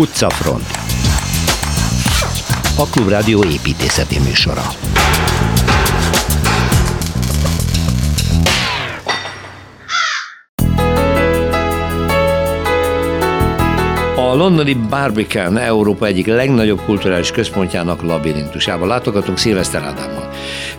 Utcafront. 0.00 0.66
A 2.76 2.86
Klubrádió 2.90 3.44
építészeti 3.44 4.18
műsora. 4.18 4.62
A 14.16 14.34
londoni 14.34 14.74
Barbican 14.74 15.58
Európa 15.58 16.06
egyik 16.06 16.26
legnagyobb 16.26 16.80
kulturális 16.84 17.30
központjának 17.30 18.02
labirintusába 18.02 18.86
látogatunk. 18.86 19.38
Szilveszter 19.38 19.82
Ádámmal. 19.82 20.19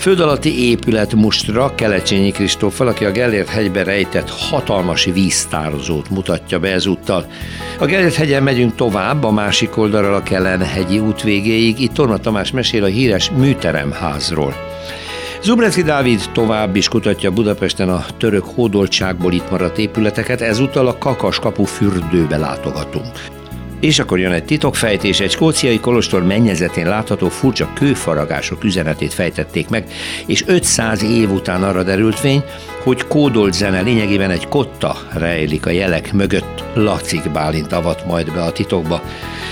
Föld 0.01 0.19
alatti 0.19 0.69
épület 0.69 1.15
mustra 1.15 1.75
Kelecsényi 1.75 2.31
Kristóffal, 2.31 2.87
aki 2.87 3.05
a 3.05 3.11
Gellért 3.11 3.49
hegybe 3.49 3.83
rejtett 3.83 4.29
hatalmas 4.29 5.05
víztározót 5.05 6.09
mutatja 6.09 6.59
be 6.59 6.71
ezúttal. 6.71 7.25
A 7.79 7.85
Gellért 7.85 8.15
hegyen 8.15 8.43
megyünk 8.43 8.75
tovább, 8.75 9.23
a 9.23 9.31
másik 9.31 9.77
oldalra 9.77 10.15
a 10.15 10.23
Kellen 10.23 10.59
hegyi 10.59 10.99
út 10.99 11.21
végéig, 11.21 11.79
itt 11.79 11.93
Torna 11.93 12.17
Tamás 12.17 12.51
mesél 12.51 12.83
a 12.83 12.87
híres 12.87 13.29
műteremházról. 13.29 14.55
Zubrecki 15.41 15.81
Dávid 15.81 16.21
tovább 16.33 16.75
is 16.75 16.87
kutatja 16.87 17.31
Budapesten 17.31 17.89
a 17.89 18.05
török 18.17 18.45
hódoltságból 18.45 19.33
itt 19.33 19.49
maradt 19.49 19.77
épületeket, 19.77 20.41
ezúttal 20.41 20.87
a 20.87 20.97
Kakas 20.97 21.39
kapu 21.39 21.63
fürdőbe 21.63 22.37
látogatunk. 22.37 23.40
És 23.81 23.99
akkor 23.99 24.19
jön 24.19 24.31
egy 24.31 24.45
titokfejtés, 24.45 25.19
egy 25.19 25.31
skóciai 25.31 25.79
kolostor 25.79 26.23
mennyezetén 26.23 26.87
látható 26.87 27.29
furcsa 27.29 27.69
kőfaragások 27.73 28.63
üzenetét 28.63 29.13
fejtették 29.13 29.69
meg, 29.69 29.85
és 30.25 30.43
500 30.47 31.03
év 31.03 31.31
után 31.31 31.63
arra 31.63 31.83
derült 31.83 32.19
fény, 32.19 32.43
hogy 32.83 33.07
kódolt 33.07 33.53
zene 33.53 33.81
lényegében 33.81 34.29
egy 34.29 34.47
kotta 34.47 34.95
rejlik 35.13 35.65
a 35.65 35.69
jelek 35.69 36.13
mögött. 36.13 36.63
Lacik 36.73 37.31
Bálint 37.31 37.71
avat 37.71 38.05
majd 38.05 38.33
be 38.33 38.41
a 38.41 38.51
titokba. 38.51 39.01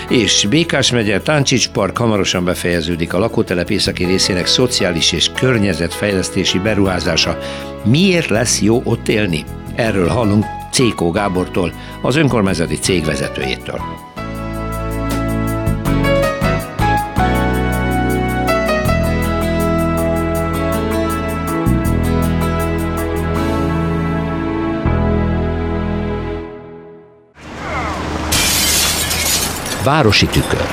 És 0.09 0.45
Békás 0.49 0.91
megye 0.91 1.19
Táncsics 1.19 1.69
Park 1.69 1.97
hamarosan 1.97 2.45
befejeződik 2.45 3.13
a 3.13 3.19
lakótelep 3.19 3.69
északi 3.69 4.05
részének 4.05 4.45
szociális 4.45 5.11
és 5.11 5.31
környezetfejlesztési 5.35 6.59
beruházása. 6.59 7.37
Miért 7.83 8.29
lesz 8.29 8.61
jó 8.61 8.81
ott 8.83 9.07
élni? 9.07 9.43
Erről 9.75 10.07
hallunk 10.07 10.45
Cékó 10.71 11.11
Gábortól, 11.11 11.73
az 12.01 12.15
önkormányzati 12.15 12.75
cég 12.75 13.05
vezetőjétől. 13.05 14.08
Városi 29.89 30.25
tükör. 30.25 30.67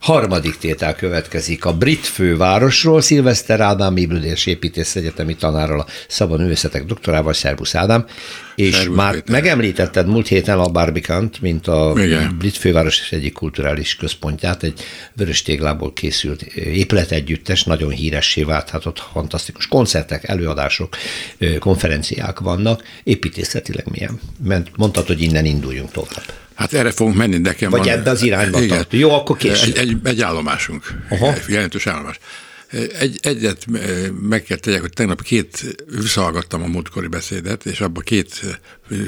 Harmadik 0.00 0.56
tétel 0.56 0.94
következik 0.94 1.64
a 1.64 1.76
brit 1.76 2.06
fővárosról, 2.06 3.00
Szilveszter 3.00 3.60
Ádám 3.60 3.94
Bibülés 3.94 4.46
építész 4.46 4.96
egyetemi 4.96 5.34
tanárral, 5.36 5.80
a 5.80 5.86
Szabad 6.08 6.40
Művészetek 6.40 6.84
doktorával, 6.84 7.32
Szerbusz 7.32 7.74
Ádám, 7.74 8.06
és 8.54 8.74
Szerbusz 8.74 8.96
már 8.96 9.12
Péter. 9.12 9.30
megemlítetted 9.30 10.06
múlt 10.06 10.28
héten 10.28 10.58
a 10.58 10.68
Barbikant, 10.68 11.40
mint 11.40 11.66
a 11.66 11.92
Igen. 11.96 12.34
brit 12.38 12.56
főváros 12.56 13.12
egyik 13.12 13.32
kulturális 13.32 13.96
központját, 13.96 14.62
egy 14.62 14.80
vörös 15.12 15.42
téglából 15.42 15.92
készült 15.92 16.42
épületegyüttes, 16.56 17.64
nagyon 17.64 17.90
híressé 17.90 18.42
vált, 18.42 18.70
hát 18.70 18.86
ott 18.86 19.02
fantasztikus 19.12 19.66
koncertek, 19.66 20.28
előadások, 20.28 20.96
konferenciák 21.58 22.38
vannak, 22.38 22.82
építészetileg 23.04 23.86
milyen? 23.90 24.20
Mondtad, 24.76 25.06
hogy 25.06 25.22
innen 25.22 25.44
induljunk 25.44 25.90
tovább. 25.90 26.42
Hát 26.54 26.72
erre 26.72 26.90
fogunk 26.90 27.16
menni, 27.16 27.36
nekem 27.36 27.70
Vagy 27.70 27.80
van, 27.80 27.88
ebbe 27.88 28.10
az 28.10 28.22
irányba 28.22 28.62
igen, 28.62 28.76
tart. 28.76 28.92
Jó, 28.92 29.10
akkor 29.10 29.36
később. 29.36 29.76
Egy, 29.76 29.88
egy, 29.88 29.96
egy 30.02 30.20
állomásunk, 30.20 30.94
Aha. 31.08 31.32
egy 31.32 31.42
jelentős 31.48 31.86
állomás. 31.86 32.18
Egy, 32.98 33.18
egyet 33.22 33.66
meg 34.20 34.42
kell 34.42 34.56
tegyek, 34.56 34.80
hogy 34.80 34.92
tegnap 34.92 35.22
két, 35.22 35.76
visszahallgattam 36.00 36.62
a 36.62 36.66
múltkori 36.66 37.06
beszédet, 37.06 37.66
és 37.66 37.80
abban 37.80 38.02
két 38.02 38.58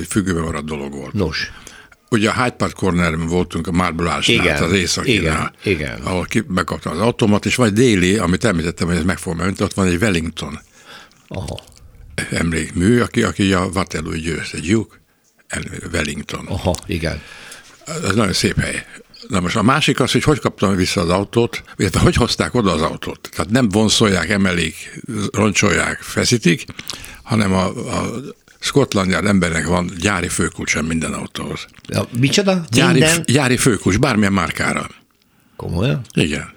függőben 0.09 0.43
maradt 0.43 0.67
dolog 0.67 0.93
volt. 0.93 1.13
Nos. 1.13 1.51
Ugye 2.11 2.29
a 2.29 2.33
Hyde 2.33 2.57
Park 2.57 2.73
corner 2.73 3.19
voltunk 3.19 3.67
a 3.67 3.73
Marble 3.73 4.13
Arch-nál, 4.13 4.63
az 4.63 4.73
északinál, 4.73 5.55
igen, 5.63 5.79
igen. 5.81 6.01
ahol 6.01 6.25
ki, 6.25 6.43
megkaptam 6.49 6.93
az 6.93 7.01
automat, 7.01 7.47
és 7.47 7.55
vagy 7.55 7.73
déli, 7.73 8.17
amit 8.17 8.45
említettem, 8.45 8.87
hogy 8.87 8.97
ez 8.97 9.05
meg 9.05 9.19
fog 9.19 9.37
menni, 9.37 9.53
ott 9.59 9.75
van 9.75 9.87
egy 9.87 10.03
Wellington 10.03 10.61
Aha. 11.29 11.61
emlékmű, 12.31 13.01
aki, 13.01 13.23
aki 13.23 13.53
a 13.53 13.69
Waterloo 13.75 14.17
győzte, 14.17 14.59
Duke 14.61 14.97
Wellington. 15.93 16.47
Aha, 16.47 16.75
igen. 16.87 17.21
Ez 17.87 18.15
nagyon 18.15 18.33
szép 18.33 18.61
hely. 18.61 18.85
Na 19.29 19.41
most 19.41 19.57
a 19.57 19.63
másik 19.63 20.01
az, 20.01 20.13
hogy 20.13 20.23
hogy 20.23 20.39
kaptam 20.39 20.77
vissza 20.77 21.01
az 21.01 21.09
autót, 21.09 21.63
illetve 21.77 22.01
hogy 22.01 22.15
hozták 22.15 22.55
oda 22.55 22.73
az 22.73 22.83
autót. 22.83 23.29
Tehát 23.33 23.51
nem 23.51 23.69
vonszolják, 23.69 24.31
emelik, 24.31 25.01
roncsolják, 25.33 26.01
feszítik, 26.01 26.65
hanem 27.23 27.53
a, 27.53 27.65
a 27.67 28.11
Scotland 28.59 29.11
Yard 29.11 29.27
embernek 29.27 29.67
van 29.67 29.91
gyári 30.01 30.29
főkulcsa 30.29 30.83
minden 30.83 31.13
autóhoz. 31.13 31.67
Ja, 31.89 32.09
micsoda? 32.19 32.65
Gyári, 32.71 32.99
minden? 32.99 33.23
gyári 33.27 33.57
főkulcs, 33.57 33.99
bármilyen 33.99 34.33
márkára. 34.33 34.91
Komolyan? 35.57 36.01
Igen. 36.15 36.55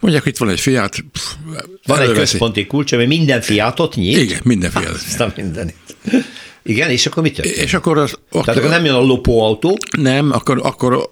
Mondják, 0.00 0.26
itt 0.26 0.36
van 0.36 0.48
egy 0.48 0.60
fiát. 0.60 1.04
Pff, 1.12 1.32
van 1.86 1.98
előveszi. 1.98 2.10
egy 2.10 2.16
központi 2.16 2.66
kulcs, 2.66 2.92
ami 2.92 3.06
minden 3.06 3.40
fiatot 3.40 3.94
nyit? 3.94 4.16
Igen, 4.16 4.40
minden 4.44 4.70
fiatot. 4.70 5.00
Azt 5.18 5.36
mindenit. 5.36 5.96
Igen, 6.64 6.90
és 6.90 7.06
akkor 7.06 7.22
mit 7.22 7.34
történt? 7.34 7.56
És 7.56 7.74
akkor 7.74 7.98
az... 7.98 8.18
Akkor, 8.28 8.44
Tehát 8.44 8.60
akkor 8.60 8.70
nem 8.70 8.84
jön 8.84 8.94
a 8.94 9.00
lopóautó? 9.00 9.78
Nem, 9.96 10.32
akkor, 10.32 10.60
akkor 10.62 11.08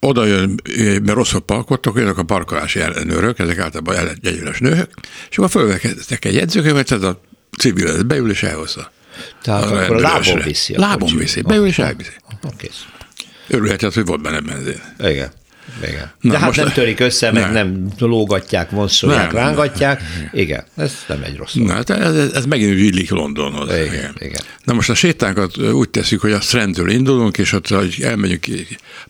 oda 0.00 0.24
jön, 0.24 0.60
mert 0.78 1.12
rosszul 1.12 1.40
parkoltak, 1.40 1.96
jönnek 1.96 2.18
a 2.18 2.22
parkolási 2.22 2.80
ellenőrök, 2.80 3.38
ezek 3.38 3.58
általában 3.58 4.18
jegyüles 4.22 4.58
nők, 4.58 4.90
és 5.30 5.36
akkor 5.36 5.50
fölvesznek 5.50 6.24
egy 6.24 6.34
jegyzőkönyvet, 6.34 6.90
ez 6.90 7.02
a 7.02 7.20
civil 7.58 8.02
beül 8.02 8.30
és 8.30 8.42
elhozza. 8.42 8.92
Tehát 9.42 9.64
a 9.64 9.82
akkor 9.82 10.00
lábon 10.00 10.40
viszi. 10.44 10.76
Lábon 10.76 11.16
viszi, 11.16 11.40
beül 11.40 11.66
és 11.66 11.78
elviszi. 11.78 12.10
Oké. 12.42 12.70
Örülhetett, 13.48 13.94
hogy 13.94 14.06
volt 14.06 14.22
benne 14.22 14.40
benzin. 14.40 14.82
Igen. 14.98 15.32
Igen. 15.88 16.12
Na, 16.20 16.32
De 16.32 16.38
hát 16.38 16.56
nem 16.56 16.72
törik 16.72 17.00
össze, 17.00 17.32
meg 17.32 17.52
nem, 17.52 17.86
lógatják, 17.98 18.70
vonszolják, 18.70 19.32
nem, 19.32 19.42
rángatják. 19.42 20.00
Nem. 20.00 20.30
Igen, 20.32 20.64
ez 20.76 21.04
nem 21.06 21.22
egy 21.22 21.36
rossz. 21.36 21.52
Na, 21.52 21.72
hát 21.72 21.90
ez, 21.90 22.32
ez 22.32 22.46
megint 22.46 22.72
úgy 22.72 22.80
illik 22.80 23.10
Londonhoz. 23.10 23.68
Igen, 23.68 23.86
igen. 23.86 24.14
igen. 24.18 24.42
Na 24.64 24.72
most 24.72 24.90
a 24.90 24.94
sétánkat 24.94 25.58
úgy 25.58 25.90
teszik, 25.90 26.20
hogy 26.20 26.32
a 26.32 26.40
Strandtől 26.40 26.90
indulunk, 26.90 27.38
és 27.38 27.52
ott, 27.52 27.68
hogy 27.68 27.96
elmegyünk 28.02 28.46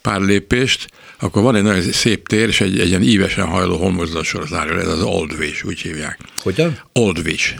pár 0.02 0.20
lépést, 0.20 0.88
akkor 1.18 1.42
van 1.42 1.54
egy 1.54 1.62
nagyon 1.62 1.82
szép 1.82 2.28
tér, 2.28 2.48
és 2.48 2.60
egy, 2.60 2.80
egy 2.80 2.88
ilyen 2.88 3.02
ívesen 3.02 3.46
hajló 3.46 3.76
homlokzatsor 3.76 4.46
zárja, 4.46 4.80
ez 4.80 4.88
az 4.88 5.02
Oldwich, 5.02 5.66
úgy 5.66 5.80
hívják. 5.80 6.18
Hogyan? 6.42 6.78
Oldwich. 6.92 7.54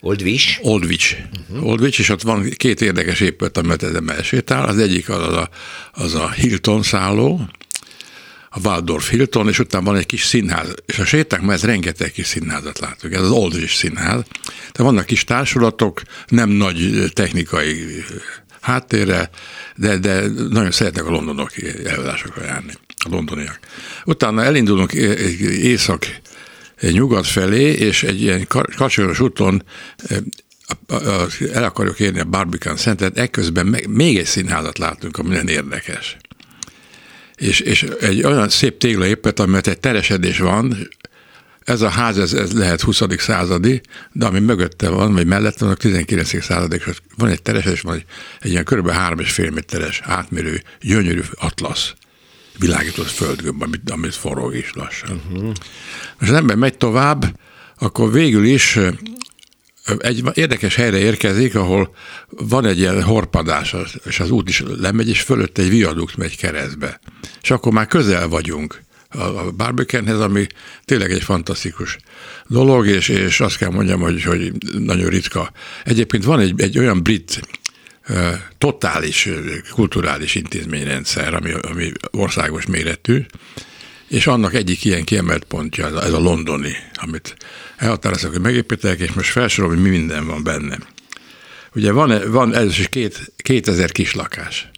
Oldwich? 0.00 0.58
Oldwich. 0.62 1.16
Uh-huh. 1.50 1.68
Oldwich, 1.68 2.00
és 2.00 2.08
ott 2.08 2.22
van 2.22 2.50
két 2.56 2.80
érdekes 2.80 3.20
épület, 3.20 3.56
amit 3.56 3.82
ezen 3.82 4.10
elsétál. 4.10 4.64
Az 4.64 4.78
egyik 4.78 5.08
az 5.08 5.34
a, 5.34 5.48
az 5.92 6.14
a 6.14 6.30
Hilton 6.30 6.82
szálló, 6.82 7.40
a 8.58 8.68
Waldorf 8.68 9.10
Hilton, 9.10 9.48
és 9.48 9.58
utána 9.58 9.84
van 9.84 9.96
egy 9.96 10.06
kis 10.06 10.24
színház, 10.24 10.74
és 10.86 10.98
a 10.98 11.04
séták 11.04 11.40
mert 11.40 11.62
rengeteg 11.62 12.12
kis 12.12 12.26
színházat 12.26 12.78
látunk, 12.78 13.14
ez 13.14 13.20
az 13.20 13.30
Aldrich 13.30 13.74
színház. 13.74 14.22
De 14.72 14.82
vannak 14.82 15.06
kis 15.06 15.24
társulatok, 15.24 16.02
nem 16.26 16.48
nagy 16.48 17.10
technikai 17.12 18.04
háttérre, 18.60 19.30
de, 19.76 19.96
de 19.96 20.26
nagyon 20.50 20.70
szeretnek 20.70 21.06
a 21.06 21.10
londonok 21.10 21.50
előadásokra 21.84 22.44
járni, 22.44 22.72
a 23.04 23.08
londoniak. 23.10 23.58
Utána 24.04 24.42
elindulunk 24.42 24.92
észak 25.62 26.06
nyugat 26.80 27.26
felé, 27.26 27.72
és 27.72 28.02
egy 28.02 28.22
ilyen 28.22 28.46
kacsaros 28.76 29.20
úton 29.20 29.62
el 31.52 31.64
akarjuk 31.64 32.00
érni 32.00 32.20
a 32.20 32.24
Barbican 32.24 32.76
Centert, 32.76 33.18
ekközben 33.18 33.76
még 33.88 34.18
egy 34.18 34.26
színházat 34.26 34.78
látunk, 34.78 35.18
ami 35.18 35.28
nagyon 35.28 35.48
érdekes 35.48 36.16
és, 37.38 37.60
és 37.60 37.86
egy 38.00 38.22
olyan 38.22 38.48
szép 38.48 38.78
téglaépület, 38.78 39.40
amiben 39.40 39.62
egy 39.64 39.80
teresedés 39.80 40.38
van, 40.38 40.88
ez 41.64 41.80
a 41.80 41.88
ház, 41.88 42.18
ez, 42.18 42.32
ez 42.32 42.52
lehet 42.52 42.80
20. 42.80 43.02
századi, 43.16 43.80
de 44.12 44.26
ami 44.26 44.40
mögötte 44.40 44.88
van, 44.88 45.12
vagy 45.12 45.26
mellette 45.26 45.64
van, 45.64 45.74
a 45.74 45.76
19. 45.76 46.44
századik, 46.44 46.84
van 47.16 47.28
egy 47.28 47.42
teresedés, 47.42 47.80
van 47.80 47.94
egy, 47.94 48.04
egy 48.40 48.50
ilyen 48.50 48.64
kb. 48.64 48.88
3,5 48.88 49.54
méteres 49.54 50.00
átmérő, 50.04 50.62
gyönyörű 50.80 51.20
atlasz 51.34 51.92
világított 52.58 53.10
földgömb, 53.10 53.62
amit, 53.62 53.90
amit 53.90 54.14
forog 54.14 54.54
is 54.54 54.72
lassan. 54.74 55.22
Uh-huh. 55.30 55.46
Most 56.18 56.30
az 56.30 56.32
ember 56.32 56.56
megy 56.56 56.76
tovább, 56.76 57.38
akkor 57.78 58.12
végül 58.12 58.44
is 58.44 58.78
egy 59.98 60.22
érdekes 60.34 60.74
helyre 60.74 60.98
érkezik, 60.98 61.54
ahol 61.54 61.94
van 62.28 62.64
egy 62.66 62.78
ilyen 62.78 63.02
horpadás, 63.02 63.74
és 64.04 64.20
az 64.20 64.30
út 64.30 64.48
is 64.48 64.62
lemegy, 64.78 65.08
és 65.08 65.20
fölött 65.20 65.58
egy 65.58 65.68
viadukt 65.68 66.16
megy 66.16 66.36
keresztbe. 66.36 67.00
És 67.42 67.50
akkor 67.50 67.72
már 67.72 67.86
közel 67.86 68.28
vagyunk 68.28 68.82
a 69.08 69.50
Barbicanhez, 69.56 70.20
ami 70.20 70.46
tényleg 70.84 71.10
egy 71.10 71.22
fantasztikus 71.22 71.98
dolog, 72.46 72.86
és, 72.86 73.08
és 73.08 73.40
azt 73.40 73.56
kell 73.56 73.70
mondjam, 73.70 74.00
hogy, 74.00 74.22
hogy 74.22 74.52
nagyon 74.78 75.08
ritka. 75.08 75.52
Egyébként 75.84 76.24
van 76.24 76.40
egy, 76.40 76.60
egy 76.60 76.78
olyan 76.78 77.02
brit 77.02 77.40
totális 78.58 79.28
kulturális 79.72 80.34
intézményrendszer, 80.34 81.34
ami, 81.34 81.52
ami 81.52 81.92
országos 82.10 82.66
méretű, 82.66 83.24
és 84.08 84.26
annak 84.26 84.54
egyik 84.54 84.84
ilyen 84.84 85.04
kiemelt 85.04 85.44
pontja 85.44 85.86
ez 85.86 85.92
a, 85.92 86.04
ez 86.04 86.12
a 86.12 86.18
londoni, 86.18 86.72
amit 86.94 87.36
elhatároztak, 87.76 88.30
hogy 88.30 88.40
megépítek, 88.40 88.98
és 88.98 89.12
most 89.12 89.30
felsorolom, 89.30 89.74
hogy 89.76 89.84
mi 89.84 89.90
minden 89.90 90.26
van 90.26 90.42
benne. 90.42 90.78
Ugye 91.74 91.92
van, 91.92 92.30
van 92.30 92.54
ez 92.54 92.78
is 92.78 92.88
két, 92.88 93.32
2000 93.36 93.92
kis 93.92 94.14
lakás. 94.14 94.70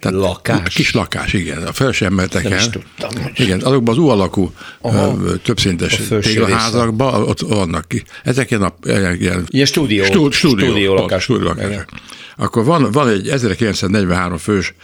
Tehát 0.00 0.18
lakás? 0.18 0.74
Kis 0.74 0.92
lakás, 0.92 1.32
igen. 1.32 1.62
A 1.62 1.72
felső 1.72 2.04
emelteken. 2.04 2.50
Nem 2.50 2.58
is 2.58 2.68
tudtam. 2.68 3.22
Hogy... 3.22 3.40
Igen, 3.40 3.60
azokban 3.62 3.94
az 3.94 4.00
U 4.00 4.08
alakú 4.08 4.52
Aha, 4.80 5.18
többszintes 5.42 6.00
téglaházakban 6.20 7.22
ott 7.22 7.40
vannak 7.40 7.88
ki. 7.88 8.02
Ezek 8.24 8.50
ilyen, 8.50 8.72
ilyen, 9.18 9.46
ilyen 9.48 9.66
stúdió, 9.66 10.04
stúdió, 10.04 10.30
stúdió, 10.30 10.66
stúdió 10.66 10.94
lakás. 10.94 11.22
Stúdió 11.22 11.46
lakás. 11.46 11.84
Akkor 12.36 12.64
van, 12.64 12.90
van 12.90 13.08
egy 13.08 13.28
1943 13.28 14.38
fős 14.38 14.74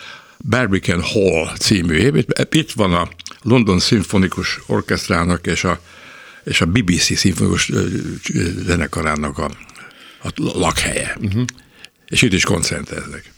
Barbican 0.49 1.03
Hall 1.03 1.57
című 1.59 1.95
épület. 1.95 2.55
Itt 2.55 2.73
van 2.73 2.95
a 2.95 3.09
London 3.47 3.79
Szimfonikus 3.79 4.61
Orkesztrának 4.67 5.47
és 5.47 5.65
a, 5.65 5.81
és 6.45 6.61
a 6.61 6.67
BBC 6.67 7.17
Szimfonikus 7.17 7.73
zenekarának 8.65 9.39
a, 9.39 9.51
a 10.23 10.31
lakhelye. 10.35 11.17
Uh-huh. 11.21 11.45
És 12.07 12.23
itt 12.23 12.33
is 12.33 12.45
koncerteznek. 12.45 13.33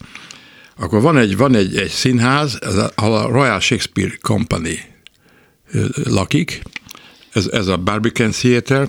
Akkor 0.77 1.03
van 1.03 1.17
egy, 1.17 1.37
van 1.37 1.55
egy, 1.55 1.77
egy 1.77 1.91
színház, 1.91 2.59
ahol 2.95 3.17
a 3.17 3.29
Royal 3.29 3.61
Shakespeare 3.61 4.17
Company 4.21 4.79
lakik, 6.05 6.63
ez, 7.33 7.47
ez 7.47 7.67
a 7.67 7.77
Barbican 7.77 8.31
Theater, 8.31 8.89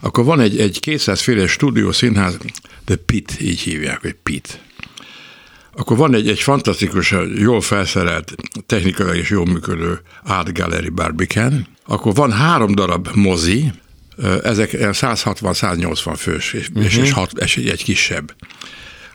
akkor 0.00 0.24
van 0.24 0.40
egy, 0.40 0.60
egy 0.60 0.80
200 0.80 1.20
féle 1.20 1.46
stúdió 1.46 1.92
színház, 1.92 2.38
The 2.84 2.96
Pit, 2.96 3.40
így 3.40 3.60
hívják, 3.60 4.00
hogy 4.00 4.16
Pit. 4.22 4.60
Akkor 5.76 5.96
van 5.96 6.14
egy, 6.14 6.28
egy 6.28 6.40
fantasztikus, 6.40 7.14
jól 7.34 7.60
felszerelt, 7.60 8.34
technikailag 8.66 9.16
is 9.16 9.30
jól 9.30 9.46
működő 9.46 10.00
Art 10.24 10.52
Gallery 10.52 10.88
Barbican, 10.88 11.66
akkor 11.86 12.14
van 12.14 12.32
három 12.32 12.74
darab 12.74 13.08
mozi, 13.14 13.72
ezek 14.42 14.70
160-180 14.72 16.14
fős, 16.16 16.52
és, 16.52 16.68
uh-huh. 16.68 16.84
és, 16.84 16.96
és, 16.96 17.12
hat, 17.12 17.32
és 17.38 17.56
egy, 17.56 17.68
egy 17.68 17.84
kisebb. 17.84 18.34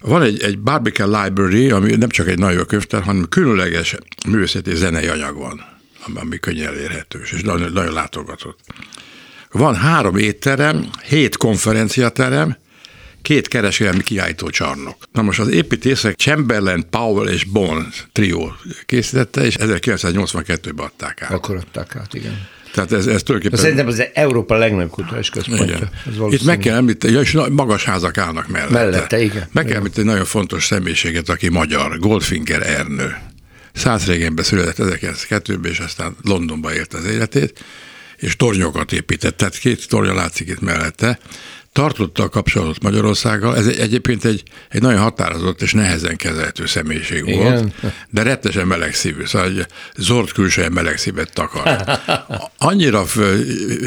Van 0.02 0.22
egy, 0.22 0.42
egy 0.42 0.60
Barbican 0.60 1.24
Library, 1.24 1.72
ami 1.72 1.96
nem 1.96 2.10
csak 2.10 2.28
egy 2.28 2.40
nagyon 2.40 2.66
könyvtár, 2.66 3.02
hanem 3.04 3.26
különleges 3.30 3.96
művészeti 4.28 4.76
zenei 4.76 5.08
anyag 5.08 5.38
van, 5.38 5.62
ami 6.14 6.40
könnyen 6.40 6.68
elérhető, 6.68 7.22
és 7.32 7.42
nagyon, 7.42 7.72
nagyon 7.72 7.94
látogatott. 7.94 8.60
Van 9.52 9.76
három 9.76 10.18
étterem, 10.18 10.90
hét 11.08 11.38
konferenciaterem, 11.38 12.58
két 13.22 13.48
kereskedelmi 13.48 14.04
kiállítócsarnok. 14.04 14.96
Na 15.12 15.22
most 15.22 15.40
az 15.40 15.48
építészek 15.48 16.16
Chamberlain, 16.16 16.86
Powell 16.90 17.28
és 17.28 17.44
Bond 17.44 17.86
trió 18.12 18.54
készítette, 18.86 19.46
és 19.46 19.56
1982-ben 19.60 20.86
adták 20.86 21.22
át. 21.22 21.32
Akkor 21.32 21.56
adták 21.56 21.96
át, 21.96 22.14
igen. 22.14 22.48
Tehát 22.74 22.92
ez, 22.92 23.08
ez 23.08 23.24
tulajdonképpen... 23.24 23.60
Szerintem 23.60 23.88
ez 23.88 24.02
Európa 24.14 24.56
legnagyobb 24.58 24.90
kulturális 24.90 25.30
központja. 25.30 25.90
Itt 26.30 26.44
meg 26.44 26.58
kell 26.58 26.76
említeni, 26.76 27.20
és 27.20 27.38
magas 27.52 27.84
házak 27.84 28.18
állnak 28.18 28.48
mellette. 28.48 28.74
Mellette, 28.74 29.22
igen. 29.22 29.48
Meg 29.52 29.66
kell 29.66 29.76
említeni 29.76 30.08
nagyon 30.08 30.26
fontos 30.26 30.66
személyiséget, 30.66 31.30
aki 31.30 31.50
magyar, 31.50 32.00
Goldfinger 32.00 32.62
Ernő. 32.70 33.16
Száz 33.74 34.06
régenben 34.06 34.46
született 34.46 34.88
1902-ben, 34.88 35.72
és 35.72 35.80
aztán 35.80 36.16
Londonba 36.24 36.74
élt 36.74 36.94
az 36.94 37.06
életét, 37.06 37.64
és 38.18 38.36
tornyokat 38.36 38.92
épített, 38.92 39.38
tehát 39.38 39.58
két 39.58 39.88
tornya 39.88 40.14
látszik 40.14 40.48
itt 40.48 40.60
mellette 40.60 41.20
tartotta 41.74 42.24
a 42.24 42.30
kapcsolatot 42.30 42.84
Magyarországgal. 42.84 43.58
Ez 43.58 43.68
egy, 43.68 43.80
egyébként 43.80 44.26
egy, 44.26 44.44
egy 44.70 44.82
nagyon 44.82 45.00
határozott 45.00 45.62
és 45.62 45.74
nehezen 45.74 46.16
kezelhető 46.16 46.66
személyiség 46.66 47.28
Igen. 47.28 47.38
volt, 47.38 47.74
de 48.10 48.24
rettesen 48.24 48.68
melegszívű, 48.68 49.26
szóval 49.26 49.48
egy 49.48 49.66
zord 49.98 50.32
külsően 50.32 50.72
melegszívet 50.72 51.34
takar. 51.34 52.00
Annyira 52.58 53.06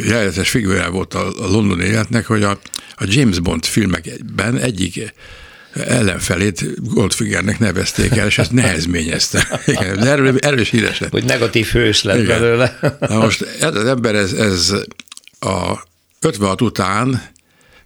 jelenetes 0.06 0.50
figurál 0.50 0.90
volt 0.90 1.14
a 1.14 1.32
londoni 1.36 1.84
életnek, 1.84 2.26
hogy 2.26 2.42
a, 2.42 2.50
a 2.96 3.04
James 3.06 3.38
Bond 3.40 3.64
filmekben 3.64 4.58
egyik 4.58 5.14
ellenfelét 5.74 6.64
Goldfingernek 6.94 7.58
nevezték 7.58 8.16
el, 8.16 8.26
és 8.26 8.38
ezt 8.38 8.52
nehezményezte. 8.52 9.60
Igen, 9.66 10.06
erről, 10.06 10.38
erről 10.38 10.60
is 10.60 10.70
híres 10.70 10.98
lett. 10.98 11.10
Hogy 11.10 11.24
negatív 11.24 11.66
hős 11.66 12.02
lett 12.02 12.20
Igen. 12.20 12.40
belőle. 12.40 12.78
Na 13.00 13.18
most 13.18 13.42
ez 13.60 13.74
az 13.74 13.84
ember, 13.84 14.14
ez, 14.14 14.32
ez 14.32 14.74
a 15.38 15.82
56 16.20 16.60
után 16.60 17.32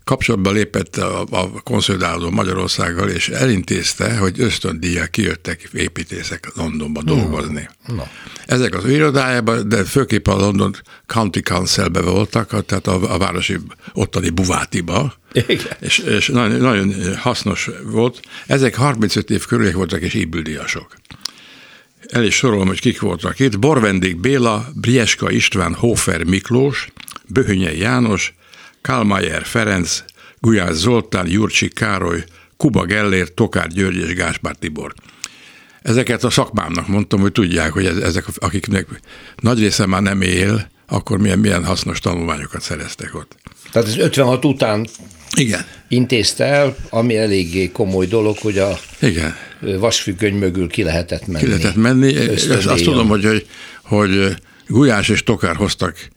kapcsolatba 0.09 0.51
lépett 0.51 0.97
a, 0.97 1.27
a 1.31 1.63
konszolidálódó 1.63 2.31
Magyarországgal, 2.31 3.09
és 3.09 3.29
elintézte, 3.29 4.17
hogy 4.17 4.41
ösztöndíjak 4.41 5.11
kijöttek 5.11 5.69
építészek 5.73 6.51
Londonba 6.55 7.03
dolgozni. 7.03 7.69
No. 7.87 8.03
Ezek 8.47 8.75
az 8.75 8.85
irodájában, 8.85 9.69
de 9.69 9.85
főképp 9.85 10.27
a 10.27 10.37
London 10.37 10.77
County 11.07 11.41
Council-be 11.41 12.01
voltak, 12.01 12.65
tehát 12.67 12.87
a, 12.87 13.15
a 13.15 13.19
városi 13.19 13.57
ottani 13.93 14.31
buvátiba, 14.31 15.15
Igen. 15.33 15.77
és, 15.81 15.99
és 15.99 16.29
nagyon, 16.29 16.61
nagyon 16.61 17.17
hasznos 17.17 17.71
volt. 17.85 18.21
Ezek 18.47 18.75
35 18.75 19.31
év 19.31 19.47
körüliek 19.47 19.75
voltak, 19.75 20.01
és 20.01 20.15
ébüldíjasok. 20.15 20.97
El 22.07 22.25
is 22.25 22.35
sorolom, 22.35 22.67
hogy 22.67 22.81
kik 22.81 23.01
voltak 23.01 23.39
itt. 23.39 23.59
Borvendék 23.59 24.21
Béla, 24.21 24.69
Brieska 24.75 25.31
István, 25.31 25.75
Hofer 25.75 26.25
Miklós, 26.25 26.89
Böhönyei 27.27 27.79
János, 27.79 28.37
Kálmájer 28.81 29.45
Ferenc, 29.45 30.05
Gulyás 30.41 30.75
Zoltán, 30.75 31.27
Jurcsi 31.29 31.69
Károly, 31.69 32.25
Kuba 32.57 32.85
Gellér, 32.85 33.35
Tokár 33.35 33.67
György 33.67 33.97
és 33.97 34.15
Gáspár 34.15 34.55
Tibor. 34.55 34.95
Ezeket 35.83 36.25
a 36.25 36.31
szakmámnak 36.31 36.89
mondtam, 36.89 37.21
hogy 37.21 37.33
tudják, 37.33 37.73
hogy 37.73 37.87
ezek, 37.87 38.25
akiknek 38.37 38.87
nagy 39.37 39.59
része 39.59 39.87
már 39.87 40.03
nem 40.03 40.21
él, 40.21 40.71
akkor 40.87 41.19
milyen, 41.19 41.39
milyen 41.39 41.65
hasznos 41.65 41.99
tanulmányokat 41.99 42.61
szereztek 42.61 43.15
ott. 43.15 43.37
Tehát 43.73 43.89
ez 43.89 43.97
56 43.97 44.45
után 44.45 44.87
igen. 45.37 45.65
intézte 45.89 46.45
el, 46.45 46.77
ami 46.91 47.17
eléggé 47.17 47.71
komoly 47.73 48.07
dolog, 48.07 48.39
hogy 48.39 48.59
a 48.59 48.79
Igen. 49.01 49.35
vasfüggöny 49.61 50.35
mögül 50.35 50.69
ki 50.69 50.83
lehetett 50.83 51.27
menni. 51.27 51.45
Ki 51.45 51.49
lehetett 51.49 51.75
menni. 51.75 52.17
Azt 52.67 52.83
tudom, 52.83 53.09
hogy, 53.09 53.25
hogy, 53.25 53.47
hogy 53.83 54.37
Gulyás 54.67 55.09
és 55.09 55.23
Tokár 55.23 55.57
hoztak 55.57 56.09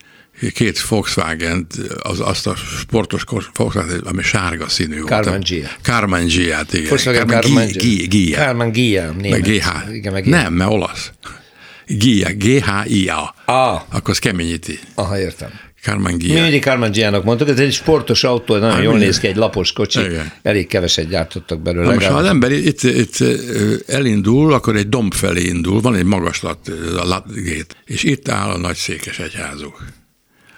két 0.50 0.82
volkswagen 0.82 1.68
az, 2.02 2.20
azt 2.20 2.48
a 2.48 2.56
sportos 2.56 3.24
Volkswagen, 3.54 4.00
ami 4.00 4.22
sárga 4.22 4.68
színű 4.68 4.96
volt. 4.96 5.08
Carmen 5.08 5.40
Gia. 5.40 5.70
Carmen 5.82 6.26
Gia-t, 6.26 6.74
igen. 6.74 6.88
Volkswagen 6.88 7.28
Carmen 7.28 7.68
Gia. 8.08 8.38
Carmen 8.38 8.72
Gia. 8.72 9.14
Meg 9.22 9.42
GH. 9.42 9.94
Igen, 9.94 10.14
meg 10.14 10.26
Nem, 10.26 10.54
mert 10.54 10.72
olasz. 10.72 11.12
Gia, 11.88 12.30
G-H-I-A. 12.34 13.36
Ah. 13.46 13.82
Akkor 13.90 14.10
az 14.10 14.20
keményíti. 14.20 14.80
Aha, 14.96 15.20
értem. 15.20 15.50
Carmen 15.82 16.18
Gia. 16.18 16.34
Mi 16.34 16.40
mindig 16.40 16.62
Carmen 16.62 16.92
Gia-nak 16.92 17.24
mondtuk, 17.24 17.50
ez 17.50 17.60
egy 17.60 17.74
sportos 17.74 18.24
autó, 18.24 18.54
nagyon 18.54 18.72
hát, 18.72 18.84
jól 18.84 18.98
néz 18.98 19.20
ki, 19.20 19.28
egy 19.28 19.36
lapos 19.36 19.72
kocsi, 19.72 20.00
Igen. 20.00 20.32
elég 20.42 20.68
keveset 20.68 21.08
gyártottak 21.08 21.62
belőle. 21.62 21.86
Na 21.86 21.94
most, 21.94 22.06
ha 22.06 22.18
az 22.18 22.26
ember 22.26 22.52
itt, 22.52 22.84
itt 22.84 23.18
elindul, 23.88 24.54
akkor 24.54 24.76
egy 24.76 24.90
domb 24.90 25.14
felé 25.14 25.44
indul, 25.44 25.82
van 25.82 25.96
egy 25.96 26.04
magaslat, 26.04 26.72
a 26.98 27.06
latgét, 27.06 27.76
és 27.86 28.04
itt 28.04 28.30
áll 28.30 28.50
a 28.50 28.58
nagy 28.58 28.76
székes 28.76 29.20
egyházuk 29.20 29.84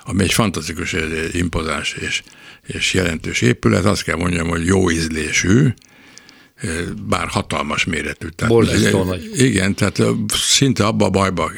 ami 0.06 0.24
egy 0.24 0.34
fantasztikus, 0.34 0.96
impozáns 1.32 1.94
és, 1.94 2.24
és 2.66 2.94
jelentős 2.94 3.42
épület. 3.42 3.86
Azt 3.86 4.04
kell 4.04 4.16
mondjam, 4.16 4.48
hogy 4.48 4.66
jó 4.66 4.92
ízlésű, 4.92 5.74
bár 7.08 7.28
hatalmas 7.28 7.86
méretű. 7.86 8.28
Tehát, 8.28 8.54
nagy. 9.06 9.32
Igen, 9.36 9.76
tehát 9.76 10.02
szinte 10.28 10.86
abba 10.86 11.06
a 11.06 11.10
bajba 11.10 11.52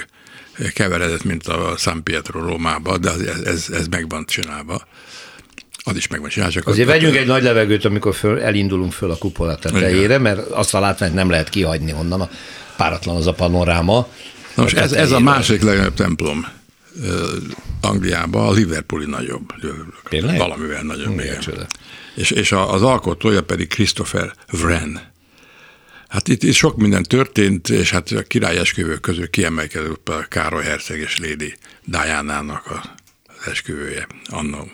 keveredett, 0.74 1.24
mint 1.24 1.48
a 1.48 1.76
San 1.78 2.04
Pietro 2.04 2.40
Rómába, 2.40 2.98
de 2.98 3.10
ez, 3.10 3.42
ez, 3.42 3.70
ez 3.74 3.88
meg 3.88 4.10
van 4.10 4.26
csinálva. 4.26 4.88
Az 5.84 5.96
is 5.96 6.08
meg 6.08 6.20
van 6.20 6.30
csinálva. 6.30 6.54
Csak 6.54 6.68
Azért 6.68 6.88
vegyünk 6.88 7.16
egy 7.16 7.26
nagy 7.26 7.44
levegőt, 7.44 7.86
amikor 7.86 8.16
föl, 8.16 8.40
elindulunk 8.40 8.92
föl 8.92 9.12
a 9.12 9.18
kupola 9.18 9.56
tetejére, 9.56 10.18
mert 10.18 10.40
azt 10.40 10.74
a 10.74 10.80
látványt 10.80 11.14
nem 11.14 11.30
lehet 11.30 11.50
kihagyni 11.50 11.94
onnan, 11.94 12.22
a 12.22 12.30
páratlan 12.78 13.16
az 13.16 13.28
a 13.28 13.34
panoráma. 13.34 14.08
Most 14.56 14.78
ez, 14.78 14.92
ez 14.92 15.12
a 15.12 15.20
másik 15.20 15.62
legnagyobb 15.62 15.94
templom 15.94 16.48
Angliában 17.82 18.48
a 18.48 18.52
Liverpooli 18.52 19.06
nagyobb. 19.06 19.54
Tényleg? 20.10 20.38
Valamivel 20.38 20.84
nagyobb. 20.84 21.20
Igen. 21.20 21.68
És, 22.16 22.32
és 22.32 22.52
az 22.52 22.82
alkotója 22.82 23.44
pedig 23.44 23.68
Christopher 23.68 24.34
Wren. 24.52 25.14
Hát 26.08 26.28
itt, 26.28 26.44
itt 26.44 26.54
sok 26.54 26.78
minden 26.78 27.04
történt, 27.04 27.70
és 27.70 27.92
hát 27.92 28.12
a 28.12 28.22
király 28.22 28.58
esküvők 28.58 29.02
közül 29.02 29.30
kiemelkedett 29.30 30.10
a 30.10 30.26
Károly 30.30 30.64
Herceg 30.64 31.00
és 31.00 31.20
Lady 31.20 31.54
Diana-nak 31.86 32.72
az 32.72 33.52
esküvője 33.52 34.08
annó. 34.26 34.72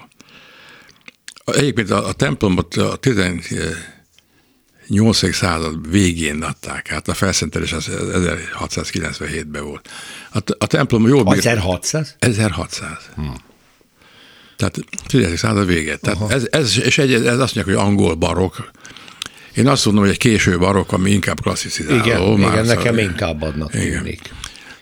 Egyébként 1.46 1.90
a, 1.90 2.08
a 2.08 2.13
templomot 2.13 2.75
a 2.75 2.96
18. 4.91 5.36
század 5.36 5.91
végén 5.91 6.41
adták 6.41 6.91
át, 6.91 7.07
a 7.07 7.13
felszentelés 7.13 7.74
az 7.74 7.89
1697-ben 7.91 9.63
volt. 9.63 9.89
A, 10.31 10.39
a 10.57 10.65
templom 10.65 11.07
jól 11.07 11.24
bírt. 11.24 11.38
1600? 11.38 12.15
1600. 12.19 12.89
Hmm. 13.15 13.36
Tehát 14.57 14.79
10. 15.07 15.38
század 15.38 15.67
vége. 15.67 15.95
Tehát 15.95 16.31
ez, 16.31 16.48
ez, 16.50 16.79
és 16.79 16.98
egy, 16.98 17.13
ez 17.13 17.39
azt 17.39 17.55
mondják, 17.55 17.65
hogy 17.65 17.86
angol 17.86 18.15
barok, 18.15 18.71
Én 19.55 19.67
azt 19.67 19.86
mondom, 19.86 20.03
hogy 20.03 20.12
egy 20.12 20.19
késő 20.19 20.57
barokk, 20.57 20.91
ami 20.91 21.12
inkább 21.12 21.41
klasszicizáló. 21.41 22.05
Igen, 22.05 22.51
igen 22.51 22.65
nekem 22.65 22.98
inkább 22.98 23.41
adnak 23.41 23.71
tűnik. 23.71 24.21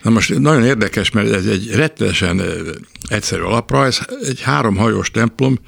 Na 0.01 0.09
most 0.09 0.39
nagyon 0.39 0.65
érdekes, 0.65 1.11
mert 1.11 1.31
ez 1.31 1.45
egy 1.45 1.71
rettenesen 1.71 2.41
egyszerű 3.09 3.41
alaprajz, 3.41 4.01
egy 4.27 4.41
háromhajós 4.41 5.11
templom, 5.11 5.59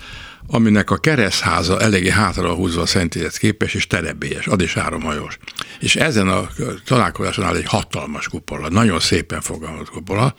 aminek 0.53 0.89
a 0.89 0.97
keresztháza 0.97 1.79
eléggé 1.79 2.09
hátra 2.09 2.57
a 2.57 2.85
szentélyet 2.85 3.37
képes, 3.37 3.73
és 3.73 3.87
terebélyes, 3.87 4.47
az 4.47 4.61
is 4.61 4.73
háromhajós. 4.73 5.37
És 5.79 5.95
ezen 5.95 6.27
a 6.27 6.49
találkozáson 6.85 7.45
áll 7.45 7.55
egy 7.55 7.65
hatalmas 7.65 8.27
kupola, 8.27 8.69
nagyon 8.69 8.99
szépen 8.99 9.41
fogalmazott 9.41 9.89
kupola, 9.89 10.35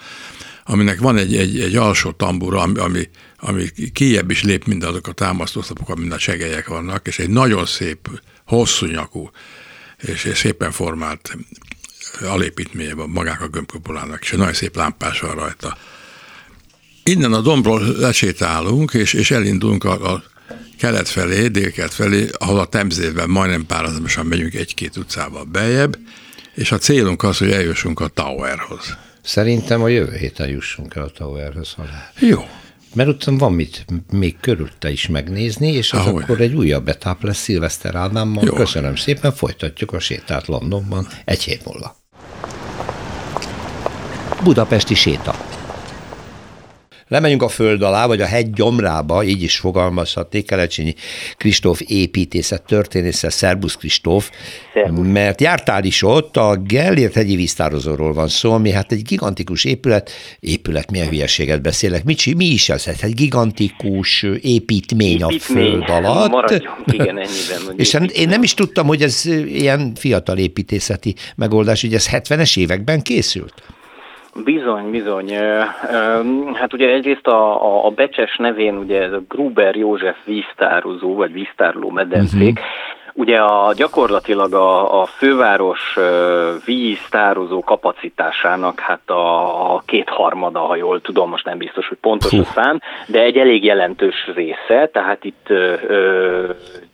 aminek 0.65 0.99
van 0.99 1.17
egy, 1.17 1.37
egy, 1.37 1.61
egy 1.61 1.77
alsó 1.77 2.11
tambura, 2.11 2.61
ami, 2.61 2.79
ami, 2.79 3.09
ami 3.37 3.65
kijebb 3.93 4.31
is 4.31 4.43
lép 4.43 4.65
mint 4.65 4.85
azok 4.85 5.07
a 5.07 5.13
támasztószapok, 5.13 5.89
amin 5.89 6.13
a 6.13 6.19
segelyek 6.19 6.69
vannak, 6.69 7.07
és 7.07 7.19
egy 7.19 7.31
nagyon 7.31 7.67
szép, 7.67 8.21
hosszú 8.47 8.87
nyakú 8.87 9.31
és 9.97 10.31
szépen 10.35 10.71
formált 10.71 11.37
alépítménye 12.21 12.95
van 12.95 13.09
magák 13.09 13.41
a 13.41 13.49
gömbkupolának, 13.49 14.23
és 14.23 14.33
egy 14.33 14.39
nagyon 14.39 14.55
szép 14.55 14.77
lámpás 14.77 15.21
van 15.21 15.35
rajta. 15.35 15.77
Innen 17.05 17.33
a 17.33 17.41
dombról 17.41 17.83
lesétálunk, 17.99 18.93
és, 18.93 19.13
és 19.13 19.31
elindulunk 19.31 19.85
a, 19.85 20.13
a 20.13 20.23
kelet 20.79 21.09
felé, 21.09 21.49
délkelet 21.49 21.95
felé, 21.95 22.29
ahol 22.39 22.59
a 22.59 22.67
Temzében 22.67 23.31
majdnem 23.31 23.67
párhuzamosan 23.67 24.27
megyünk 24.27 24.55
egy-két 24.55 24.97
utcával 24.97 25.45
beljebb, 25.45 25.99
és 26.55 26.73
a 26.73 26.79
célunk 26.79 27.23
az, 27.23 27.39
hogy 27.39 27.51
eljussunk 27.51 28.01
a 28.01 28.09
Towerhoz. 28.09 28.97
Szerintem 29.23 29.83
a 29.83 29.89
jövő 29.89 30.17
héten 30.17 30.49
jussunk 30.49 30.95
el 30.95 31.03
a 31.03 31.11
Towerhez. 31.11 31.77
Jó. 32.19 32.45
Mert 32.95 33.09
ott 33.09 33.25
van 33.25 33.53
mit 33.53 33.85
még 34.11 34.37
körülte 34.41 34.91
is 34.91 35.09
megnézni, 35.09 35.73
és 35.73 35.93
az 35.93 35.99
Ahogy. 35.99 36.23
akkor 36.23 36.41
egy 36.41 36.55
újabb 36.55 36.89
etáp 36.89 37.23
lesz 37.23 37.39
Szilveszter 37.39 37.95
Ádámmal. 37.95 38.45
Jó. 38.45 38.53
Köszönöm 38.53 38.97
szépen, 38.97 39.33
folytatjuk 39.33 39.93
a 39.93 39.99
sétát 39.99 40.47
Londonban 40.47 41.09
egy 41.25 41.43
hét 41.43 41.65
múlva. 41.65 41.97
Budapesti 44.43 44.95
séta. 44.95 45.52
Lemegyünk 47.13 47.43
a 47.43 47.49
föld 47.49 47.83
alá, 47.83 48.07
vagy 48.07 48.21
a 48.21 48.27
hegy 48.27 48.51
gyomrába, 48.51 49.25
így 49.25 49.43
is 49.43 49.57
fogalmazhatnék, 49.57 50.47
Kelecsényi 50.47 50.95
Kristóf 51.37 51.81
építészet 51.87 52.63
történésze, 52.63 53.31
Szerbusz 53.31 53.75
Kristóf, 53.75 54.31
mert 54.91 55.41
jártál 55.41 55.85
is 55.85 56.03
ott, 56.03 56.37
a 56.37 56.57
Gellért 56.57 57.15
hegyi 57.15 57.37
víztározóról 57.37 58.13
van 58.13 58.29
szó, 58.29 58.53
ami 58.53 58.71
hát 58.71 58.93
egy 58.93 59.03
gigantikus 59.03 59.65
épület, 59.65 60.11
épület, 60.41 60.91
milyen 60.91 61.09
hülyeséget 61.09 61.63
beszélek, 61.63 62.05
mi, 62.05 62.15
mi 62.37 62.45
is 62.45 62.69
ez? 62.69 62.85
Hát 62.85 63.03
egy 63.03 63.15
gigantikus 63.15 64.23
építmény, 64.41 65.11
építmény 65.11 65.39
a 65.39 65.85
föld 65.85 65.89
alatt. 65.89 66.31
Maradjunk, 66.31 66.77
igen, 66.93 67.19
ennyiben. 67.19 67.75
És 67.77 67.93
hát 67.93 68.11
én 68.11 68.29
nem 68.29 68.43
is 68.43 68.55
tudtam, 68.55 68.87
hogy 68.87 69.03
ez 69.03 69.25
ilyen 69.47 69.93
fiatal 69.95 70.39
építészeti 70.39 71.15
megoldás, 71.37 71.81
hogy 71.81 71.95
ez 71.95 72.09
70-es 72.11 72.59
években 72.59 73.03
készült. 73.03 73.55
Bizony, 74.45 74.91
bizony. 74.91 75.35
Hát 76.53 76.73
ugye 76.73 76.89
egyrészt 76.89 77.27
a, 77.27 77.65
a, 77.65 77.87
a 77.87 77.91
Becses 77.91 78.37
nevén 78.37 78.77
ugye 78.77 79.03
ez 79.03 79.13
a 79.13 79.23
Gruber 79.29 79.77
József 79.77 80.17
víztározó, 80.25 81.15
vagy 81.15 81.33
víztárló 81.33 81.91
medencék, 81.91 82.59
uh-huh 82.59 83.01
Ugye 83.15 83.39
a, 83.39 83.73
gyakorlatilag 83.73 84.55
a, 84.55 85.01
a 85.01 85.07
főváros 85.07 85.99
víztározó 86.65 87.61
kapacitásának 87.61 88.81
hát 88.81 89.11
a, 89.11 89.75
a 89.75 89.83
kétharmada, 89.87 90.59
ha 90.59 90.77
jól 90.77 91.01
tudom, 91.01 91.31
most 91.31 91.45
nem 91.45 91.59
biztos, 91.59 91.89
hogy 91.89 91.99
pontos 92.01 92.33
a 92.33 92.45
szám, 92.45 92.79
de 93.07 93.21
egy 93.21 93.37
elég 93.37 93.65
jelentős 93.65 94.31
része, 94.35 94.89
tehát 94.93 95.25
itt 95.25 95.47
ö, 95.49 96.45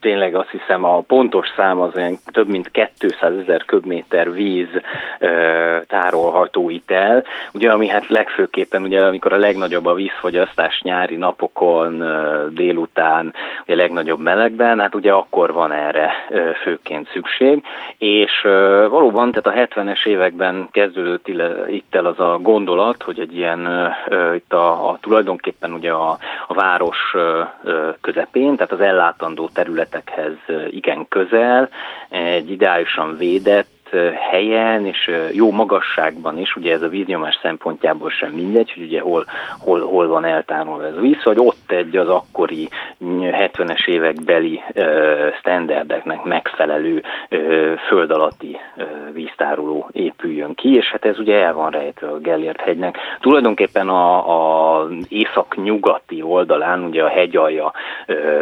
tényleg 0.00 0.34
azt 0.34 0.50
hiszem 0.50 0.84
a 0.84 1.00
pontos 1.00 1.46
szám 1.56 1.80
az 1.80 1.94
olyan 1.96 2.18
több 2.32 2.48
mint 2.48 2.70
200 2.98 3.32
ezer 3.38 3.64
köbméter 3.64 4.32
víz 4.32 4.68
ö, 5.18 5.76
tárolható 5.86 6.70
itt 6.70 6.90
el, 6.90 7.24
ugye 7.52 7.70
ami 7.70 7.88
hát 7.88 8.08
legfőképpen 8.08 8.82
ugye 8.82 9.00
amikor 9.00 9.32
a 9.32 9.38
legnagyobb 9.38 9.86
a 9.86 9.94
vízfogyasztás 9.94 10.80
nyári 10.82 11.16
napokon, 11.16 12.00
ö, 12.00 12.46
délután, 12.50 13.34
ugye 13.64 13.74
a 13.74 13.76
legnagyobb 13.76 14.20
melegben, 14.20 14.80
hát 14.80 14.94
ugye 14.94 15.12
akkor 15.12 15.52
van 15.52 15.72
erre 15.72 16.07
főként 16.62 17.08
szükség, 17.12 17.62
és 17.98 18.40
valóban, 18.88 19.32
tehát 19.32 19.58
a 19.70 19.80
70-es 19.80 20.06
években 20.06 20.68
kezdődött 20.70 21.28
itt 21.68 21.94
el 21.94 22.06
az 22.06 22.20
a 22.20 22.38
gondolat, 22.42 23.02
hogy 23.02 23.20
egy 23.20 23.36
ilyen, 23.36 23.92
itt 24.34 24.52
a, 24.52 24.88
a 24.88 24.98
tulajdonképpen 25.00 25.72
ugye 25.72 25.90
a, 25.90 26.18
a 26.46 26.54
város 26.54 27.14
közepén, 28.00 28.56
tehát 28.56 28.72
az 28.72 28.80
ellátandó 28.80 29.48
területekhez 29.52 30.36
igen 30.70 31.08
közel, 31.08 31.68
egy 32.08 32.50
ideálisan 32.50 33.16
védett, 33.16 33.78
helyen 34.30 34.86
és 34.86 35.10
jó 35.32 35.50
magasságban 35.50 36.38
is, 36.38 36.56
ugye 36.56 36.72
ez 36.72 36.82
a 36.82 36.88
víznyomás 36.88 37.38
szempontjából 37.42 38.10
sem 38.10 38.30
mindegy, 38.30 38.72
hogy 38.72 38.82
ugye 38.82 39.00
hol, 39.00 39.24
hol, 39.58 39.80
hol 39.80 40.08
van 40.08 40.24
eltánolva 40.24 40.86
ez 40.86 40.96
a 40.96 41.00
víz, 41.00 41.22
hogy 41.22 41.38
ott 41.38 41.70
egy 41.70 41.96
az 41.96 42.08
akkori 42.08 42.68
70-es 43.00 43.86
évek 43.86 44.22
beli 44.24 44.60
standardeknek 45.40 46.24
megfelelő 46.24 47.02
föld 47.88 48.10
alatti 48.10 48.56
víztároló 49.12 49.88
épüljön 49.92 50.54
ki, 50.54 50.74
és 50.74 50.86
hát 50.90 51.04
ez 51.04 51.18
ugye 51.18 51.34
el 51.34 51.54
van 51.54 51.70
rejtve 51.70 52.08
a 52.08 52.18
Gellért 52.18 52.60
hegynek. 52.60 52.96
Tulajdonképpen 53.20 53.88
a, 53.88 54.80
a 54.80 54.88
észak-nyugati 55.08 56.22
oldalán, 56.22 56.82
ugye 56.82 57.02
a 57.02 57.08
hegyalja 57.08 57.72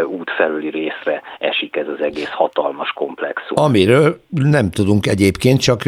út 0.07 0.31
felüli 0.31 0.71
részre 0.71 1.23
esik 1.39 1.77
ez 1.77 1.87
az 1.89 2.05
egész 2.05 2.31
hatalmas 2.31 2.93
komplexum. 2.93 3.65
Amiről 3.65 4.17
nem 4.31 4.71
tudunk 4.71 5.07
egyéb 5.07 5.25
egyébként, 5.27 5.61
csak 5.61 5.85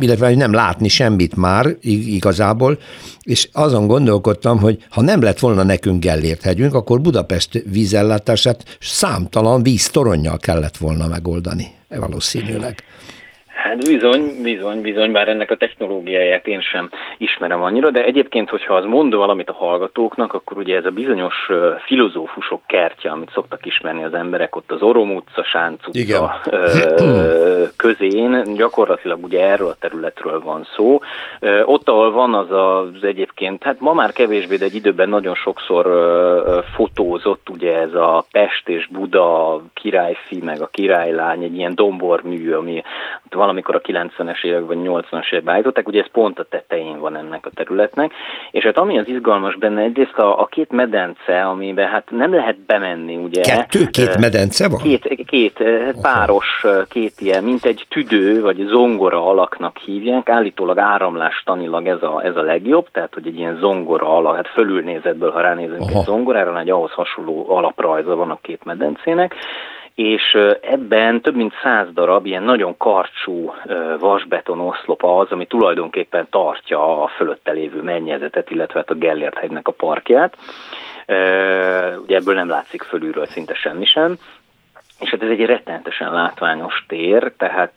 illetve 0.00 0.34
nem 0.34 0.52
látni 0.52 0.88
semmit 0.88 1.36
már 1.36 1.66
igazából, 1.80 2.78
és 3.22 3.48
azon 3.52 3.86
gondolkodtam, 3.86 4.58
hogy 4.58 4.76
ha 4.90 5.00
nem 5.00 5.22
lett 5.22 5.38
volna 5.38 5.62
nekünk 5.62 6.02
Gellért 6.02 6.42
hegyünk, 6.42 6.74
akkor 6.74 7.00
Budapest 7.00 7.62
vízellátását 8.10 8.76
számtalan 8.80 9.62
víztoronnyal 9.62 10.38
kellett 10.38 10.76
volna 10.76 11.06
megoldani, 11.06 11.74
valószínűleg. 11.88 12.84
Hát 13.62 13.76
bizony, 13.76 14.42
bizony, 14.42 14.80
bizony, 14.80 15.12
bár 15.12 15.28
ennek 15.28 15.50
a 15.50 15.56
technológiáját 15.56 16.46
én 16.46 16.60
sem 16.60 16.90
ismerem 17.18 17.62
annyira, 17.62 17.90
de 17.90 18.04
egyébként, 18.04 18.50
hogyha 18.50 18.74
az 18.74 18.84
mond 18.84 19.14
valamit 19.14 19.48
a 19.48 19.52
hallgatóknak, 19.52 20.34
akkor 20.34 20.56
ugye 20.56 20.76
ez 20.76 20.84
a 20.84 20.90
bizonyos 20.90 21.50
filozófusok 21.84 22.60
kertje, 22.66 23.10
amit 23.10 23.30
szoktak 23.32 23.66
ismerni 23.66 24.04
az 24.04 24.14
emberek 24.14 24.56
ott 24.56 24.72
az 24.72 24.82
Orom 24.82 25.14
utca, 25.14 25.44
Sánc 25.44 25.86
utca 25.86 25.98
Igen. 25.98 26.30
közén, 27.76 28.54
gyakorlatilag 28.54 29.24
ugye 29.24 29.44
erről 29.44 29.68
a 29.68 29.76
területről 29.80 30.40
van 30.40 30.66
szó. 30.76 30.98
Ott, 31.64 31.88
ahol 31.88 32.12
van 32.12 32.34
az 32.34 32.50
az 32.50 33.04
egyébként, 33.04 33.62
hát 33.62 33.80
ma 33.80 33.92
már 33.92 34.12
kevésbé, 34.12 34.56
de 34.56 34.64
egy 34.64 34.74
időben 34.74 35.08
nagyon 35.08 35.34
sokszor 35.34 35.86
fotózott 36.74 37.48
ugye 37.48 37.78
ez 37.78 37.94
a 37.94 38.24
Pest 38.30 38.68
és 38.68 38.86
Buda 38.86 39.60
királyfi, 39.74 40.40
meg 40.44 40.60
a 40.60 40.66
királylány, 40.66 41.42
egy 41.42 41.56
ilyen 41.56 41.74
dombormű, 41.74 42.52
ami 42.52 42.82
valami 43.30 43.49
amikor 43.50 43.74
a 43.74 43.80
90-es 43.80 44.44
évek 44.44 44.66
vagy 44.66 44.78
80-as 44.80 45.32
években 45.32 45.54
állították, 45.54 45.88
ugye 45.88 46.00
ez 46.00 46.10
pont 46.12 46.38
a 46.38 46.44
tetején 46.44 46.98
van 46.98 47.16
ennek 47.16 47.46
a 47.46 47.50
területnek, 47.54 48.12
és 48.50 48.64
hát 48.64 48.78
ami 48.78 48.98
az 48.98 49.08
izgalmas 49.08 49.56
benne, 49.56 49.82
egyrészt 49.82 50.18
a, 50.18 50.40
a 50.40 50.46
két 50.46 50.70
medence, 50.70 51.42
amiben 51.44 51.88
hát 51.88 52.10
nem 52.10 52.34
lehet 52.34 52.58
bemenni, 52.58 53.16
ugye. 53.16 53.40
Kettő? 53.40 53.86
Két 53.86 54.18
medence 54.18 54.68
van? 54.68 54.80
Két, 54.80 55.24
két 55.26 55.64
páros, 56.02 56.64
két 56.88 57.12
ilyen, 57.18 57.44
mint 57.44 57.64
egy 57.64 57.86
tüdő, 57.88 58.40
vagy 58.40 58.66
zongora 58.68 59.26
alaknak 59.26 59.76
hívják, 59.76 60.28
állítólag 60.28 60.78
áramlástanilag 60.78 61.86
ez 61.86 62.02
a, 62.02 62.24
ez 62.24 62.36
a 62.36 62.42
legjobb, 62.42 62.88
tehát 62.92 63.14
hogy 63.14 63.26
egy 63.26 63.38
ilyen 63.38 63.56
zongora 63.56 64.16
alak, 64.16 64.36
hát 64.36 64.48
fölülnézetből, 64.48 65.30
ha 65.30 65.40
ránézünk 65.40 65.80
Aha. 65.80 65.98
egy 65.98 66.04
zongorára, 66.04 66.60
egy 66.60 66.70
ahhoz 66.70 66.90
hasonló 66.90 67.46
alaprajza 67.48 68.16
van 68.16 68.30
a 68.30 68.38
két 68.42 68.64
medencének, 68.64 69.34
és 69.94 70.38
ebben 70.60 71.20
több 71.20 71.34
mint 71.34 71.52
száz 71.62 71.86
darab 71.92 72.26
ilyen 72.26 72.42
nagyon 72.42 72.76
karcsú 72.76 73.54
vasbeton 73.98 74.60
oszlopa 74.60 75.18
az, 75.18 75.30
ami 75.30 75.46
tulajdonképpen 75.46 76.26
tartja 76.30 77.02
a 77.02 77.08
fölötte 77.08 77.52
lévő 77.52 77.82
mennyezetet, 77.82 78.50
illetve 78.50 78.78
hát 78.78 78.90
a 78.90 78.94
Gellért 78.94 79.38
hegynek 79.38 79.68
a 79.68 79.72
parkját. 79.72 80.36
Ugye 82.02 82.16
ebből 82.16 82.34
nem 82.34 82.48
látszik 82.48 82.82
fölülről 82.82 83.26
szinte 83.26 83.54
semmi 83.54 83.84
sem. 83.84 84.16
És 85.00 85.10
hát 85.10 85.22
ez 85.22 85.30
egy 85.30 85.44
rettenetesen 85.44 86.12
látványos 86.12 86.84
tér, 86.88 87.32
tehát 87.36 87.72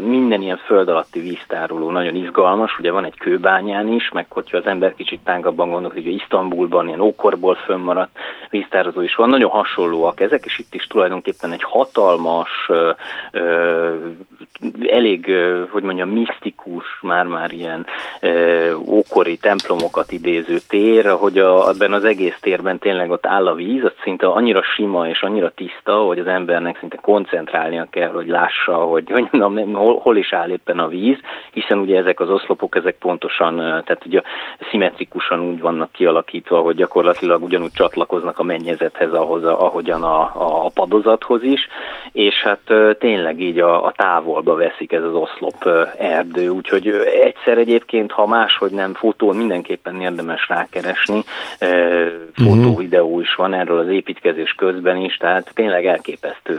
minden 0.00 0.42
ilyen 0.42 0.56
föld 0.56 0.88
alatti 0.88 1.20
víztároló 1.20 1.90
nagyon 1.90 2.14
izgalmas, 2.14 2.78
ugye 2.78 2.90
van 2.90 3.04
egy 3.04 3.18
kőbányán 3.18 3.88
is, 3.88 4.10
meg 4.10 4.26
hogyha 4.28 4.56
az 4.56 4.66
ember 4.66 4.94
kicsit 4.94 5.20
tágabban 5.24 5.70
gondolkodik, 5.70 6.04
hogy 6.04 6.14
Isztambulban 6.14 6.86
ilyen 6.86 7.00
ókorból 7.00 7.54
fönnmaradt 7.54 8.18
víztározó 8.50 9.00
is 9.00 9.14
van, 9.14 9.28
nagyon 9.28 9.50
hasonlóak 9.50 10.20
ezek, 10.20 10.44
és 10.44 10.58
itt 10.58 10.74
is 10.74 10.86
tulajdonképpen 10.86 11.52
egy 11.52 11.62
hatalmas, 11.62 12.70
elég, 14.86 15.30
hogy 15.70 15.82
mondjam, 15.82 16.08
misztikus, 16.08 16.84
már-már 17.02 17.52
ilyen 17.52 17.86
ókori 18.86 19.36
templomokat 19.36 20.12
idéző 20.12 20.58
tér, 20.68 21.10
hogy 21.10 21.38
a, 21.38 21.68
ebben 21.68 21.92
az 21.92 22.04
egész 22.04 22.38
térben 22.40 22.78
tényleg 22.78 23.10
ott 23.10 23.26
áll 23.26 23.46
a 23.46 23.54
víz, 23.54 23.84
az 23.84 23.92
szinte 24.02 24.26
annyira 24.26 24.62
sima 24.62 25.08
és 25.08 25.22
annyira 25.22 25.50
tiszta, 25.50 25.94
hogy 25.94 26.18
az 26.18 26.26
ember 26.26 26.61
embernek 26.62 26.78
szinte 26.80 26.96
koncentrálnia 26.96 27.86
kell, 27.90 28.10
hogy 28.10 28.26
lássa, 28.26 28.74
hogy, 28.74 29.10
hogy 29.10 29.28
nem, 29.30 29.72
hol, 29.72 29.98
hol 29.98 30.16
is 30.16 30.32
áll 30.32 30.50
éppen 30.50 30.78
a 30.78 30.88
víz, 30.88 31.18
hiszen 31.52 31.78
ugye 31.78 31.98
ezek 31.98 32.20
az 32.20 32.30
oszlopok, 32.30 32.76
ezek 32.76 32.96
pontosan, 32.98 33.56
tehát 33.56 34.06
ugye 34.06 34.22
szimmetrikusan 34.70 35.40
úgy 35.40 35.60
vannak 35.60 35.92
kialakítva, 35.92 36.60
hogy 36.60 36.76
gyakorlatilag 36.76 37.42
ugyanúgy 37.42 37.72
csatlakoznak 37.72 38.38
a 38.38 38.42
mennyezethez, 38.42 39.12
ahhoz, 39.12 39.44
ahogyan 39.44 40.02
a, 40.02 40.20
a, 40.20 40.64
a 40.64 40.70
padozathoz 40.74 41.42
is, 41.42 41.68
és 42.12 42.42
hát 42.42 42.60
tényleg 42.98 43.40
így 43.40 43.58
a, 43.58 43.84
a 43.84 43.92
távolba 43.96 44.54
veszik 44.54 44.92
ez 44.92 45.02
az 45.02 45.14
oszlop 45.14 45.68
erdő, 45.98 46.48
úgyhogy 46.48 46.88
egyszer 47.22 47.58
egyébként, 47.58 48.12
ha 48.12 48.26
máshogy 48.26 48.70
nem 48.70 48.94
fotón, 48.94 49.36
mindenképpen 49.36 50.00
érdemes 50.00 50.48
rákeresni, 50.48 51.22
fotó, 52.34 52.50
uh-huh. 52.50 52.78
videó 52.78 53.20
is 53.20 53.34
van 53.34 53.54
erről 53.54 53.78
az 53.78 53.88
építkezés 53.88 54.52
közben 54.52 54.96
is, 54.96 55.16
tehát 55.16 55.50
tényleg 55.54 55.86
elképesztő 55.86 56.51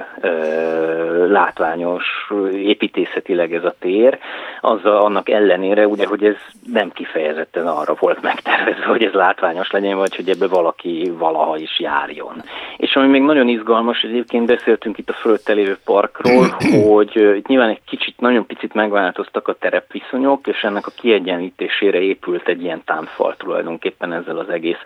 látványos 1.27 2.05
építészetileg 2.53 3.53
ez 3.53 3.63
a 3.63 3.75
tér, 3.79 4.17
az 4.61 4.85
annak 4.85 5.29
ellenére 5.29 5.87
ugye, 5.87 6.05
hogy 6.05 6.23
ez 6.23 6.35
nem 6.71 6.91
kifejezetten 6.91 7.67
arra 7.67 7.95
volt 7.99 8.21
megtervezve, 8.21 8.85
hogy 8.85 9.03
ez 9.03 9.13
látványos 9.13 9.71
legyen, 9.71 9.97
vagy 9.97 10.15
hogy 10.15 10.29
ebbe 10.29 10.47
valaki 10.47 11.11
valaha 11.17 11.57
is 11.57 11.79
járjon. 11.79 12.43
És 12.77 12.95
ami 12.95 13.07
még 13.07 13.21
nagyon 13.21 13.47
izgalmas, 13.47 14.01
egyébként 14.01 14.45
beszéltünk 14.45 14.97
itt 14.97 15.09
a 15.09 15.13
fölötte 15.13 15.53
lévő 15.53 15.77
parkról, 15.85 16.55
hogy 16.93 17.41
nyilván 17.47 17.69
egy 17.69 17.81
kicsit, 17.87 18.19
nagyon 18.19 18.45
picit 18.45 18.73
megváltoztak 18.73 19.47
a 19.47 19.53
terepviszonyok, 19.53 20.47
és 20.47 20.63
ennek 20.63 20.87
a 20.87 20.91
kiegyenlítésére 20.95 21.99
épült 21.99 22.47
egy 22.47 22.63
ilyen 22.63 22.81
támfal 22.85 23.35
tulajdonképpen 23.37 24.13
ezzel 24.13 24.37
az 24.37 24.49
egész 24.49 24.81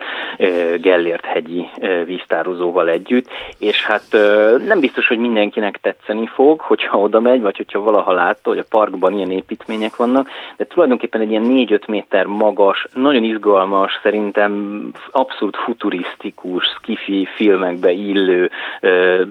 Gellért 0.80 1.24
hegyi 1.24 1.68
víztározóval 2.04 2.88
együtt, 2.88 3.28
és 3.58 3.84
hát 3.84 4.04
nem 4.66 4.80
biztos, 4.80 4.97
hogy 5.06 5.18
mindenkinek 5.18 5.78
tetszeni 5.80 6.26
fog, 6.26 6.60
hogyha 6.60 6.98
oda 6.98 7.20
megy, 7.20 7.40
vagy 7.40 7.56
hogyha 7.56 7.80
valaha 7.80 8.12
látta, 8.12 8.48
hogy 8.48 8.58
a 8.58 8.64
parkban 8.68 9.12
ilyen 9.12 9.30
építmények 9.30 9.96
vannak, 9.96 10.28
de 10.56 10.66
tulajdonképpen 10.66 11.20
egy 11.20 11.30
ilyen 11.30 11.44
4-5 11.46 11.88
méter 11.88 12.26
magas, 12.26 12.86
nagyon 12.94 13.24
izgalmas, 13.24 13.98
szerintem 14.02 14.82
abszolút 15.10 15.56
futurisztikus, 15.56 16.64
skifi 16.64 17.28
filmekbe 17.34 17.90
illő 17.90 18.50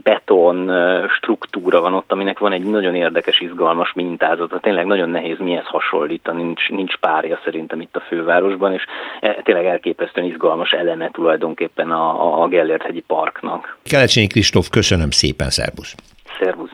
beton 0.04 0.72
struktúra 1.10 1.82
van 1.82 1.94
ott, 1.94 2.12
aminek 2.12 2.40
van 2.40 2.52
egy 2.52 2.64
nagyon 2.64 2.96
érdekes, 2.96 3.40
izgalmas 3.40 3.94
mintázata. 3.94 4.60
Tényleg 4.60 4.86
nagyon 4.86 5.10
nehéz 5.10 5.38
mihez 5.40 5.66
hasonlítani, 5.66 6.44
nincs, 6.44 6.70
nincs 6.70 6.96
párja 6.96 7.40
szerintem 7.44 7.82
itt 7.82 7.96
a 7.96 8.00
fővárosban, 8.00 8.74
és 8.74 8.84
e, 9.20 9.42
tényleg 9.44 9.66
elképesztően 9.66 10.28
izgalmas 10.28 10.72
eleme 10.72 11.10
tulajdonképpen 11.12 11.92
a, 11.92 12.42
a 12.44 12.48
Gellért-hegyi 12.48 13.04
parknak. 13.08 13.78
Kelecsényi 13.84 14.28
Kristóf, 14.28 14.70
köszönöm 14.70 15.12
szépen, 15.12 15.50
szervusz! 15.58 15.96
Szervusz! 16.40 16.72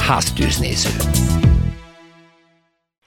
Háztűznéző. 0.00 0.90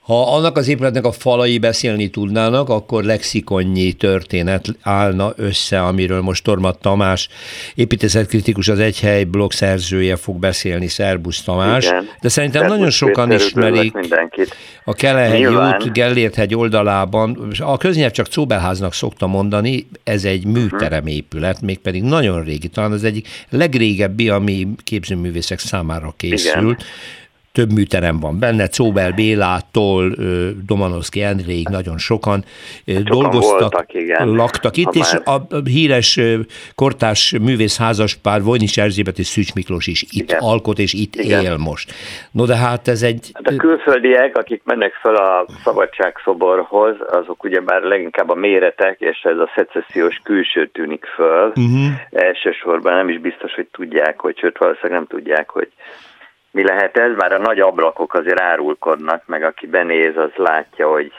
Ha 0.06 0.36
annak 0.36 0.58
az 0.58 0.68
épületnek 0.68 1.06
a 1.06 1.12
falai 1.12 1.58
beszélni 1.58 2.10
tudnának, 2.10 2.70
akkor 2.70 3.04
lexikonnyi 3.04 3.94
történet 3.94 4.68
állna 4.82 5.34
össze, 5.36 5.82
amiről 5.82 6.22
most 6.22 6.44
Tormat 6.44 6.80
Tamás, 6.80 7.28
építészetkritikus, 7.76 8.68
az 8.68 8.80
Egyhely 8.80 9.24
blog 9.24 9.52
szerzője 9.52 10.16
fog 10.16 10.40
beszélni, 10.40 10.88
Szerbusz 10.88 11.42
Tamás. 11.42 11.86
Igen. 11.86 12.08
De 12.22 12.30
szerintem 12.30 12.62
Szerbusz 12.62 12.78
nagyon 12.78 12.92
sokan 12.92 13.32
ismerik 13.32 13.98
a 14.84 14.94
Kelehegy 14.94 15.46
út 15.46 15.94
Gellérthegy 15.94 16.56
oldalában. 16.56 17.52
A 17.60 17.78
köznyelv 17.78 18.12
csak 18.12 18.28
Czóbelháznak 18.28 18.94
szokta 18.94 19.28
mondani, 19.28 19.88
ez 20.04 20.24
egy 20.24 20.46
műterem 20.46 21.08
épület, 21.08 21.62
mégpedig 21.62 22.04
nagyon 22.04 22.44
régi, 22.44 22.68
talán 22.68 22.92
az 22.92 23.04
egyik 23.04 23.28
legrégebbi, 23.50 24.30
ami 24.30 24.68
képzőművészek 24.84 25.60
számára 25.60 26.14
készült. 26.18 26.82
Igen 26.82 27.24
több 27.56 27.72
műterem 27.72 28.20
van 28.20 28.40
benne, 28.40 28.68
Czóbel 28.68 29.12
Bélától 29.12 30.16
Domanovszki 30.66 31.22
Endréig 31.22 31.68
nagyon 31.68 31.98
sokan, 31.98 32.44
sokan 32.86 33.04
dolgoztak, 33.04 33.60
voltak, 33.60 33.94
igen. 33.94 34.28
laktak 34.28 34.78
itt, 34.78 34.86
ha 34.86 34.92
és 34.94 35.12
már... 35.12 35.40
a 35.50 35.56
híres 35.66 36.20
kortárs 36.76 37.38
művész 37.42 37.78
házaspár 37.78 38.42
Vojnis 38.44 38.78
Erzsébet 38.78 39.18
és 39.18 39.26
Szűcs 39.26 39.54
Miklós 39.54 39.88
is 39.88 40.02
itt 40.02 40.30
igen. 40.30 40.40
alkot, 40.40 40.80
és 40.80 40.94
itt 40.94 41.16
igen. 41.16 41.44
él 41.44 41.58
most. 41.58 41.92
No 42.32 42.46
de 42.46 42.56
hát 42.56 42.88
ez 42.88 43.02
egy... 43.02 43.30
Hát 43.34 43.48
a 43.48 43.56
külföldiek, 43.56 44.38
akik 44.38 44.62
mennek 44.66 44.94
fel 44.94 45.16
a 45.16 45.46
szabadságszoborhoz, 45.64 46.96
azok 47.12 47.44
ugyebár 47.44 47.82
leginkább 47.82 48.30
a 48.30 48.36
méretek, 48.36 49.00
és 49.00 49.22
ez 49.24 49.38
a 49.38 49.50
szecessziós 49.56 50.22
külső 50.24 50.68
tűnik 50.68 51.06
föl. 51.06 51.48
Uh-huh. 51.48 51.86
Elsősorban 52.12 52.94
nem 52.94 53.10
is 53.10 53.20
biztos, 53.20 53.54
hogy 53.54 53.68
tudják, 53.72 54.20
hogy 54.20 54.38
sőt 54.38 54.58
valószínűleg 54.58 54.98
nem 54.98 55.08
tudják, 55.08 55.50
hogy 55.50 55.72
mi 56.56 56.64
lehet 56.64 56.98
ez, 56.98 57.16
bár 57.16 57.32
a 57.32 57.38
nagy 57.38 57.60
ablakok 57.60 58.14
azért 58.14 58.40
árulkodnak, 58.40 59.24
meg 59.26 59.44
aki 59.44 59.68
benéz, 59.68 60.18
az 60.18 60.32
látja, 60.36 60.88
hogy 60.88 61.12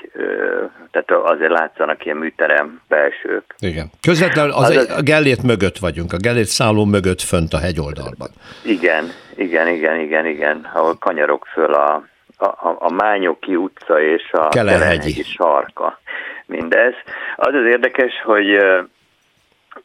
tehát 0.90 1.10
azért 1.10 1.50
látszanak 1.50 2.04
ilyen 2.04 2.16
műterem 2.16 2.80
belsők. 2.88 3.54
Igen. 3.58 3.90
Közvetlenül 4.00 4.52
az, 4.52 4.70
az, 4.70 4.76
az 4.76 4.90
a 4.98 5.02
Gellért 5.02 5.42
mögött 5.42 5.78
vagyunk, 5.78 6.12
a 6.12 6.16
Gellért 6.16 6.48
szálló 6.48 6.84
mögött 6.84 7.20
fönt 7.20 7.52
a 7.52 7.58
hegyoldalban. 7.58 8.28
Igen, 8.64 9.04
igen, 9.34 9.68
igen, 9.68 10.00
igen, 10.00 10.26
igen, 10.26 10.70
ahol 10.74 10.96
kanyarok 10.98 11.46
föl 11.52 11.74
a, 11.74 12.02
a, 12.36 12.76
a 12.78 12.90
Mányoki 12.90 13.56
utca 13.56 14.00
és 14.02 14.32
a 14.32 14.48
Kelenhegyi 14.48 15.22
sarka. 15.22 15.98
Mindez. 16.46 16.94
Az 17.36 17.54
az 17.54 17.64
érdekes, 17.64 18.12
hogy 18.24 18.58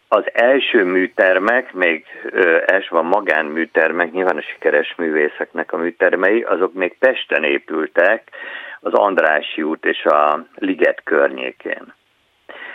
az 0.07 0.23
első 0.33 0.83
műtermek, 0.83 1.73
még 1.73 2.05
első 2.65 2.87
van 2.89 3.05
magánműtermek, 3.05 4.11
nyilván 4.11 4.37
a 4.37 4.41
sikeres 4.41 4.95
művészeknek 4.97 5.73
a 5.73 5.77
műtermei, 5.77 6.41
azok 6.41 6.73
még 6.73 6.97
Pesten 6.97 7.43
épültek, 7.43 8.29
az 8.79 8.93
Andrási 8.93 9.61
út 9.61 9.85
és 9.85 10.03
a 10.03 10.45
Liget 10.55 11.01
környékén. 11.03 11.93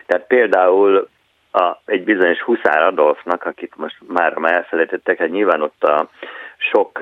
Tehát 0.06 0.26
például 0.26 1.08
a, 1.52 1.76
egy 1.84 2.04
bizonyos 2.04 2.40
Huszár 2.40 2.82
Adolfnak, 2.82 3.44
akit 3.44 3.76
most 3.76 3.96
már 4.08 4.36
elfelejtettek, 4.42 5.18
hát 5.18 5.30
nyilván 5.30 5.62
ott 5.62 5.84
a 5.84 6.08
sok 6.56 6.98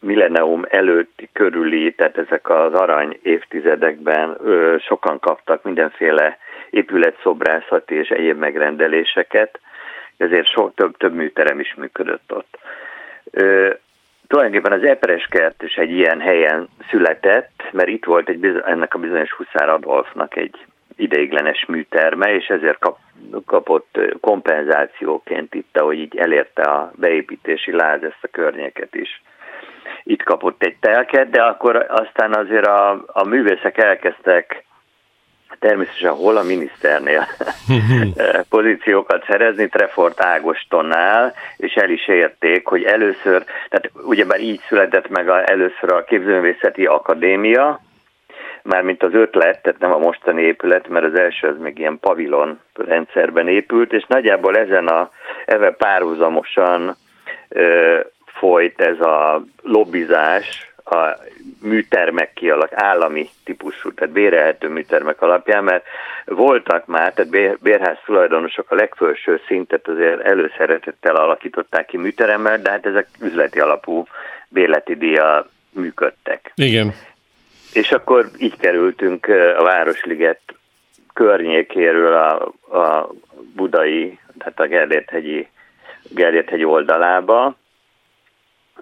millenium 0.00 0.64
előtti 0.68 1.28
körüli, 1.32 1.92
tehát 1.94 2.18
ezek 2.18 2.48
az 2.48 2.72
arany 2.72 3.18
évtizedekben 3.22 4.38
sokan 4.80 5.18
kaptak 5.18 5.62
mindenféle 5.62 6.38
épületszobrászati 6.70 7.94
és 7.94 8.08
egyéb 8.08 8.38
megrendeléseket, 8.38 9.60
ezért 10.16 10.46
sok 10.46 10.74
több, 10.74 10.96
több 10.96 11.14
műterem 11.14 11.60
is 11.60 11.74
működött 11.74 12.32
ott. 12.32 12.58
Ö, 13.30 13.70
tulajdonképpen 14.26 14.78
az 14.78 14.84
Eperes 14.84 15.26
kert 15.30 15.62
is 15.62 15.74
egy 15.74 15.90
ilyen 15.90 16.20
helyen 16.20 16.68
született, 16.90 17.68
mert 17.72 17.88
itt 17.88 18.04
volt 18.04 18.28
egy 18.28 18.62
ennek 18.66 18.94
a 18.94 18.98
bizonyos 18.98 19.32
Huszár 19.32 19.68
Adolfnak 19.68 20.36
egy 20.36 20.56
ideiglenes 20.96 21.64
műterme, 21.66 22.34
és 22.34 22.46
ezért 22.46 22.78
kap, 22.78 22.98
kapott 23.46 23.98
kompenzációként 24.20 25.54
itt, 25.54 25.78
hogy 25.78 25.98
így 25.98 26.16
elérte 26.16 26.62
a 26.62 26.92
beépítési 26.94 27.72
láz 27.72 28.02
ezt 28.02 28.22
a 28.22 28.28
környéket 28.30 28.94
is. 28.94 29.22
Itt 30.02 30.22
kapott 30.22 30.62
egy 30.62 30.76
telket, 30.80 31.30
de 31.30 31.42
akkor 31.42 31.86
aztán 31.88 32.34
azért 32.34 32.66
a, 32.66 33.04
a 33.06 33.24
művészek 33.24 33.78
elkezdtek 33.78 34.64
természetesen 35.58 36.12
hol 36.12 36.36
a 36.36 36.42
miniszternél 36.42 37.26
pozíciókat 38.48 39.24
szerezni, 39.28 39.68
Trefort 39.68 40.22
Ágostonnál, 40.22 41.34
és 41.56 41.74
el 41.74 41.90
is 41.90 42.08
érték, 42.08 42.66
hogy 42.66 42.82
először, 42.82 43.44
tehát 43.68 43.90
ugyebár 43.94 44.40
így 44.40 44.60
született 44.68 45.08
meg 45.08 45.28
a, 45.28 45.50
először 45.50 45.92
a 45.92 46.04
Képzőművészeti 46.04 46.86
Akadémia, 46.86 47.80
mármint 48.62 49.02
az 49.02 49.14
ötlet, 49.14 49.62
tehát 49.62 49.80
nem 49.80 49.92
a 49.92 49.98
mostani 49.98 50.42
épület, 50.42 50.88
mert 50.88 51.04
az 51.04 51.14
első 51.14 51.48
az 51.48 51.58
még 51.58 51.78
ilyen 51.78 51.98
pavilon 52.00 52.60
rendszerben 52.74 53.48
épült, 53.48 53.92
és 53.92 54.04
nagyjából 54.08 54.56
ezen 54.56 54.86
a, 54.86 55.10
ebben 55.46 55.76
párhuzamosan 55.76 56.96
ö, 57.48 58.00
folyt 58.24 58.80
ez 58.80 59.00
a 59.00 59.44
lobbizás, 59.62 60.70
a 60.84 61.18
műtermek 61.62 62.32
kialak, 62.32 62.70
állami 62.72 63.28
típusú, 63.44 63.92
tehát 63.92 64.12
bérelhető 64.12 64.68
műtermek 64.68 65.22
alapján, 65.22 65.64
mert 65.64 65.84
voltak 66.24 66.86
már, 66.86 67.12
tehát 67.12 67.58
bérház 67.60 67.96
tulajdonosok 68.04 68.70
a 68.70 68.74
legfelső 68.74 69.40
szintet 69.46 69.88
azért 69.88 70.20
előszeretettel 70.20 71.16
alakították 71.16 71.86
ki 71.86 71.96
műteremmel, 71.96 72.58
de 72.58 72.70
hát 72.70 72.86
ezek 72.86 73.06
üzleti 73.20 73.60
alapú 73.60 74.04
bérleti 74.48 74.96
díja 74.96 75.46
működtek. 75.70 76.52
Igen. 76.54 76.92
És 77.72 77.92
akkor 77.92 78.30
így 78.38 78.56
kerültünk 78.56 79.26
a 79.58 79.62
Városliget 79.62 80.40
környékéről 81.12 82.14
a, 82.14 82.52
a 82.78 83.10
budai, 83.54 84.18
tehát 84.38 84.60
a 84.60 84.66
Gerdérthegyi, 84.66 85.48
Gerdérthegyi 86.08 86.64
oldalába, 86.64 87.56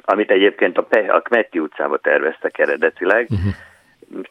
amit 0.01 0.31
egyébként 0.31 0.79
a, 0.79 0.83
Pe- 0.83 1.11
a 1.11 1.21
Kmetti 1.21 1.59
utcába 1.59 1.99
terveztek 1.99 2.59
eredetileg, 2.59 3.27
uh-huh. 3.31 3.53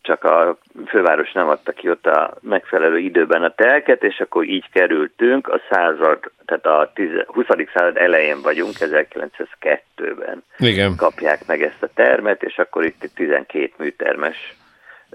Csak 0.02 0.24
a 0.24 0.58
főváros 0.88 1.32
nem 1.32 1.48
adta 1.48 1.72
ki 1.72 1.90
ott 1.90 2.06
a 2.06 2.38
megfelelő 2.42 2.98
időben 2.98 3.44
a 3.44 3.54
telket, 3.54 4.04
és 4.04 4.20
akkor 4.20 4.44
így 4.44 4.70
kerültünk, 4.72 5.48
a 5.48 5.62
század, 5.70 6.20
tehát 6.46 6.66
a 6.66 6.92
20. 7.26 7.46
század 7.74 7.98
elején 7.98 8.42
vagyunk, 8.42 8.74
1902-ben 8.80 10.44
Igen. 10.58 10.96
kapják 10.96 11.48
meg 11.48 11.62
ezt 11.62 11.84
a 11.84 11.90
termet, 11.94 12.44
és 12.44 12.58
akkor 12.58 12.86
itt 12.86 13.10
12 13.16 13.74
műtermes 13.78 14.56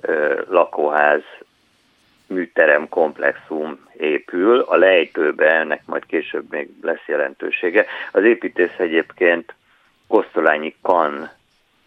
ö, 0.01 0.43
lakóház 0.49 1.23
műterem 2.27 2.89
komplexum 2.89 3.89
épül, 3.97 4.61
a 4.61 4.77
lejtőbe 4.77 5.51
ennek 5.51 5.83
majd 5.87 6.07
később 6.07 6.51
még 6.51 6.69
lesz 6.83 7.07
jelentősége. 7.07 7.87
Az 8.13 8.25
építész 8.25 8.79
egyébként 8.79 9.55
Kosztolányi 10.09 10.77
Kan 10.83 11.31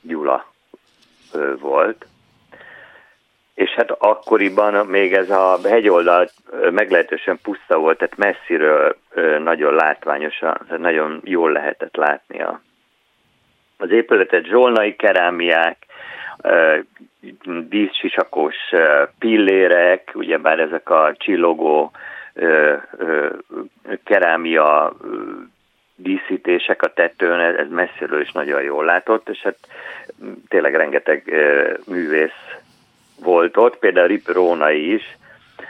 Gyula 0.02 0.54
volt, 1.60 2.06
és 3.56 3.70
hát 3.70 3.92
akkoriban 3.92 4.86
még 4.86 5.14
ez 5.14 5.30
a 5.30 5.60
hegyoldal 5.64 6.30
meglehetősen 6.72 7.40
puszta 7.44 7.78
volt, 7.78 7.98
tehát 7.98 8.18
messziről 8.18 8.98
nagyon 9.44 9.74
látványosan, 9.74 10.58
tehát 10.68 10.82
nagyon 10.82 11.22
jól 11.24 11.52
lehetett 11.52 11.96
látni 11.96 12.42
a, 12.42 12.62
az 13.78 13.92
épületet, 13.92 14.46
zsolnai 14.46 14.96
kerámiák, 14.96 15.86
díszsisakos 17.70 18.56
pillérek, 19.20 20.12
ugyebár 20.14 20.60
ezek 20.60 20.90
a 20.90 21.14
csillogó 21.18 21.92
kerámia 24.04 24.96
díszítések 25.96 26.82
a 26.82 26.94
tetőn, 26.94 27.40
ez 27.40 27.70
messziről 27.70 28.22
is 28.22 28.32
nagyon 28.32 28.62
jól 28.62 28.86
látott, 28.86 29.30
és 29.30 29.42
hát 29.42 29.58
tényleg 30.48 30.76
rengeteg 30.76 31.24
művész 31.88 32.56
volt 33.20 33.58
ott, 33.58 33.78
például 33.78 34.08
Rip 34.08 34.28
Rónai 34.28 34.94
is, 34.94 35.18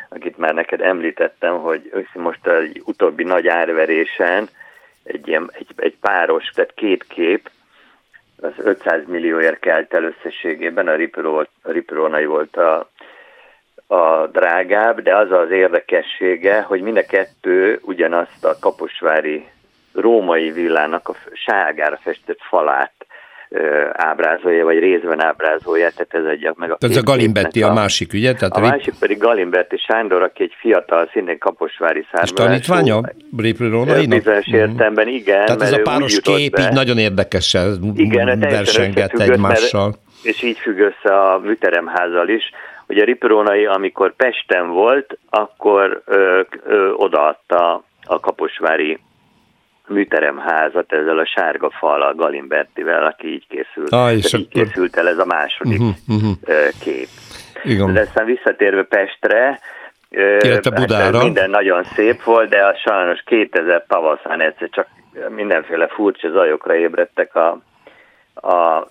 akit 0.10 0.38
már 0.38 0.54
neked 0.54 0.82
említettem, 0.82 1.58
hogy 1.58 2.08
most 2.14 2.48
egy 2.48 2.82
utóbbi 2.86 3.24
nagy 3.24 3.48
árverésen 3.48 4.50
egy, 5.04 5.28
ilyen, 5.28 5.52
egy, 5.54 5.68
egy 5.76 5.96
páros, 6.02 6.50
tehát 6.50 6.74
két 6.74 7.04
kép, 7.08 7.50
az 8.42 8.54
500 8.58 9.02
millióért 9.08 9.60
kelt 9.60 9.94
el 9.94 10.04
összességében, 10.04 10.88
a 10.88 10.96
Rip, 11.64 11.92
Rónai 11.92 12.26
volt 12.26 12.58
a, 12.58 12.90
a 13.88 14.28
drágább, 14.28 15.02
de 15.02 15.16
az 15.16 15.32
az 15.32 15.52
érdekessége, 15.52 16.62
hogy 16.62 16.82
mind 16.82 16.98
a 16.98 17.06
kettő 17.06 17.80
ugyanazt 17.82 18.46
a 18.46 18.58
kaposvári 18.60 19.46
római 19.94 20.52
villának 20.52 21.10
a 21.10 21.16
ságára 21.34 21.98
festett 21.98 22.40
falát 22.42 22.94
ábrázolja, 23.92 24.66
vagy 24.66 24.80
részben 24.80 25.24
ábrázolja, 25.24 25.90
tehát 25.90 26.14
ez 26.14 26.32
egy 26.32 26.54
meg 26.56 26.72
a 26.72 26.78
Ez 26.80 26.98
a 26.98 27.04
Galimberti 27.04 27.64
a, 27.64 27.70
a 27.70 27.74
másik, 27.74 28.14
ugye? 28.14 28.34
Tehát 28.34 28.56
a, 28.56 28.58
a 28.58 28.62
másik 28.62 28.94
pedig 29.00 29.18
Galimberti 29.18 29.78
Sándor, 29.78 30.22
aki 30.24 30.44
egy 30.44 30.54
fiatal, 30.60 31.10
szintén 31.12 31.38
kaposvári 31.38 32.06
származású. 32.12 32.34
És 32.34 32.46
tanítványa 32.46 33.02
Réprő 33.38 33.70
Rónainak? 33.70 34.18
Bizonyos 34.18 34.48
mhm. 34.48 34.56
értelemben, 34.56 35.08
igen. 35.08 35.46
Tehát 35.46 35.62
ez 35.62 35.72
a 35.72 35.82
páros 35.82 36.20
kép 36.20 36.58
így 36.60 36.72
nagyon 36.72 36.98
érdekesen 36.98 37.94
igen, 37.96 38.40
versengett 38.40 39.20
egymással. 39.20 39.86
Mert, 39.86 39.98
és 40.24 40.44
így 40.44 40.58
függ 40.58 40.78
össze 40.78 41.20
a 41.20 41.40
műteremházzal 41.40 42.30
is. 42.30 42.52
Ugye 42.88 43.04
Riprónai, 43.04 43.66
amikor 43.66 44.16
Pesten 44.16 44.70
volt, 44.70 45.18
akkor 45.30 46.02
ö, 46.06 46.42
ö, 46.66 46.92
odaadta 46.92 47.84
a 48.04 48.20
kaposvári 48.20 49.00
műteremházat 49.88 50.94
ezzel 50.94 51.18
a 51.18 51.26
sárga 51.26 51.72
a 51.80 52.16
Galimbertivel, 52.16 53.06
aki 53.06 53.34
így 53.34 53.48
készült. 53.48 53.92
Ah, 53.92 54.14
és 54.14 54.34
így 54.34 54.48
akkor... 54.52 54.64
készült 54.64 54.96
el 54.98 55.08
ez 55.08 55.18
a 55.18 55.26
második 55.26 55.80
uh-huh, 55.80 55.96
uh-huh. 56.08 56.36
kép. 56.80 57.08
Igen. 57.64 57.94
De 57.94 58.00
aztán 58.00 58.26
visszatérve 58.26 58.84
Pestre, 58.84 59.60
hát 60.42 60.74
Budára. 60.74 61.24
minden 61.24 61.50
nagyon 61.50 61.84
szép 61.84 62.24
volt, 62.24 62.50
de 62.50 62.66
a 62.66 62.76
sajnos 62.76 63.24
2000 63.26 63.86
tavaszán 63.88 64.42
egyszer 64.42 64.70
csak 64.70 64.88
mindenféle 65.30 65.88
furcsa 65.88 66.30
zajokra 66.32 66.76
ébredtek 66.76 67.36
a, 67.36 67.60
a, 68.34 68.88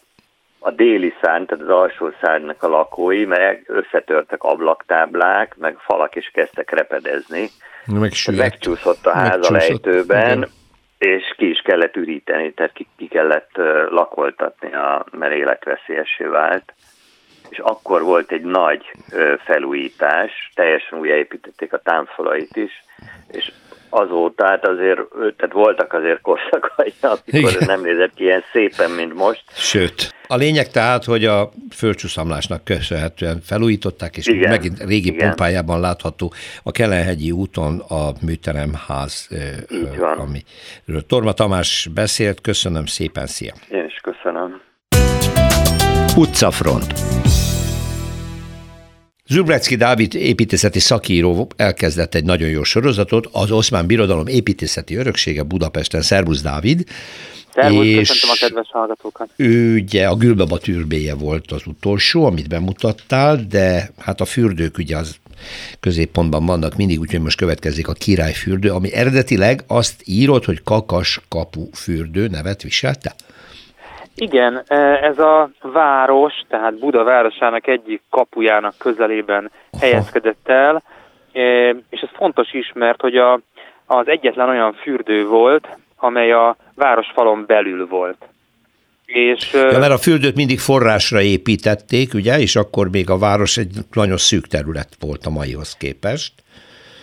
a 0.58 0.70
déli 0.70 1.14
szárny, 1.20 1.44
tehát 1.44 1.64
az 1.64 1.70
alsó 1.70 2.10
szárnynak 2.20 2.62
a 2.62 2.68
lakói, 2.68 3.24
meg 3.24 3.64
összetörtek 3.66 4.42
ablaktáblák, 4.42 5.56
meg 5.56 5.76
falak 5.78 6.14
is 6.14 6.30
kezdtek 6.34 6.70
repedezni. 6.70 7.50
Meg 7.86 8.12
Megcsúszott 8.36 9.06
a 9.06 9.12
ház 9.12 9.50
a 9.50 9.52
lejtőben, 9.52 10.36
igen 10.36 10.48
és 11.04 11.34
ki 11.36 11.48
is 11.50 11.60
kellett 11.60 11.96
üríteni, 11.96 12.52
tehát 12.52 12.72
ki, 12.72 12.86
ki 12.96 13.08
kellett 13.08 13.50
lakoltatni, 13.88 14.74
a, 14.74 15.04
mert 15.10 15.34
életveszélyesé 15.34 16.24
vált. 16.24 16.72
És 17.48 17.58
akkor 17.58 18.02
volt 18.02 18.32
egy 18.32 18.42
nagy 18.42 18.90
felújítás, 19.44 20.50
teljesen 20.54 20.98
újjáépítették 20.98 21.72
a 21.72 21.78
támfalait 21.78 22.56
is, 22.56 22.84
és 23.30 23.52
azóta, 23.94 24.46
hát 24.46 24.66
azért, 24.66 25.00
tehát 25.36 25.52
voltak 25.52 25.92
azért 25.92 26.20
korszakai, 26.20 26.92
amikor 27.00 27.52
Igen. 27.52 27.66
nem 27.66 27.80
nézett 27.80 28.14
ki 28.14 28.24
ilyen 28.24 28.42
szépen, 28.52 28.90
mint 28.90 29.14
most. 29.14 29.44
Sőt, 29.52 30.14
a 30.26 30.36
lényeg 30.36 30.70
tehát, 30.70 31.04
hogy 31.04 31.24
a 31.24 31.50
földcsúszamlásnak 31.70 32.64
köszönhetően 32.64 33.40
felújították, 33.40 34.16
és 34.16 34.26
Igen. 34.26 34.50
megint 34.50 34.84
régi 34.84 35.08
Igen. 35.08 35.26
pompájában 35.26 35.80
látható 35.80 36.32
a 36.62 36.70
Kelenhegyi 36.70 37.30
úton 37.30 37.78
a 37.78 38.12
műteremház, 38.26 39.28
amiről 39.98 41.06
Torma 41.06 41.32
Tamás 41.32 41.88
beszélt. 41.94 42.40
Köszönöm 42.40 42.86
szépen, 42.86 43.26
szia! 43.26 43.52
Én 43.70 43.84
is 43.84 44.00
köszönöm. 44.02 44.60
Utcafront 46.16 46.92
Zubrecki 49.28 49.76
Dávid 49.76 50.14
építészeti 50.14 50.78
szakíró 50.78 51.48
elkezdett 51.56 52.14
egy 52.14 52.24
nagyon 52.24 52.48
jó 52.48 52.62
sorozatot, 52.62 53.28
az 53.32 53.50
Oszmán 53.50 53.86
Birodalom 53.86 54.26
építészeti 54.26 54.94
öröksége 54.94 55.42
Budapesten. 55.42 56.02
Szervusz 56.02 56.42
Dávid! 56.42 56.84
Szervusz, 57.54 57.86
és 57.86 58.22
a 58.22 58.36
kedves 58.40 58.68
hallgatókat! 58.70 59.28
Ő 59.36 59.74
ugye 59.74 60.06
a 60.06 60.14
Gülbaba 60.16 60.58
volt 61.18 61.52
az 61.52 61.62
utolsó, 61.66 62.24
amit 62.24 62.48
bemutattál, 62.48 63.46
de 63.48 63.90
hát 63.98 64.20
a 64.20 64.24
fürdők 64.24 64.78
ugye 64.78 64.96
az 64.96 65.16
középpontban 65.80 66.46
vannak 66.46 66.76
mindig, 66.76 67.00
úgyhogy 67.00 67.20
most 67.20 67.36
következik 67.36 67.88
a 67.88 67.92
királyfürdő, 67.92 68.70
ami 68.70 68.92
eredetileg 68.92 69.64
azt 69.66 70.02
írott, 70.04 70.44
hogy 70.44 70.62
kakas 70.62 71.20
kapu 71.28 71.68
fürdő 71.72 72.26
nevet 72.26 72.62
viselte? 72.62 73.14
Igen, 74.16 74.62
e, 74.66 74.76
ez 75.02 75.18
a 75.18 75.50
város, 75.60 76.32
tehát 76.48 76.78
Buda 76.78 77.04
városának 77.04 77.66
egyik 77.66 78.02
kapujának 78.10 78.74
közelében 78.78 79.50
helyezkedett 79.80 80.48
el, 80.48 80.82
e, 81.32 81.68
és 81.70 82.00
ez 82.00 82.08
fontos 82.16 82.52
is, 82.52 82.72
mert 82.74 83.00
hogy 83.00 83.16
a, 83.16 83.40
az 83.86 84.08
egyetlen 84.08 84.48
olyan 84.48 84.72
fürdő 84.72 85.26
volt, 85.26 85.68
amely 85.96 86.32
a 86.32 86.56
városfalon 86.74 87.44
belül 87.46 87.86
volt. 87.86 88.28
És, 89.06 89.52
ja, 89.52 89.78
mert 89.78 89.92
a 89.92 89.98
fürdőt 89.98 90.36
mindig 90.36 90.58
forrásra 90.58 91.20
építették, 91.20 92.14
ugye, 92.14 92.38
és 92.38 92.56
akkor 92.56 92.90
még 92.90 93.10
a 93.10 93.18
város 93.18 93.56
egy 93.56 93.76
nagyon 93.92 94.16
szűk 94.16 94.46
terület 94.46 94.88
volt 95.00 95.26
a 95.26 95.30
maihoz 95.30 95.76
képest. 95.76 96.32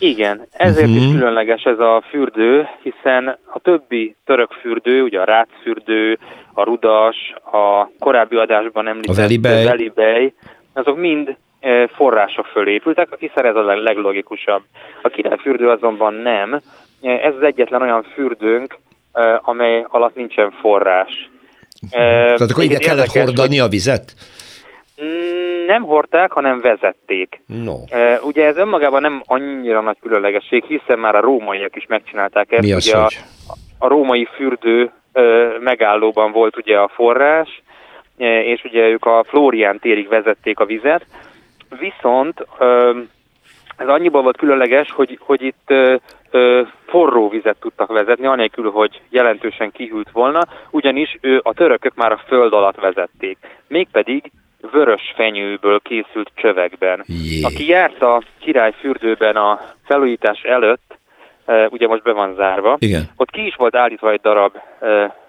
Igen, 0.04 0.48
ezért 0.52 0.88
uh-huh. 0.88 1.02
is 1.02 1.08
mhm. 1.08 1.18
különleges 1.18 1.64
ez 1.64 1.80
a 1.80 2.04
fürdő, 2.10 2.68
hiszen 2.82 3.38
a 3.54 3.60
többi 3.60 4.16
török 4.26 4.52
fürdő, 4.52 5.02
ugye 5.02 5.20
a 5.20 5.24
Rácfürdő, 5.24 6.20
a 6.54 6.64
Rudas, 6.64 7.34
a 7.52 7.90
korábbi 8.00 8.36
adásban 8.36 8.88
említett 8.88 9.16
a 9.16 9.20
Velibej, 9.22 9.64
Velibej 9.64 10.34
azok 10.74 10.98
mind 10.98 11.36
e, 11.60 11.88
források 11.88 12.46
fölé 12.46 12.74
épültek, 12.74 13.08
hiszen 13.20 13.46
ez 13.46 13.56
a 13.56 13.62
leglogikusabb. 13.62 14.64
A 15.02 15.10
királyfürdő 15.10 15.70
azonban 15.70 16.14
nem, 16.14 16.62
e, 17.02 17.10
ez 17.10 17.34
az 17.36 17.44
egyetlen 17.44 17.82
olyan 17.82 18.04
fürdőnk, 18.14 18.78
e, 19.14 19.40
amely 19.44 19.86
alatt 19.90 20.16
nincsen 20.16 20.52
forrás. 20.52 21.30
Tehát 21.90 22.42
akkor 22.42 22.64
ide 22.64 22.78
kellett 22.78 23.12
hordani 23.12 23.60
a 23.60 23.68
vizet? 23.68 24.14
Mm, 25.04 25.66
nem 25.66 25.84
hordták, 25.84 26.32
hanem 26.32 26.60
vezették. 26.60 27.42
No. 27.46 27.76
Ugye 28.22 28.46
ez 28.46 28.58
önmagában 28.58 29.02
nem 29.02 29.22
annyira 29.26 29.82
nagy 29.82 29.98
különlegesség, 30.02 30.64
hiszen 30.64 31.00
már 31.00 31.16
a 31.16 31.22
rómaiak 31.22 31.76
is 31.76 31.86
megcsinálták 31.88 32.52
ezt. 32.52 32.62
Mi 32.62 32.74
az, 32.74 32.88
ugye 32.88 32.98
a, 32.98 33.10
a 33.80 33.88
római 33.88 34.28
fürdő 34.36 34.92
megállóban 35.60 36.32
volt 36.32 36.58
ugye 36.58 36.78
a 36.78 36.88
forrás, 36.88 37.62
és 38.18 38.64
ugye 38.64 38.88
ők 38.88 39.06
a 39.06 39.24
Flórián 39.28 39.80
térig 39.80 40.08
vezették 40.08 40.60
a 40.60 40.66
vizet, 40.66 41.06
viszont 41.80 42.48
ez 43.78 43.88
annyiban 43.88 44.24
volt 44.24 44.38
különleges, 44.38 44.92
hogy, 44.92 45.20
hogy 45.22 45.42
itt 45.42 45.74
forró 46.86 47.30
vizet 47.30 47.58
tudtak 47.60 47.92
vezetni, 47.92 48.26
anélkül, 48.26 48.72
hogy 48.72 49.02
jelentősen 49.10 49.72
kihűlt 49.72 50.12
volna, 50.12 50.48
ugyanis 50.70 51.18
ő, 51.22 51.40
a 51.44 51.54
törökök 51.54 51.96
már 51.96 52.12
a 52.12 52.22
föld 52.28 52.54
alatt 52.54 52.80
vezették. 52.80 53.38
Mégpedig 53.68 54.32
vörös 54.72 55.14
fenyőből 55.16 55.80
készült 55.80 56.32
csövekben. 56.36 57.04
Jé. 57.08 57.42
Aki 57.44 57.68
járt 57.68 58.02
a 58.02 58.22
királyfürdőben 58.40 59.36
a 59.36 59.60
felújítás 59.86 60.42
előtt, 60.42 60.98
ugye 61.70 61.88
most 61.88 62.04
be 62.04 62.12
van 62.12 62.36
zárva, 62.36 62.76
Igen. 62.80 63.10
ott 63.16 63.30
ki 63.30 63.46
is 63.46 63.56
volt 63.56 63.76
állítva 63.76 64.12
egy 64.12 64.22
darab 64.22 64.54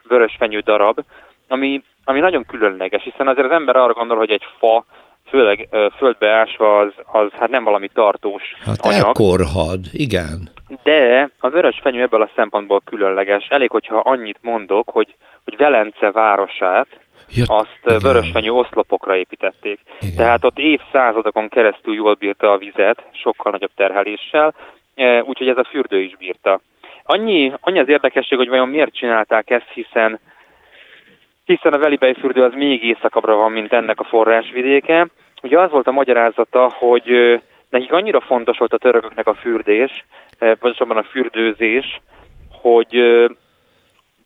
vörös 0.08 0.36
fenyő 0.38 0.58
darab, 0.58 1.00
ami, 1.48 1.82
ami 2.04 2.20
nagyon 2.20 2.44
különleges, 2.46 3.02
hiszen 3.02 3.28
azért 3.28 3.46
az 3.46 3.52
ember 3.52 3.76
arra 3.76 3.92
gondol, 3.92 4.16
hogy 4.16 4.30
egy 4.30 4.44
fa 4.58 4.84
főleg 5.28 5.68
földbeásva 5.96 6.78
az, 6.78 6.92
az 7.12 7.30
hát 7.38 7.50
nem 7.50 7.64
valami 7.64 7.88
tartós 7.88 8.42
hát 8.64 8.80
anyag. 8.80 9.04
elkorhad, 9.04 9.80
igen. 9.92 10.50
De 10.82 11.30
a 11.38 11.48
vörös 11.48 11.80
fenyő 11.82 12.02
ebből 12.02 12.22
a 12.22 12.30
szempontból 12.34 12.82
különleges. 12.84 13.46
Elég, 13.48 13.70
hogyha 13.70 13.96
annyit 13.98 14.38
mondok, 14.40 14.90
hogy, 14.90 15.14
hogy 15.44 15.56
Velence 15.56 16.10
városát, 16.10 16.86
Ja, 17.34 17.44
azt 17.46 18.02
vörösfenyő 18.02 18.50
oszlopokra 18.50 19.16
építették. 19.16 19.80
Igen. 20.00 20.16
Tehát 20.16 20.44
ott 20.44 20.58
évszázadokon 20.58 21.48
keresztül 21.48 21.94
jól 21.94 22.14
bírta 22.14 22.52
a 22.52 22.58
vizet, 22.58 23.04
sokkal 23.12 23.52
nagyobb 23.52 23.70
terheléssel, 23.76 24.54
úgyhogy 25.24 25.48
ez 25.48 25.58
a 25.58 25.64
fürdő 25.64 26.00
is 26.00 26.16
bírta. 26.16 26.60
Annyi, 27.04 27.52
annyi 27.60 27.78
az 27.78 27.88
érdekesség, 27.88 28.38
hogy 28.38 28.48
vajon 28.48 28.68
miért 28.68 28.94
csinálták 28.94 29.50
ezt, 29.50 29.68
hiszen 29.74 30.20
hiszen 31.44 31.72
a 31.72 31.78
Velibej 31.78 32.14
fürdő 32.14 32.42
az 32.42 32.52
még 32.54 32.84
északabbra 32.84 33.34
van, 33.34 33.52
mint 33.52 33.72
ennek 33.72 34.00
a 34.00 34.04
forrásvidéke. 34.04 35.08
Ugye 35.42 35.60
az 35.60 35.70
volt 35.70 35.86
a 35.86 35.92
magyarázata, 35.92 36.72
hogy 36.74 37.40
nekik 37.70 37.92
annyira 37.92 38.20
fontos 38.20 38.58
volt 38.58 38.72
a 38.72 38.78
törököknek 38.78 39.26
a 39.26 39.34
fürdés, 39.34 40.04
pontosabban 40.38 40.96
a 40.96 41.02
fürdőzés, 41.02 42.00
hogy 42.50 43.02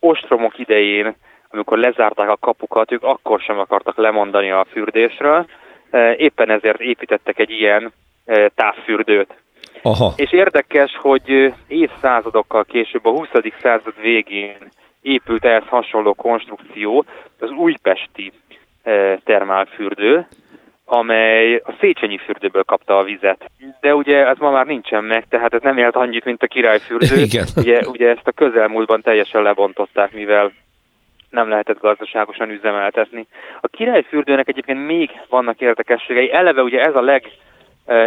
ostromok 0.00 0.58
idején, 0.58 1.16
amikor 1.56 1.78
lezárták 1.78 2.28
a 2.28 2.36
kapukat, 2.36 2.92
ők 2.92 3.02
akkor 3.02 3.40
sem 3.40 3.58
akartak 3.58 3.96
lemondani 3.96 4.50
a 4.50 4.66
fürdésről, 4.70 5.46
éppen 6.16 6.50
ezért 6.50 6.80
építettek 6.80 7.38
egy 7.38 7.50
ilyen 7.50 7.92
távfürdőt. 8.54 9.34
Aha. 9.82 10.12
És 10.16 10.32
érdekes, 10.32 10.96
hogy 11.00 11.54
évszázadokkal 11.68 12.64
később, 12.64 13.04
a 13.04 13.10
20. 13.10 13.28
század 13.62 14.00
végén 14.00 14.56
épült 15.02 15.44
ehhez 15.44 15.66
hasonló 15.66 16.14
konstrukció, 16.14 17.04
az 17.38 17.50
újpesti 17.50 18.32
termálfürdő, 19.24 20.26
amely 20.84 21.54
a 21.54 21.74
Széchenyi 21.80 22.18
fürdőből 22.18 22.62
kapta 22.62 22.98
a 22.98 23.02
vizet. 23.02 23.50
De 23.80 23.94
ugye 23.94 24.26
ez 24.26 24.38
ma 24.38 24.50
már 24.50 24.66
nincsen 24.66 25.04
meg, 25.04 25.26
tehát 25.28 25.54
ez 25.54 25.62
nem 25.62 25.78
élt 25.78 25.96
annyit, 25.96 26.24
mint 26.24 26.42
a 26.42 26.46
királyfürdő. 26.46 27.16
Igen. 27.28 27.46
Ugye, 27.56 27.80
ugye 27.86 28.08
ezt 28.08 28.26
a 28.26 28.32
közelmúltban 28.32 29.00
teljesen 29.00 29.42
lebontották, 29.42 30.12
mivel 30.12 30.52
nem 31.30 31.48
lehetett 31.48 31.80
gazdaságosan 31.80 32.50
üzemeltetni. 32.50 33.26
A 33.60 33.66
királyfürdőnek 33.66 34.48
egyébként 34.48 34.86
még 34.86 35.10
vannak 35.28 35.60
érdekességei. 35.60 36.32
Eleve 36.32 36.62
ugye 36.62 36.80
ez 36.80 36.94
a 36.94 37.02
leg 37.02 37.30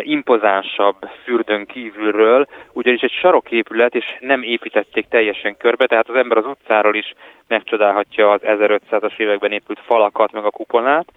impozánsabb 0.02 0.96
fürdőn 1.24 1.66
kívülről, 1.66 2.48
ugyanis 2.74 3.02
egy 3.02 3.12
saroképület, 3.12 3.96
és 3.96 4.18
nem 4.20 4.44
építették 4.44 5.08
teljesen 5.08 5.58
körbe, 5.58 5.86
tehát 5.86 6.10
az 6.10 6.16
ember 6.16 6.38
az 6.38 6.46
utcáról 6.46 6.96
is 6.96 7.14
megcsodálhatja 7.48 8.32
az 8.32 8.42
1500-as 8.44 9.20
években 9.20 9.52
épült 9.52 9.80
falakat, 9.86 10.32
meg 10.32 10.46
a 10.46 10.52
kupolát, 10.52 11.12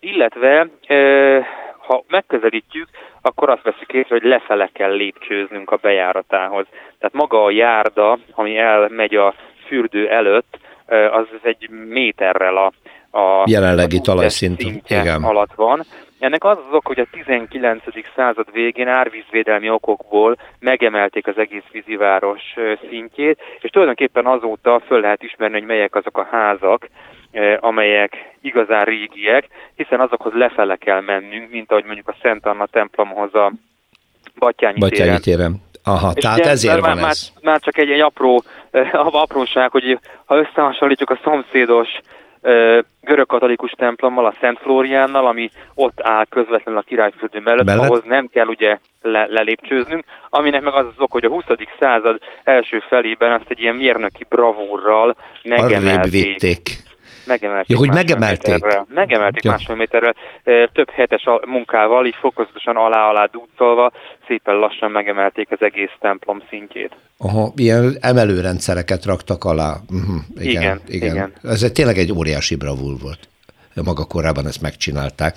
illetve 0.00 0.68
ha 1.86 2.04
megközelítjük, 2.08 2.88
akkor 3.22 3.50
azt 3.50 3.62
veszük 3.62 3.92
észre, 3.92 4.14
hogy 4.14 4.24
lefele 4.24 4.70
kell 4.72 4.92
lépcsőznünk 4.92 5.70
a 5.70 5.78
bejáratához. 5.82 6.66
Tehát 6.70 7.14
maga 7.14 7.44
a 7.44 7.50
járda, 7.50 8.18
ami 8.32 8.58
elmegy 8.58 9.14
a 9.14 9.34
fürdő 9.66 10.08
előtt, 10.08 10.58
az 11.10 11.26
egy 11.42 11.68
méterrel 11.88 12.56
a, 12.56 12.72
a 13.18 13.44
jelenlegi 13.46 14.00
talajszint 14.00 14.62
alatt 15.22 15.54
van. 15.54 15.84
Ennek 16.18 16.44
az 16.44 16.58
az 16.68 16.74
ok, 16.74 16.86
hogy 16.86 16.98
a 16.98 17.06
19. 17.10 17.82
század 18.16 18.52
végén 18.52 18.88
árvízvédelmi 18.88 19.70
okokból 19.70 20.36
megemelték 20.58 21.26
az 21.26 21.38
egész 21.38 21.62
víziváros 21.72 22.42
szintjét, 22.88 23.38
és 23.60 23.70
tulajdonképpen 23.70 24.26
azóta 24.26 24.82
föl 24.86 25.00
lehet 25.00 25.22
ismerni, 25.22 25.58
hogy 25.58 25.66
melyek 25.66 25.94
azok 25.94 26.18
a 26.18 26.28
házak, 26.30 26.88
amelyek 27.60 28.34
igazán 28.40 28.84
régiek, 28.84 29.46
hiszen 29.74 30.00
azokhoz 30.00 30.32
lefele 30.32 30.76
kell 30.76 31.00
mennünk, 31.00 31.50
mint 31.50 31.70
ahogy 31.70 31.84
mondjuk 31.84 32.08
a 32.08 32.16
Szent 32.22 32.46
Anna 32.46 32.66
templomhoz 32.66 33.34
a 33.34 33.52
Batyányi, 34.38 34.78
Batyányi 34.78 35.20
téren. 35.20 35.20
téren. 35.20 35.69
Aha, 35.84 36.12
és 36.14 36.22
tehát 36.22 36.38
ugye, 36.38 36.50
ezért 36.50 36.80
van 36.80 36.96
már, 36.96 37.10
ez. 37.10 37.28
Már 37.42 37.60
csak 37.60 37.78
egy, 37.78 37.90
egy 37.90 38.00
apró 38.00 38.42
apróság, 39.24 39.70
hogy 39.70 39.98
ha 40.24 40.36
összehasonlítjuk 40.36 41.10
a 41.10 41.20
szomszédos 41.24 41.88
görög-katolikus 43.00 43.70
templommal, 43.70 44.26
a 44.26 44.34
Szent 44.40 44.58
Flóriánnal, 44.58 45.26
ami 45.26 45.50
ott 45.74 46.00
áll 46.02 46.24
közvetlenül 46.24 46.80
a 46.80 46.84
királyfürdő 46.84 47.40
mellett, 47.40 47.64
mellett? 47.64 47.84
ahhoz 47.84 48.02
nem 48.04 48.26
kell 48.26 48.46
ugye 48.46 48.78
le, 49.02 49.26
lelépcsőznünk, 49.26 50.04
aminek 50.28 50.62
meg 50.62 50.74
az 50.74 50.86
az 50.86 50.94
ok, 50.98 51.12
hogy 51.12 51.24
a 51.24 51.28
20. 51.28 51.44
század 51.78 52.18
első 52.44 52.82
felében 52.88 53.32
azt 53.32 53.48
egy 53.48 53.60
ilyen 53.60 53.74
mérnöki 53.74 54.26
bravúrral 54.28 55.16
megemelték 55.42 56.88
megemelték. 57.30 57.68
Ja, 57.68 57.76
hogy 57.76 57.92
megemelték? 58.00 58.52
Méterrel. 58.52 58.86
Megemelték 58.88 59.42
ja. 59.42 59.50
másfél 59.50 59.76
méterrel, 59.76 60.14
több 60.72 60.90
hetes 60.90 61.24
munkával, 61.46 62.06
így 62.06 62.16
fokozatosan 62.20 62.76
alá-alá 62.76 63.24
dúcolva, 63.32 63.92
szépen 64.26 64.54
lassan 64.54 64.90
megemelték 64.90 65.50
az 65.50 65.58
egész 65.60 65.94
templom 66.00 66.42
szintjét. 66.48 66.92
Aha, 67.18 67.52
ilyen 67.56 67.96
emelőrendszereket 68.00 69.04
raktak 69.04 69.44
alá. 69.44 69.76
Uh-huh, 69.90 70.20
igen, 70.36 70.62
igen, 70.62 70.80
igen. 70.86 71.14
igen. 71.14 71.32
Ez 71.42 71.70
tényleg 71.74 71.96
egy 71.96 72.12
óriási 72.12 72.56
bravúr 72.56 72.94
volt 73.02 73.29
maga 73.74 74.04
korábban 74.04 74.46
ezt 74.46 74.62
megcsinálták. 74.62 75.34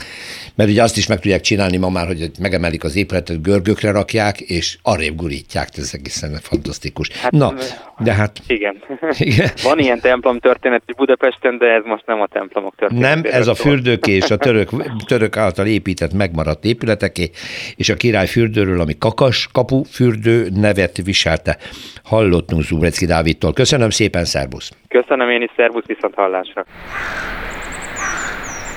Mert 0.55 0.69
ugye 0.69 0.83
azt 0.83 0.97
is 0.97 1.07
meg 1.07 1.19
tudják 1.19 1.41
csinálni 1.41 1.77
ma 1.77 1.89
már, 1.89 2.07
hogy 2.07 2.31
megemelik 2.39 2.83
az 2.83 2.95
épületet, 2.95 3.41
görgökre 3.41 3.91
rakják, 3.91 4.39
és 4.39 4.77
arrébb 4.83 5.15
gurítják, 5.15 5.69
ez 5.75 5.91
egészen 5.93 6.39
fantasztikus. 6.41 7.09
Hát, 7.09 7.31
Na, 7.31 7.53
de 7.99 8.13
hát... 8.13 8.39
Igen. 8.47 8.83
igen. 9.17 9.49
Van 9.63 9.79
ilyen 9.79 9.99
templom 9.99 10.39
történet 10.39 10.83
Budapesten, 10.95 11.57
de 11.57 11.65
ez 11.65 11.83
most 11.85 12.05
nem 12.05 12.21
a 12.21 12.27
templomok 12.27 12.75
történet. 12.75 13.15
Nem, 13.15 13.33
ez 13.33 13.47
a 13.47 13.55
fürdők 13.55 14.07
és 14.07 14.31
a 14.31 14.37
török, 14.47 14.69
török 15.05 15.37
által 15.37 15.65
épített, 15.65 16.13
megmaradt 16.13 16.65
épületeké, 16.65 17.29
és 17.75 17.89
a 17.89 17.95
király 17.95 18.27
fürdőről, 18.27 18.79
ami 18.79 18.97
Kakas 18.97 19.49
kapu 19.51 19.83
fürdő 19.83 20.47
nevet 20.55 20.97
viselte. 21.03 21.57
Hallottunk 22.03 22.61
Zubrecki 22.61 23.05
Dávidtól. 23.05 23.53
Köszönöm 23.53 23.89
szépen, 23.89 24.25
szervusz! 24.25 24.71
Köszönöm 24.87 25.29
én 25.29 25.41
is, 25.41 25.51
szervusz, 25.55 25.85
viszont 25.85 26.13
hallásra! 26.13 26.65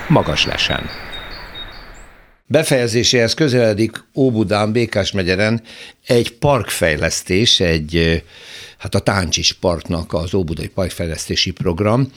Magas 0.09 0.47
lesen. 0.47 0.90
Befejezéséhez 2.47 3.35
közeledik 3.35 4.05
Óbudán, 4.14 4.73
Békás 4.73 5.12
megyeren 5.12 5.62
egy 6.07 6.33
parkfejlesztés, 6.33 7.61
egy 7.61 8.23
hát 8.79 8.95
a 8.95 8.99
Táncsis 8.99 9.53
Parknak 9.53 10.12
az 10.12 10.35
Óbudai 10.35 10.69
Parkfejlesztési 10.69 11.51
Program, 11.51 12.12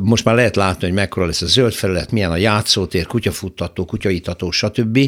most 0.00 0.24
már 0.24 0.34
lehet 0.34 0.56
látni, 0.56 0.86
hogy 0.86 0.96
mekkora 0.96 1.26
lesz 1.26 1.42
a 1.42 1.46
zöld 1.46 1.72
felület, 1.72 2.12
milyen 2.12 2.30
a 2.30 2.36
játszótér, 2.36 3.06
kutyafuttató, 3.06 3.84
kutyaitató, 3.84 4.50
stb. 4.50 4.98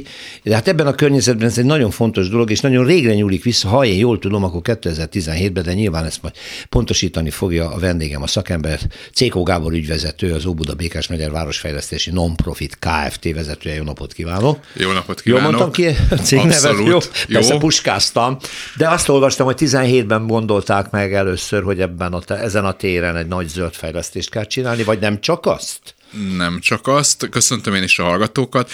De 0.42 0.54
hát 0.54 0.68
ebben 0.68 0.86
a 0.86 0.94
környezetben 0.94 1.46
ez 1.46 1.58
egy 1.58 1.64
nagyon 1.64 1.90
fontos 1.90 2.28
dolog, 2.28 2.50
és 2.50 2.60
nagyon 2.60 2.86
régre 2.86 3.14
nyúlik 3.14 3.42
vissza, 3.42 3.68
ha 3.68 3.84
én 3.84 3.98
jól 3.98 4.18
tudom, 4.18 4.44
akkor 4.44 4.60
2017-ben, 4.64 5.62
de 5.62 5.74
nyilván 5.74 6.04
ezt 6.04 6.22
majd 6.22 6.34
pontosítani 6.68 7.30
fogja 7.30 7.70
a 7.70 7.78
vendégem, 7.78 8.22
a 8.22 8.26
szakember, 8.26 8.80
Cékó 9.14 9.42
Gábor 9.42 9.72
ügyvezető, 9.72 10.32
az 10.32 10.46
Óbuda 10.46 10.74
Békás 10.74 11.06
Megyer 11.06 11.30
Városfejlesztési 11.30 12.10
Non-Profit 12.10 12.78
Kft. 12.78 13.34
vezetője. 13.34 13.74
Jó 13.74 13.82
napot 13.82 14.12
kívánok! 14.12 14.58
Jó 14.72 14.92
napot 14.92 15.20
kívánok! 15.20 15.44
Jó 15.44 15.50
mondtam 15.50 15.72
ki 15.72 15.86
a 16.10 16.14
cégnevet? 16.14 16.86
Jó, 16.86 16.98
persze 17.28 17.52
jó. 17.52 17.58
puskáztam, 17.58 18.36
de 18.76 18.88
azt 18.88 19.08
olvastam, 19.08 19.46
hogy 19.46 19.56
17-ben 19.58 20.26
gondolták 20.26 20.90
meg 20.90 21.14
először, 21.14 21.62
hogy 21.62 21.80
ebben 21.80 22.12
a, 22.12 22.20
ezen 22.42 22.64
a 22.64 22.72
téren 22.72 23.16
egy 23.16 23.26
nagy 23.26 23.48
zöld 23.48 23.72
fejlesztést 23.72 24.30
kell 24.30 24.44
csinálni, 24.46 24.82
vagy 24.82 24.98
nem 24.98 25.20
csak 25.20 25.46
azt? 25.46 25.94
Nem 26.36 26.60
csak 26.60 26.86
azt. 26.86 27.28
Köszöntöm 27.28 27.74
én 27.74 27.82
is 27.82 27.98
a 27.98 28.04
hallgatókat. 28.04 28.70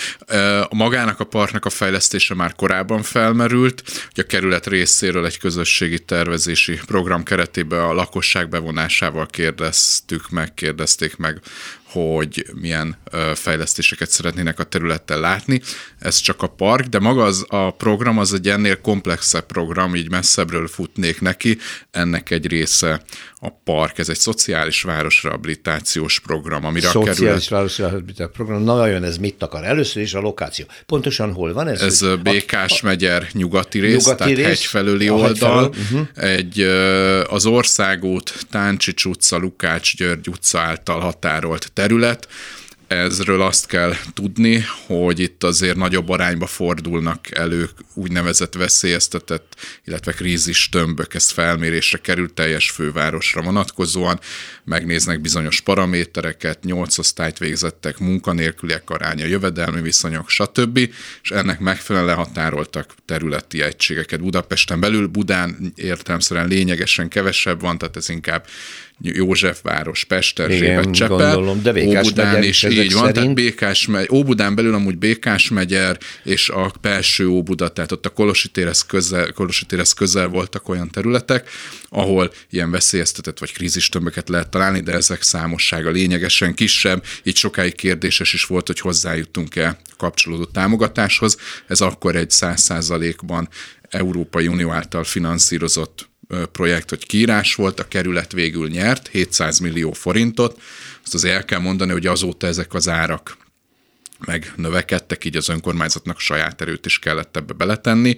A 0.68 0.74
magának 0.74 1.20
a 1.20 1.24
parknak 1.24 1.64
a 1.64 1.70
fejlesztése 1.70 2.34
már 2.34 2.54
korábban 2.54 3.02
felmerült, 3.02 3.82
hogy 3.86 4.24
a 4.24 4.26
kerület 4.26 4.66
részéről 4.66 5.26
egy 5.26 5.38
közösségi 5.38 5.98
tervezési 5.98 6.80
program 6.86 7.22
keretében 7.22 7.80
a 7.80 7.92
lakosság 7.92 8.48
bevonásával 8.48 9.26
kérdeztük 9.26 10.30
meg, 10.30 10.54
kérdezték 10.54 11.16
meg 11.16 11.40
hogy 11.92 12.46
milyen 12.60 12.96
fejlesztéseket 13.34 14.10
szeretnének 14.10 14.58
a 14.58 14.64
területtel 14.64 15.20
látni. 15.20 15.60
Ez 15.98 16.16
csak 16.16 16.42
a 16.42 16.46
park, 16.46 16.86
de 16.86 16.98
maga 16.98 17.24
az 17.24 17.44
a 17.48 17.70
program 17.70 18.18
az 18.18 18.32
egy 18.32 18.48
ennél 18.48 18.80
komplexebb 18.80 19.46
program, 19.46 19.94
így 19.94 20.10
messzebbről 20.10 20.68
futnék 20.68 21.20
neki. 21.20 21.58
Ennek 21.90 22.30
egy 22.30 22.46
része 22.46 23.02
a 23.40 23.50
park, 23.64 23.98
ez 23.98 24.08
egy 24.08 24.18
szociális 24.18 24.82
városrehabilitációs 24.82 26.20
program, 26.20 26.64
amire 26.64 26.86
szociális 26.86 27.18
a 27.18 27.22
kerület... 27.22 27.48
városrehabilitációs 27.48 28.36
program, 28.36 28.62
na 28.62 28.76
nagyon 28.76 29.04
ez 29.04 29.16
mit 29.16 29.42
akar? 29.42 29.64
Először 29.64 30.02
is 30.02 30.14
a 30.14 30.20
lokáció. 30.20 30.66
Pontosan 30.86 31.32
hol 31.32 31.52
van 31.52 31.68
ez? 31.68 31.80
Ez 31.80 32.00
hogy 32.00 32.22
Békás 32.22 32.82
a, 32.82 32.86
megyer 32.86 33.28
nyugati 33.32 33.80
rész, 33.80 34.04
nyugati 34.04 34.16
tehát 34.16 34.36
rész, 34.36 34.46
hegyfelőli 34.46 35.10
oldal. 35.10 35.64
uh-huh. 35.64 36.08
Egy 36.14 36.60
az 37.28 37.46
országút 37.46 38.46
Táncsics 38.50 39.04
utca, 39.04 39.36
Lukács 39.36 39.96
György 39.96 40.28
utca 40.28 40.60
által 40.60 41.00
határolt 41.00 41.70
terület. 41.82 42.28
ezről 42.86 43.42
azt 43.42 43.66
kell 43.66 43.94
tudni, 44.14 44.64
hogy 44.86 45.20
itt 45.20 45.44
azért 45.44 45.76
nagyobb 45.76 46.08
arányba 46.08 46.46
fordulnak 46.46 47.30
elő 47.30 47.68
úgynevezett 47.94 48.54
veszélyeztetett, 48.54 49.56
illetve 49.84 50.12
krízis 50.12 50.68
tömbök. 50.68 51.14
Ez 51.14 51.30
felmérésre 51.30 51.98
került 51.98 52.32
teljes 52.32 52.70
fővárosra 52.70 53.42
vonatkozóan. 53.42 54.20
Megnéznek 54.64 55.20
bizonyos 55.20 55.60
paramétereket, 55.60 56.64
nyolc 56.64 56.98
osztályt 56.98 57.38
végzettek, 57.38 57.98
munkanélküliek 57.98 58.90
aránya, 58.90 59.26
jövedelmi 59.26 59.80
viszonyok, 59.80 60.28
stb. 60.28 60.78
És 61.22 61.30
ennek 61.30 61.60
megfelelően 61.60 62.10
lehatároltak 62.10 62.94
területi 63.04 63.62
egységeket. 63.62 64.20
Budapesten 64.20 64.80
belül, 64.80 65.06
Budán 65.06 65.72
értelemszerűen 65.74 66.48
lényegesen 66.48 67.08
kevesebb 67.08 67.60
van, 67.60 67.78
tehát 67.78 67.96
ez 67.96 68.08
inkább 68.08 68.46
Józsefváros, 69.00 70.04
Pesterzsébet, 70.04 71.08
gondolom, 71.08 71.62
de 71.62 71.84
Óbudán 71.84 72.42
is 72.42 72.62
így 72.62 72.92
van, 72.92 73.00
szerint... 73.00 73.14
tehát 73.14 73.34
Békás 73.34 73.86
megy, 73.86 74.08
Óbudán 74.12 74.54
belül 74.54 74.74
amúgy 74.74 74.98
Békás 74.98 75.48
megyer, 75.48 75.98
és 76.24 76.48
a 76.48 76.72
belső 76.80 77.28
Óbuda, 77.28 77.68
tehát 77.68 77.92
ott 77.92 78.06
a 78.06 78.10
Kolositérhez 78.10 78.82
közel, 78.82 79.32
Kolositérhez 79.32 79.92
közel 79.92 80.28
voltak 80.28 80.68
olyan 80.68 80.90
területek, 80.90 81.48
ahol 81.88 82.32
ilyen 82.50 82.70
veszélyeztetett 82.70 83.38
vagy 83.38 83.52
krízistömböket 83.52 84.28
lehet 84.28 84.48
találni, 84.48 84.80
de 84.80 84.92
ezek 84.92 85.22
számossága 85.22 85.90
lényegesen 85.90 86.54
kisebb, 86.54 87.04
így 87.22 87.36
sokáig 87.36 87.74
kérdéses 87.74 88.32
is 88.32 88.44
volt, 88.44 88.66
hogy 88.66 88.80
hozzájutunk-e 88.80 89.76
kapcsolódó 89.96 90.44
támogatáshoz. 90.44 91.36
Ez 91.66 91.80
akkor 91.80 92.16
egy 92.16 92.30
száz 92.30 92.60
százalékban 92.60 93.48
Európai 93.88 94.48
Unió 94.48 94.70
által 94.70 95.04
finanszírozott 95.04 96.10
projekt, 96.52 96.88
hogy 96.88 97.06
kiírás 97.06 97.54
volt, 97.54 97.80
a 97.80 97.88
kerület 97.88 98.32
végül 98.32 98.68
nyert 98.68 99.08
700 99.08 99.58
millió 99.58 99.92
forintot. 99.92 100.60
Azt 101.04 101.14
azért 101.14 101.34
el 101.34 101.44
kell 101.44 101.60
mondani, 101.60 101.92
hogy 101.92 102.06
azóta 102.06 102.46
ezek 102.46 102.74
az 102.74 102.88
árak 102.88 103.36
meg 104.26 104.52
növekedtek, 104.56 105.24
így 105.24 105.36
az 105.36 105.48
önkormányzatnak 105.48 106.20
saját 106.20 106.60
erőt 106.60 106.86
is 106.86 106.98
kellett 106.98 107.36
ebbe 107.36 107.52
beletenni 107.52 108.16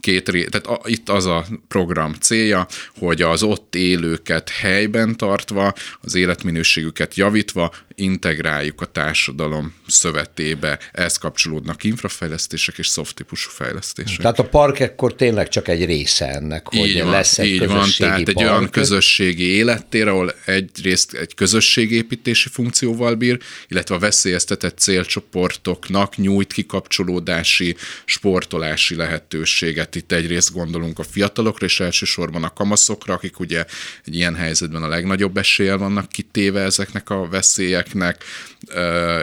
két 0.00 0.24
tehát 0.24 0.66
a, 0.66 0.80
itt 0.84 1.08
az 1.08 1.26
a 1.26 1.46
program 1.68 2.12
célja, 2.12 2.66
hogy 2.96 3.22
az 3.22 3.42
ott 3.42 3.74
élőket 3.74 4.48
helyben 4.48 5.16
tartva, 5.16 5.74
az 6.00 6.14
életminőségüket 6.14 7.14
javítva, 7.14 7.74
integráljuk 7.94 8.80
a 8.80 8.86
társadalom 8.86 9.74
szövetébe. 9.86 10.78
Ehhez 10.92 11.16
kapcsolódnak 11.16 11.84
infrafejlesztések 11.84 12.78
és 12.78 12.86
soft 12.86 13.14
típusú 13.14 13.50
fejlesztések. 13.50 14.18
Tehát 14.18 14.38
a 14.38 14.44
park 14.44 14.80
ekkor 14.80 15.14
tényleg 15.14 15.48
csak 15.48 15.68
egy 15.68 15.84
része 15.84 16.28
ennek, 16.28 16.68
hogy 16.68 16.88
így 16.88 17.02
van, 17.02 17.10
lesz 17.10 17.38
egy 17.38 17.46
így 17.46 17.66
van, 17.66 17.88
tehát 17.98 18.22
park. 18.22 18.28
egy 18.28 18.44
olyan 18.44 18.70
közösségi 18.70 19.44
élettér, 19.44 20.08
ahol 20.08 20.34
egyrészt 20.44 21.12
egy 21.14 21.34
közösségépítési 21.34 22.48
funkcióval 22.48 23.14
bír, 23.14 23.38
illetve 23.68 23.94
a 23.94 23.98
veszélyeztetett 23.98 24.78
célcsoportoknak 24.78 26.16
nyújt 26.16 26.52
kikapcsolódási, 26.52 27.76
sportolási 28.04 28.94
lehetőséget. 28.94 29.94
Itt 29.94 30.12
egyrészt 30.12 30.52
gondolunk 30.52 30.98
a 30.98 31.02
fiatalokra, 31.02 31.66
és 31.66 31.80
elsősorban 31.80 32.44
a 32.44 32.52
kamaszokra, 32.52 33.14
akik 33.14 33.40
ugye 33.40 33.64
egy 34.04 34.14
ilyen 34.16 34.34
helyzetben 34.34 34.82
a 34.82 34.88
legnagyobb 34.88 35.36
eséllyel 35.36 35.78
vannak 35.78 36.08
kitéve 36.08 36.60
ezeknek 36.60 37.10
a 37.10 37.28
veszélyek 37.28 37.83
gyerekeknek, 37.84 38.24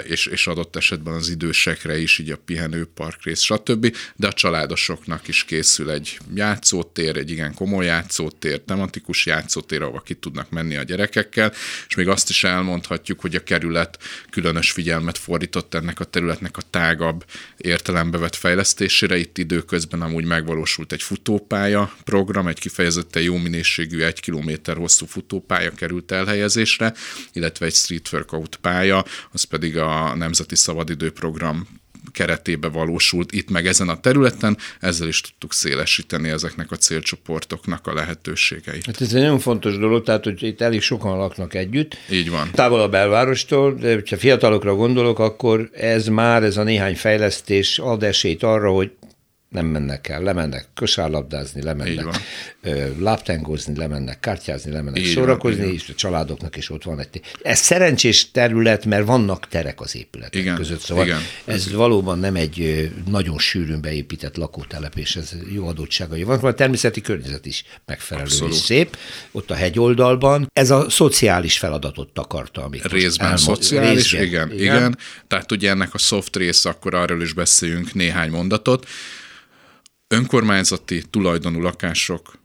és, 0.04 0.26
és 0.26 0.48
adott 0.48 0.76
esetben 0.76 1.14
az 1.14 1.30
idősekre 1.30 1.98
is, 1.98 2.18
így 2.18 2.32
a 2.32 2.38
pihenő 2.46 2.86
parkrész, 2.94 3.42
stb. 3.42 3.96
De 4.16 4.28
a 4.28 4.34
családosoknak 4.34 5.28
is 5.28 5.44
készül 5.44 5.92
egy 5.92 6.18
játszótér, 6.34 7.18
egy 7.18 7.32
igen 7.32 7.54
komoly 7.54 7.86
játszótér, 7.86 8.62
tematikus 8.62 9.26
játszótér, 9.26 9.82
ahova 9.82 10.00
ki 10.00 10.14
tudnak 10.14 10.50
menni 10.50 10.76
a 10.76 10.84
gyerekekkel, 10.84 11.54
és 11.88 11.96
még 11.96 12.08
azt 12.08 12.30
is 12.30 12.44
elmondhatjuk, 12.44 13.20
hogy 13.20 13.36
a 13.36 13.44
kerület 13.44 14.00
különös 14.30 14.72
figyelmet 14.72 15.18
fordított 15.18 15.74
ennek 15.74 16.00
a 16.00 16.04
területnek 16.04 16.58
a 16.58 16.62
tágabb 16.70 17.26
értelembe 17.58 18.18
vett 18.18 18.36
fejlesztésére. 18.36 19.18
Itt 19.18 19.38
időközben 19.38 20.02
amúgy 20.02 20.26
megvalósult 20.26 20.92
egy 20.92 21.02
futópálya 21.02 21.94
program, 22.04 22.48
egy 22.48 22.60
kifejezetten 22.60 23.22
jó 23.22 23.38
minőségű, 23.38 24.02
egy 24.02 24.20
kilométer 24.20 24.78
hosszú 24.78 25.06
futópálya 25.06 25.72
került 25.72 26.12
elhelyezésre, 26.12 26.94
illetve 27.34 27.66
egy 27.66 27.74
street 27.74 28.10
workout 28.12 28.56
pálya, 28.56 29.06
az 29.32 29.44
pedig 29.44 29.78
a 29.78 30.16
Nemzeti 30.16 30.56
Szabadidőprogram 30.56 31.68
keretébe 32.12 32.68
valósult 32.68 33.32
itt 33.32 33.50
meg 33.50 33.68
ezen 33.68 33.90
a 33.90 34.00
területen, 34.00 34.58
ezzel 34.80 35.08
is 35.08 35.22
tudtuk 35.22 35.54
szélesíteni 35.54 36.30
ezeknek 36.30 36.72
a 36.72 36.76
célcsoportoknak 36.76 37.88
a 37.88 37.94
lehetőségeit. 37.94 38.86
Hát 38.86 39.02
ez 39.02 39.14
egy 39.14 39.22
nagyon 39.22 39.40
fontos 39.40 39.78
dolog, 39.78 40.04
tehát 40.04 40.24
hogy 40.24 40.44
itt 40.44 40.62
elég 40.62 40.82
sokan 40.82 41.18
laknak 41.18 41.54
együtt. 41.54 41.98
Így 42.12 42.30
van. 42.30 42.50
Távol 42.52 42.80
a 42.80 42.90
belvárostól, 42.90 43.74
de 43.74 44.02
ha 44.10 44.18
fiatalokra 44.18 44.76
gondolok, 44.76 45.20
akkor 45.20 45.70
ez 45.74 46.08
már, 46.08 46.44
ez 46.44 46.58
a 46.58 46.64
néhány 46.64 46.96
fejlesztés 46.96 47.80
ad 47.80 48.04
esélyt 48.04 48.44
arra, 48.44 48.72
hogy 48.72 48.92
nem 49.52 49.66
mennek 49.66 50.08
el, 50.08 50.22
lemennek 50.22 50.68
kosárlabdázni, 50.76 51.64
lemennek 51.64 52.22
láptengozni, 53.00 53.76
lemennek 53.76 54.20
kártyázni, 54.20 54.72
lemennek 54.72 55.00
Igen, 55.00 55.14
szórakozni, 55.14 55.74
és 55.74 55.90
a 55.90 55.94
családoknak 55.94 56.56
is 56.58 56.70
ott 56.70 56.84
van 56.84 57.00
egy... 57.00 57.22
Ez 57.42 57.60
szerencsés 57.60 58.32
terület, 58.32 58.86
mert 58.86 59.06
vannak 59.06 59.48
terek 59.48 59.82
az 59.82 59.96
épületek 59.96 60.36
Igen, 60.42 60.56
között, 60.56 60.80
szóval 60.80 61.06
Igen. 61.06 61.20
ez 61.46 61.72
valóban 61.72 62.20
nem 62.20 62.36
egy 62.36 62.90
nagyon 63.10 63.40
sűrűn 63.40 63.82
beépített 63.82 64.36
lakótelep, 64.36 64.98
és 64.98 65.16
ez 65.16 65.32
jó 65.54 65.68
adottságai 65.68 66.24
van. 66.24 66.40
A 66.40 66.54
természeti 66.54 67.02
környezet 67.02 67.46
is 67.46 67.64
megfelelő 67.86 68.26
Abszolút. 68.26 68.54
és 68.54 68.60
szép, 68.60 68.98
ott 69.32 69.52
a 69.52 69.56
hegyoldalban. 69.56 70.50
Ez 70.54 70.70
a 70.70 70.90
szociális 70.90 71.58
feladatot 71.58 72.14
takarta, 72.14 72.64
amit 72.64 72.86
Részben 72.86 73.26
elmond, 73.26 73.42
szociális, 73.42 74.12
részben, 74.12 74.28
igen, 74.28 74.52
igen, 74.52 74.76
igen. 74.76 74.98
Tehát 75.28 75.52
ugye 75.52 75.70
ennek 75.70 75.94
a 75.94 75.98
soft 75.98 76.36
rész, 76.36 76.66
akkor 76.66 76.94
arról 76.94 77.22
is 77.22 77.34
beszéljünk 77.34 77.94
néhány 77.94 78.30
mondatot 78.30 78.88
önkormányzati 80.12 81.04
tulajdonú 81.10 81.62
lakások 81.62 82.40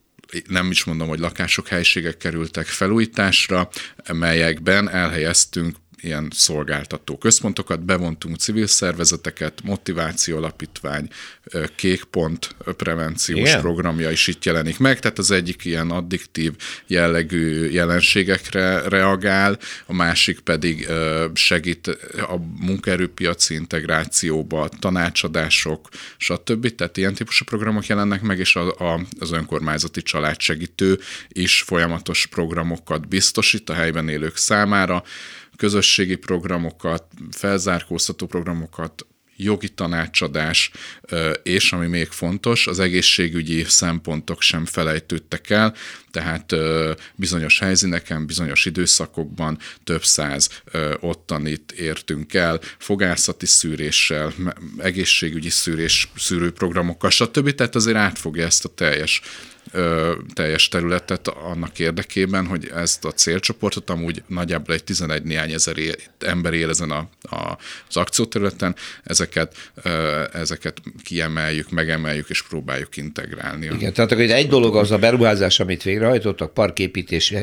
nem 0.48 0.70
is 0.70 0.85
mondom, 0.85 1.09
hogy 1.09 1.18
lakások, 1.18 1.68
helységek 1.68 2.16
kerültek 2.16 2.66
felújításra, 2.66 3.68
melyekben 4.12 4.90
elhelyeztünk 4.90 5.76
ilyen 6.00 6.28
szolgáltató 6.35 7.18
központokat, 7.18 7.85
bevontunk 7.85 8.37
civil 8.37 8.66
szervezeteket, 8.66 9.61
motiváció 9.64 10.37
alapítvány, 10.37 11.09
kékpont 11.74 12.54
prevenciós 12.76 13.48
Igen. 13.48 13.61
programja 13.61 14.11
is 14.11 14.26
itt 14.26 14.44
jelenik 14.44 14.78
meg, 14.78 15.00
tehát 15.00 15.18
az 15.18 15.30
egyik 15.30 15.64
ilyen 15.64 15.90
addiktív 15.90 16.52
jellegű 16.87 17.70
jelenségekre 17.70 18.88
reagál, 18.88 19.59
a 19.87 19.92
másik 19.92 20.40
pedig 20.40 20.88
segít 21.35 21.87
a 22.12 22.37
munkaerőpiaci 22.61 23.54
integrációba, 23.54 24.68
tanácsadások, 24.78 25.88
stb. 26.16 26.74
Tehát 26.74 26.96
ilyen 26.96 27.14
típusú 27.14 27.44
programok 27.44 27.87
jelennek 27.87 28.22
meg, 28.22 28.38
és 28.38 28.56
a, 28.56 28.92
a, 28.92 29.00
az 29.18 29.32
önkormányzati 29.32 30.02
családsegítő 30.02 30.98
is 31.28 31.62
folyamatos 31.62 32.26
programokat 32.26 33.09
biztosít 33.09 33.70
a 33.70 33.74
helyben 33.74 34.09
élők 34.09 34.37
számára, 34.37 35.04
közösségi 35.56 36.16
programokat, 36.16 37.04
felzárkóztató 37.30 38.26
programokat, 38.26 39.06
jogi 39.36 39.68
tanácsadás, 39.68 40.70
és 41.42 41.72
ami 41.72 41.86
még 41.86 42.06
fontos, 42.06 42.66
az 42.66 42.78
egészségügyi 42.80 43.64
szempontok 43.64 44.42
sem 44.42 44.64
felejtődtek 44.64 45.50
el, 45.50 45.74
tehát 46.10 46.54
bizonyos 47.14 47.58
helyszíneken, 47.58 48.26
bizonyos 48.26 48.64
időszakokban 48.64 49.58
több 49.84 50.04
száz 50.04 50.62
ottanit 51.00 51.72
értünk 51.72 52.34
el, 52.34 52.60
fogászati 52.78 53.46
szűréssel, 53.46 54.32
egészségügyi 54.78 55.50
szűrés, 55.50 56.08
szűrőprogramokkal, 56.16 57.10
stb. 57.10 57.54
Tehát 57.54 57.74
azért 57.74 57.96
átfogja 57.96 58.44
ezt 58.44 58.64
a 58.64 58.74
teljes 58.74 59.20
ö, 59.72 60.12
teljes 60.35 60.68
területet 60.68 61.29
annak 61.29 61.79
érdekében, 61.79 62.46
hogy 62.46 62.70
ezt 62.74 63.05
a 63.05 63.12
célcsoportot 63.12 63.90
amúgy 63.90 64.22
nagyjából 64.26 64.74
egy 64.74 64.85
11 64.85 65.22
néhány 65.22 65.52
ezer 65.52 65.76
ember 66.18 66.52
él 66.52 66.68
ezen 66.68 66.90
a, 66.90 67.09
a, 67.22 67.59
az 67.88 67.96
akcióterületen, 67.96 68.76
ezeket, 69.05 69.72
ö, 69.83 70.22
ezeket 70.33 70.83
kiemeljük, 71.02 71.70
megemeljük 71.70 72.29
és 72.29 72.42
próbáljuk 72.42 72.96
integrálni. 72.96 73.64
Igen, 73.64 73.92
tehát 73.92 74.12
akkor 74.12 74.24
egy 74.24 74.48
dolog 74.48 74.76
az 74.76 74.90
a 74.90 74.98
beruházás, 74.98 75.61
amit 75.61 75.83
végrehajtottak, 75.83 76.55
parképítés, 76.55 77.35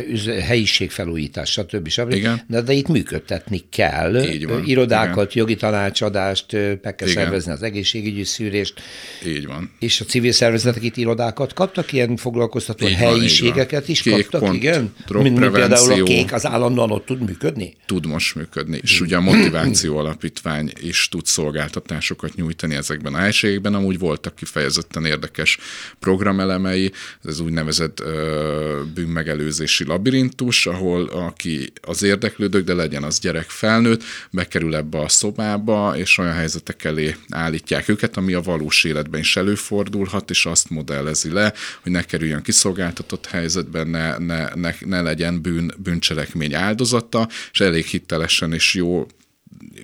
helyiségfelújítás, 0.42 1.52
stb. 1.52 1.88
stb. 1.88 2.12
Igen. 2.12 2.42
De, 2.48 2.62
de 2.62 2.74
itt 2.74 2.88
működtetni 2.88 3.62
kell. 3.70 4.24
Így 4.24 4.48
van. 4.48 4.64
Irodákat, 4.66 5.32
Igen. 5.32 5.38
jogi 5.38 5.56
tanácsadást, 5.56 6.52
meg 6.52 6.96
kell 6.96 7.08
Igen. 7.08 7.24
szervezni 7.24 7.52
az 7.52 7.64
egészségügyi 7.64 8.24
szűrést. 8.24 8.82
Így 9.26 9.46
van. 9.46 9.72
És 9.80 10.02
a 10.02 10.06
civil 10.06 10.32
szervezetek 10.32 10.84
itt 10.84 10.98
irodákat 10.98 11.54
kaptak 11.54 11.92
ilyen 11.92 12.13
foglalkoztató 12.16 12.88
így 12.88 12.94
helyiségeket 12.94 13.82
van, 13.82 13.90
is 13.90 14.02
Kék 14.02 14.14
kaptak, 14.14 14.42
pont, 14.42 14.56
igen? 14.56 14.94
Mint, 15.14 15.40
mint 15.40 15.52
például 15.52 16.02
a 16.02 16.04
kék 16.04 16.34
az 16.34 16.46
állandóan 16.46 16.92
ott 16.92 17.06
tud 17.06 17.22
működni? 17.22 17.76
Tud 17.86 18.06
most 18.06 18.36
működni, 18.36 18.80
és 18.82 19.02
ugye 19.02 19.16
a 19.16 19.22
motiváció 19.22 19.98
alapítvány 19.98 20.72
is 20.82 21.08
tud 21.10 21.26
szolgáltatásokat 21.26 22.36
nyújtani 22.36 22.76
ezekben 22.76 23.14
a 23.14 23.18
helységekben. 23.18 23.74
Amúgy 23.74 24.00
voltak 24.00 24.36
kifejezetten 24.36 25.06
érdekes 25.06 25.58
programelemei, 26.00 26.92
ez 27.24 27.40
úgynevezett 27.40 28.00
ö, 28.00 28.82
bűnmegelőzési 28.94 29.86
labirintus, 29.86 30.66
ahol 30.66 31.06
aki 31.06 31.74
az 31.82 32.04
érdeklődők, 32.04 32.66
de 32.66 32.74
legyen 32.74 33.04
az 33.04 33.20
gyerek 33.20 33.50
felnőtt, 33.50 34.04
bekerül 34.32 34.76
ebbe 34.76 35.00
a 35.00 35.10
szobába, 35.10 35.98
és 35.98 36.18
olyan 36.18 36.34
helyzetek 36.34 36.84
elé 36.84 37.16
állítják 37.30 37.90
őket, 37.90 38.18
ami 38.18 38.34
a 38.34 38.42
valós 38.42 38.84
életben 38.84 39.20
is 39.20 39.36
előfordulhat, 39.36 40.30
és 40.30 40.46
azt 40.46 40.70
modellezi 40.70 41.32
le, 41.32 41.54
hogy 41.82 41.92
ne 41.92 42.03
kerüljön 42.06 42.42
kiszolgáltatott 42.42 43.26
helyzetben, 43.26 43.88
ne, 43.88 44.18
ne, 44.18 44.48
ne, 44.56 44.76
ne 44.80 45.02
legyen 45.02 45.42
bűn, 45.42 45.74
bűncselekmény 45.78 46.56
áldozata, 46.56 47.30
és 47.52 47.60
elég 47.60 47.86
hitelesen 47.86 48.54
és 48.54 48.74
jó 48.76 49.06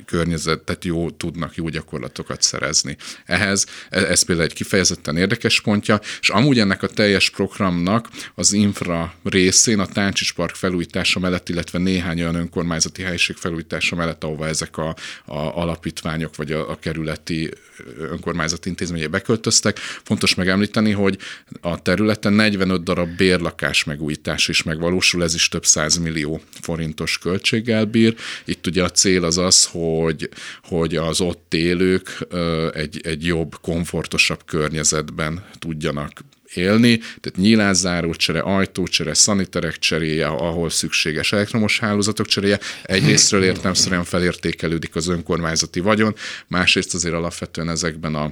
környezetet 0.05 0.85
jó 0.85 1.09
tudnak 1.09 1.55
jó 1.55 1.69
gyakorlatokat 1.69 2.41
szerezni. 2.41 2.97
Ehhez 3.25 3.65
e, 3.89 3.99
ez 3.99 4.21
például 4.21 4.47
egy 4.47 4.53
kifejezetten 4.53 5.17
érdekes 5.17 5.61
pontja, 5.61 5.99
és 6.21 6.29
amúgy 6.29 6.59
ennek 6.59 6.83
a 6.83 6.87
teljes 6.87 7.29
programnak 7.29 8.09
az 8.35 8.53
infra 8.53 9.13
részén 9.23 9.79
a 9.79 9.85
Táncsics 9.85 10.33
Park 10.33 10.55
felújítása 10.55 11.19
mellett, 11.19 11.49
illetve 11.49 11.79
néhány 11.79 12.19
olyan 12.19 12.35
önkormányzati 12.35 13.01
helység 13.01 13.35
felújítása 13.35 13.95
mellett, 13.95 14.23
ahova 14.23 14.47
ezek 14.47 14.77
a, 14.77 14.95
a 15.25 15.37
alapítványok 15.37 16.35
vagy 16.35 16.51
a, 16.51 16.69
a 16.69 16.79
kerületi 16.79 17.49
önkormányzati 17.97 18.69
intézménye 18.69 19.07
beköltöztek. 19.07 19.77
Fontos 19.77 20.35
megemlíteni, 20.35 20.91
hogy 20.91 21.17
a 21.61 21.81
területen 21.81 22.33
45 22.33 22.83
darab 22.83 23.15
bérlakás 23.15 23.83
megújítás 23.83 24.47
is 24.47 24.63
megvalósul, 24.63 25.23
ez 25.23 25.33
is 25.33 25.47
több 25.47 25.63
millió 26.01 26.41
forintos 26.61 27.17
költséggel 27.17 27.85
bír. 27.85 28.15
Itt 28.45 28.67
ugye 28.67 28.83
a 28.83 28.89
cél 28.89 29.23
az 29.23 29.37
az, 29.37 29.65
hogy, 29.71 30.29
hogy 30.63 30.95
az 30.95 31.21
ott 31.21 31.53
élők 31.53 32.27
egy, 32.73 33.01
egy 33.03 33.25
jobb, 33.25 33.55
komfortosabb 33.61 34.39
környezetben 34.45 35.45
tudjanak 35.59 36.11
élni, 36.53 36.97
tehát 36.97 37.35
nyílászárócsere, 37.35 38.39
ajtócsere, 38.39 39.13
szaniterek 39.13 39.77
cseréje, 39.77 40.27
ahol 40.27 40.69
szükséges 40.69 41.31
elektromos 41.31 41.79
hálózatok 41.79 42.25
cseréje. 42.25 42.59
Egyrésztről 42.83 43.43
értelmszerűen 43.43 44.03
felértékelődik 44.03 44.95
az 44.95 45.07
önkormányzati 45.07 45.79
vagyon, 45.79 46.15
másrészt 46.47 46.93
azért 46.93 47.15
alapvetően 47.15 47.69
ezekben 47.69 48.15
a 48.15 48.31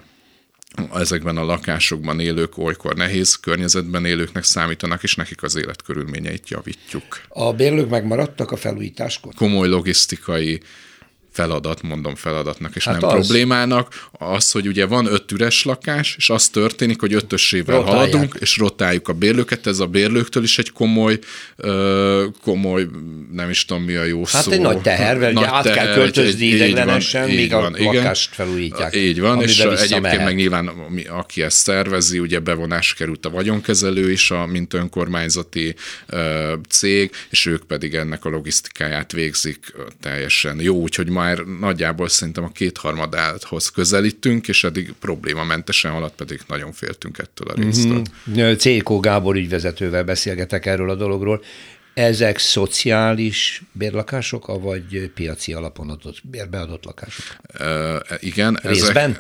ezekben 0.94 1.38
a 1.38 1.44
lakásokban 1.44 2.20
élők 2.20 2.58
olykor 2.58 2.96
nehéz 2.96 3.36
környezetben 3.36 4.06
élőknek 4.06 4.44
számítanak, 4.44 5.04
és 5.04 5.16
nekik 5.16 5.44
az 5.44 5.56
életkörülményeit 5.56 6.50
javítjuk. 6.50 7.22
A 7.28 7.54
bérlők 7.54 7.90
megmaradtak 7.90 8.52
a 8.52 8.56
felújításkor? 8.56 9.34
Komoly 9.34 9.68
logisztikai 9.68 10.62
feladat, 11.38 11.82
mondom 11.82 12.16
feladatnak, 12.16 12.76
és 12.76 12.86
hát 12.86 13.02
nem 13.02 13.10
az. 13.10 13.16
problémának, 13.16 14.08
az, 14.12 14.52
hogy 14.52 14.68
ugye 14.68 14.86
van 14.86 15.06
öt 15.06 15.32
üres 15.32 15.64
lakás, 15.64 16.16
és 16.18 16.30
az 16.30 16.50
történik, 16.50 17.00
hogy 17.00 17.14
ötösével 17.14 17.76
Rotálják. 17.76 18.00
haladunk, 18.00 18.36
és 18.40 18.58
rotáljuk 18.58 19.08
a 19.08 19.14
bérlőket, 19.14 19.68
ez 19.68 19.80
a 19.80 19.86
bérlőktől 19.86 20.44
is 20.44 20.58
egy 20.58 20.72
komoly, 20.72 21.20
ö, 21.56 22.26
komoly, 22.42 22.88
nem 23.32 23.50
is 23.50 23.66
tudom 23.66 23.84
mi 23.84 23.96
a 23.96 24.04
jó 24.04 24.24
hát 24.32 24.44
szó. 24.44 24.52
egy 24.52 24.62
nagy 24.62 24.82
teher, 24.82 25.34
nagy 25.34 25.44
át 25.44 25.64
teher, 25.64 25.78
kell 25.78 25.94
költözni 25.94 26.46
ideglenesen, 26.46 27.30
míg 27.30 27.52
van, 27.52 27.74
a 27.74 27.84
lakást 27.84 28.34
felújítják. 28.34 28.96
Így 28.96 29.20
van, 29.20 29.42
és 29.42 29.60
egyébként 29.60 30.02
mehet. 30.02 30.24
meg 30.24 30.36
nyilván 30.36 30.72
aki 31.08 31.42
ezt 31.42 31.58
szervezi, 31.58 32.20
ugye 32.20 32.40
bevonás 32.40 32.94
került 32.94 33.26
a 33.26 33.30
vagyonkezelő 33.30 34.12
is, 34.12 34.32
a, 34.32 34.46
mint 34.46 34.74
önkormányzati 34.74 35.76
ö, 36.08 36.54
cég, 36.70 37.12
és 37.30 37.46
ők 37.46 37.64
pedig 37.64 37.94
ennek 37.94 38.26
a 38.26 38.30
logisztikáját 38.30 39.12
végzik 39.12 39.74
teljesen 40.02 40.60
jó, 40.62 40.76
úgyhogy 40.76 41.10
ma 41.10 41.27
már 41.28 41.44
nagyjából 41.60 42.08
szerintem 42.08 42.44
a 42.44 42.52
kétharmadához 42.52 43.70
közelítünk, 43.70 44.48
és 44.48 44.64
eddig 44.64 44.94
problémamentesen 45.00 45.92
alatt 45.92 46.16
pedig 46.16 46.42
nagyon 46.48 46.72
féltünk 46.72 47.18
ettől 47.18 47.48
a 47.48 47.54
résztől. 47.54 48.02
Mm-hmm. 48.30 48.54
Cékó 48.54 49.00
Gábor 49.00 49.36
ügyvezetővel 49.36 50.04
beszélgetek 50.04 50.66
erről 50.66 50.90
a 50.90 50.96
dologról. 50.96 51.44
Ezek 51.98 52.38
szociális 52.38 53.62
bérlakások, 53.72 54.62
vagy 54.62 55.12
piaci 55.16 55.54
alapon 55.54 55.90
adott, 55.90 56.22
beadott 56.50 56.86
lakások? 56.86 57.26
E, 57.54 58.18
igen. 58.20 58.60
Részben? 58.64 59.20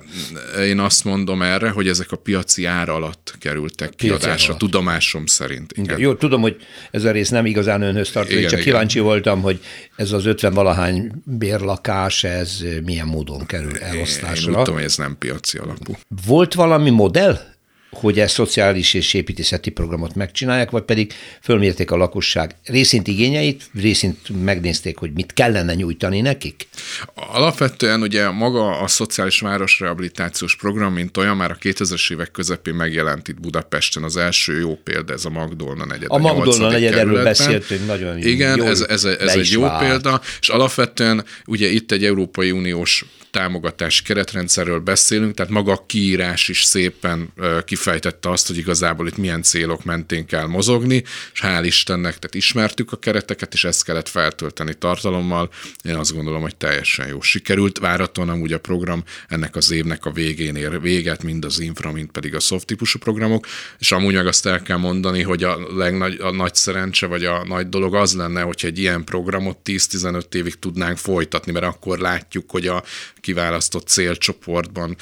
Ezek, 0.54 0.66
én 0.66 0.80
azt 0.80 1.04
mondom 1.04 1.42
erre, 1.42 1.70
hogy 1.70 1.88
ezek 1.88 2.12
a 2.12 2.16
piaci 2.16 2.66
ár 2.66 2.90
alatt 2.90 3.36
kerültek 3.40 3.90
piaci 3.90 4.20
kiadásra, 4.20 4.48
alatt. 4.48 4.60
tudomásom 4.60 5.26
szerint. 5.26 5.72
Igen. 5.72 5.84
igen. 5.84 6.00
Jó, 6.00 6.16
tudom, 6.16 6.42
hogy 6.42 6.56
ez 6.92 7.04
a 7.04 7.12
rész 7.12 7.30
nem 7.30 7.46
igazán 7.46 7.82
önhöz 7.82 8.12
tartozik, 8.12 8.42
csak 8.42 8.52
igen. 8.52 8.64
kíváncsi 8.64 9.00
voltam, 9.00 9.42
hogy 9.42 9.60
ez 9.96 10.12
az 10.12 10.26
50 10.26 10.54
valahány 10.54 11.12
bérlakás, 11.24 12.24
ez 12.24 12.64
milyen 12.86 13.08
módon 13.08 13.46
kerül 13.46 13.78
elosztásra. 13.78 14.52
Én 14.52 14.58
úgy 14.58 14.64
tudom, 14.64 14.76
hogy 14.76 14.84
ez 14.84 14.96
nem 14.96 15.16
piaci 15.18 15.58
alapú. 15.58 15.98
Volt 16.26 16.54
valami 16.54 16.90
modell? 16.90 17.56
Hogy 17.92 18.20
ezt 18.20 18.34
szociális 18.34 18.94
és 18.94 19.14
építészeti 19.14 19.70
programot 19.70 20.16
megcsinálják, 20.16 20.70
vagy 20.70 20.84
pedig 20.84 21.14
fölmérték 21.42 21.92
a 21.92 21.96
lakosság 21.96 22.56
részint 22.64 23.08
igényeit, 23.08 23.70
részint 23.80 24.44
megnézték, 24.44 24.98
hogy 24.98 25.12
mit 25.14 25.34
kellene 25.34 25.74
nyújtani 25.74 26.22
nekik? 26.22 26.68
Alapvetően 27.16 28.02
ugye 28.02 28.30
maga 28.30 28.80
a 28.80 28.88
szociális 28.88 29.40
városrehabilitációs 29.40 30.56
program, 30.56 30.94
mint 30.94 31.18
olyan 31.18 31.38
már 31.38 31.52
a 31.52 31.58
2000-es 31.62 32.12
évek 32.12 32.32
közepén 32.32 32.74
megjelent 32.74 33.28
itt 33.28 33.40
Budapesten 33.40 34.04
az 34.04 34.18
első 34.18 34.60
jó 34.60 34.76
példa, 34.84 35.14
ez 35.14 35.26
a 35.26 35.30
Magdolna 35.30 35.86
negyed. 35.86 36.08
A, 36.08 36.18
Magdolna 36.18 36.70
negyed, 36.70 36.94
erről 36.94 37.24
beszéltünk, 37.24 37.86
nagyon 37.86 38.18
Igen, 38.18 38.58
jó, 38.58 38.66
ez, 38.66 38.82
ez, 38.82 39.04
ez 39.04 39.36
egy 39.36 39.52
jó 39.52 39.68
példa, 39.80 40.22
és 40.40 40.50
alapvetően 40.50 41.26
ugye 41.46 41.70
itt 41.70 41.92
egy 41.92 42.06
Európai 42.06 42.52
Uniós 42.52 43.06
támogatás 43.38 44.02
keretrendszerről 44.02 44.80
beszélünk, 44.80 45.34
tehát 45.36 45.52
maga 45.52 45.72
a 45.72 45.84
kiírás 45.86 46.50
is 46.50 46.64
szépen 46.64 47.34
kifejtette 47.66 48.30
azt, 48.30 48.48
hogy 48.48 48.58
igazából 48.58 49.08
itt 49.08 49.18
milyen 49.18 49.42
célok 49.42 49.84
mentén 49.84 50.26
kell 50.26 50.46
mozogni, 50.46 51.04
és 51.34 51.40
hál' 51.44 51.62
Istennek, 51.64 52.20
tehát 52.20 52.36
ismertük 52.36 52.92
a 52.92 52.98
kereteket, 52.98 53.54
és 53.54 53.64
ezt 53.64 53.84
kellett 53.84 54.10
feltölteni 54.10 54.74
tartalommal. 54.74 55.50
Én 55.84 55.96
azt 55.96 56.14
gondolom, 56.14 56.42
hogy 56.42 56.56
teljesen 56.56 57.08
jó 57.08 57.22
sikerült. 57.22 57.78
Váraton 57.78 58.30
amúgy 58.30 58.54
a 58.54 58.60
program 58.60 59.04
ennek 59.28 59.56
az 59.56 59.72
évnek 59.72 60.06
a 60.06 60.12
végén 60.12 60.56
ér 60.56 60.82
véget, 60.82 61.24
mind 61.24 61.46
az 61.46 61.60
infra, 61.60 61.92
mind 61.92 62.10
pedig 62.12 62.36
a 62.36 62.40
soft 62.40 62.66
típusú 62.66 63.00
programok, 63.00 63.48
és 63.80 63.92
amúgy 63.92 64.14
meg 64.14 64.28
azt 64.28 64.46
el 64.46 64.62
kell 64.62 64.78
mondani, 64.78 65.22
hogy 65.22 65.44
a 65.44 65.76
legnagy, 65.76 66.20
a 66.22 66.32
nagy 66.32 66.56
szerencse, 66.56 67.06
vagy 67.06 67.26
a 67.26 67.44
nagy 67.46 67.70
dolog 67.70 67.96
az 67.96 68.16
lenne, 68.16 68.42
hogyha 68.42 68.68
egy 68.68 68.80
ilyen 68.80 69.04
programot 69.04 69.58
10-15 69.66 70.34
évig 70.34 70.60
tudnánk 70.60 70.98
folytatni, 70.98 71.52
mert 71.52 71.66
akkor 71.66 72.00
látjuk, 72.00 72.52
hogy 72.52 72.68
a 72.68 72.84
kiválasztott 73.28 73.88
célcsoportban 73.88 74.96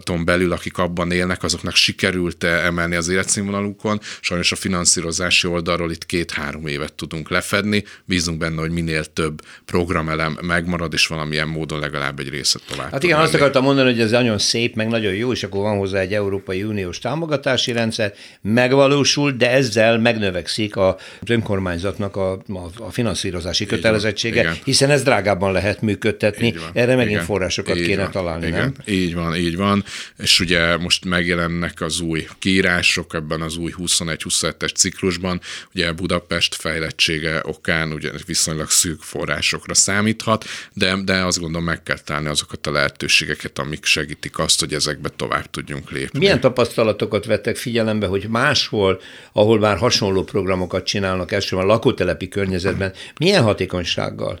tom 0.00 0.24
belül, 0.24 0.52
akik 0.52 0.78
abban 0.78 1.10
élnek, 1.10 1.42
azoknak 1.42 1.74
sikerült-e 1.74 2.48
emelni 2.48 2.94
az 2.94 3.08
életszínvonalukon. 3.08 4.00
Sajnos 4.20 4.52
a 4.52 4.56
finanszírozási 4.56 5.46
oldalról 5.46 5.90
itt 5.90 6.06
két-három 6.06 6.66
évet 6.66 6.92
tudunk 6.92 7.30
lefedni. 7.30 7.84
Bízunk 8.04 8.38
benne, 8.38 8.60
hogy 8.60 8.70
minél 8.70 9.04
több 9.04 9.40
programelem 9.64 10.38
megmarad, 10.42 10.92
és 10.92 11.06
valamilyen 11.06 11.48
módon 11.48 11.78
legalább 11.78 12.18
egy 12.18 12.28
részet 12.28 12.62
tovább. 12.68 12.90
Hát 12.90 13.02
igen, 13.02 13.18
azt 13.18 13.34
akartam 13.34 13.64
mondani, 13.64 13.90
hogy 13.90 14.00
ez 14.00 14.10
nagyon 14.10 14.38
szép, 14.38 14.74
meg 14.74 14.88
nagyon 14.88 15.14
jó, 15.14 15.32
és 15.32 15.42
akkor 15.42 15.60
van 15.60 15.78
hozzá 15.78 15.98
egy 15.98 16.14
Európai 16.14 16.62
Uniós 16.62 16.98
támogatási 16.98 17.72
rendszer, 17.72 18.14
megvalósul, 18.42 19.32
de 19.32 19.50
ezzel 19.50 19.98
megnövekszik 19.98 20.76
az 20.76 20.94
önkormányzatnak 21.26 22.16
a, 22.16 22.32
a, 22.32 22.68
a 22.78 22.90
finanszírozási 22.90 23.66
kötelezettsége, 23.66 24.56
hiszen 24.64 24.90
ez 24.90 25.02
drágábban 25.02 25.52
lehet 25.52 25.82
működtetni. 25.82 26.54
Erre 26.72 26.94
megint 26.94 27.10
igen. 27.10 27.24
Forrás 27.38 27.56
megoldásokat 27.56 27.76
így 27.76 27.86
kéne 27.86 28.02
van, 28.02 28.10
találni, 28.10 28.46
igen, 28.46 28.60
nem? 28.60 28.74
Így 28.94 29.14
van, 29.14 29.36
így 29.36 29.56
van. 29.56 29.84
És 30.18 30.40
ugye 30.40 30.76
most 30.76 31.04
megjelennek 31.04 31.80
az 31.80 32.00
új 32.00 32.26
kiírások 32.38 33.14
ebben 33.14 33.40
az 33.40 33.56
új 33.56 33.72
21-27-es 33.78 34.74
ciklusban. 34.74 35.40
Ugye 35.74 35.92
Budapest 35.92 36.54
fejlettsége 36.54 37.40
okán 37.42 37.92
ugye 37.92 38.10
viszonylag 38.26 38.70
szűk 38.70 39.02
forrásokra 39.02 39.74
számíthat, 39.74 40.44
de, 40.72 40.96
de 41.04 41.24
azt 41.24 41.38
gondolom 41.38 41.66
meg 41.66 41.82
kell 41.82 41.98
találni 41.98 42.28
azokat 42.28 42.66
a 42.66 42.70
lehetőségeket, 42.70 43.58
amik 43.58 43.84
segítik 43.84 44.38
azt, 44.38 44.60
hogy 44.60 44.74
ezekbe 44.74 45.08
tovább 45.08 45.50
tudjunk 45.50 45.90
lépni. 45.90 46.18
Milyen 46.18 46.40
tapasztalatokat 46.40 47.24
vettek 47.24 47.56
figyelembe, 47.56 48.06
hogy 48.06 48.26
máshol, 48.28 49.00
ahol 49.32 49.58
már 49.58 49.76
hasonló 49.76 50.22
programokat 50.24 50.84
csinálnak, 50.84 51.32
elsősorban 51.32 51.66
lakótelepi 51.66 52.28
környezetben, 52.28 52.92
milyen 53.18 53.42
hatékonysággal 53.42 54.40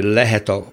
lehet 0.00 0.48
a 0.48 0.72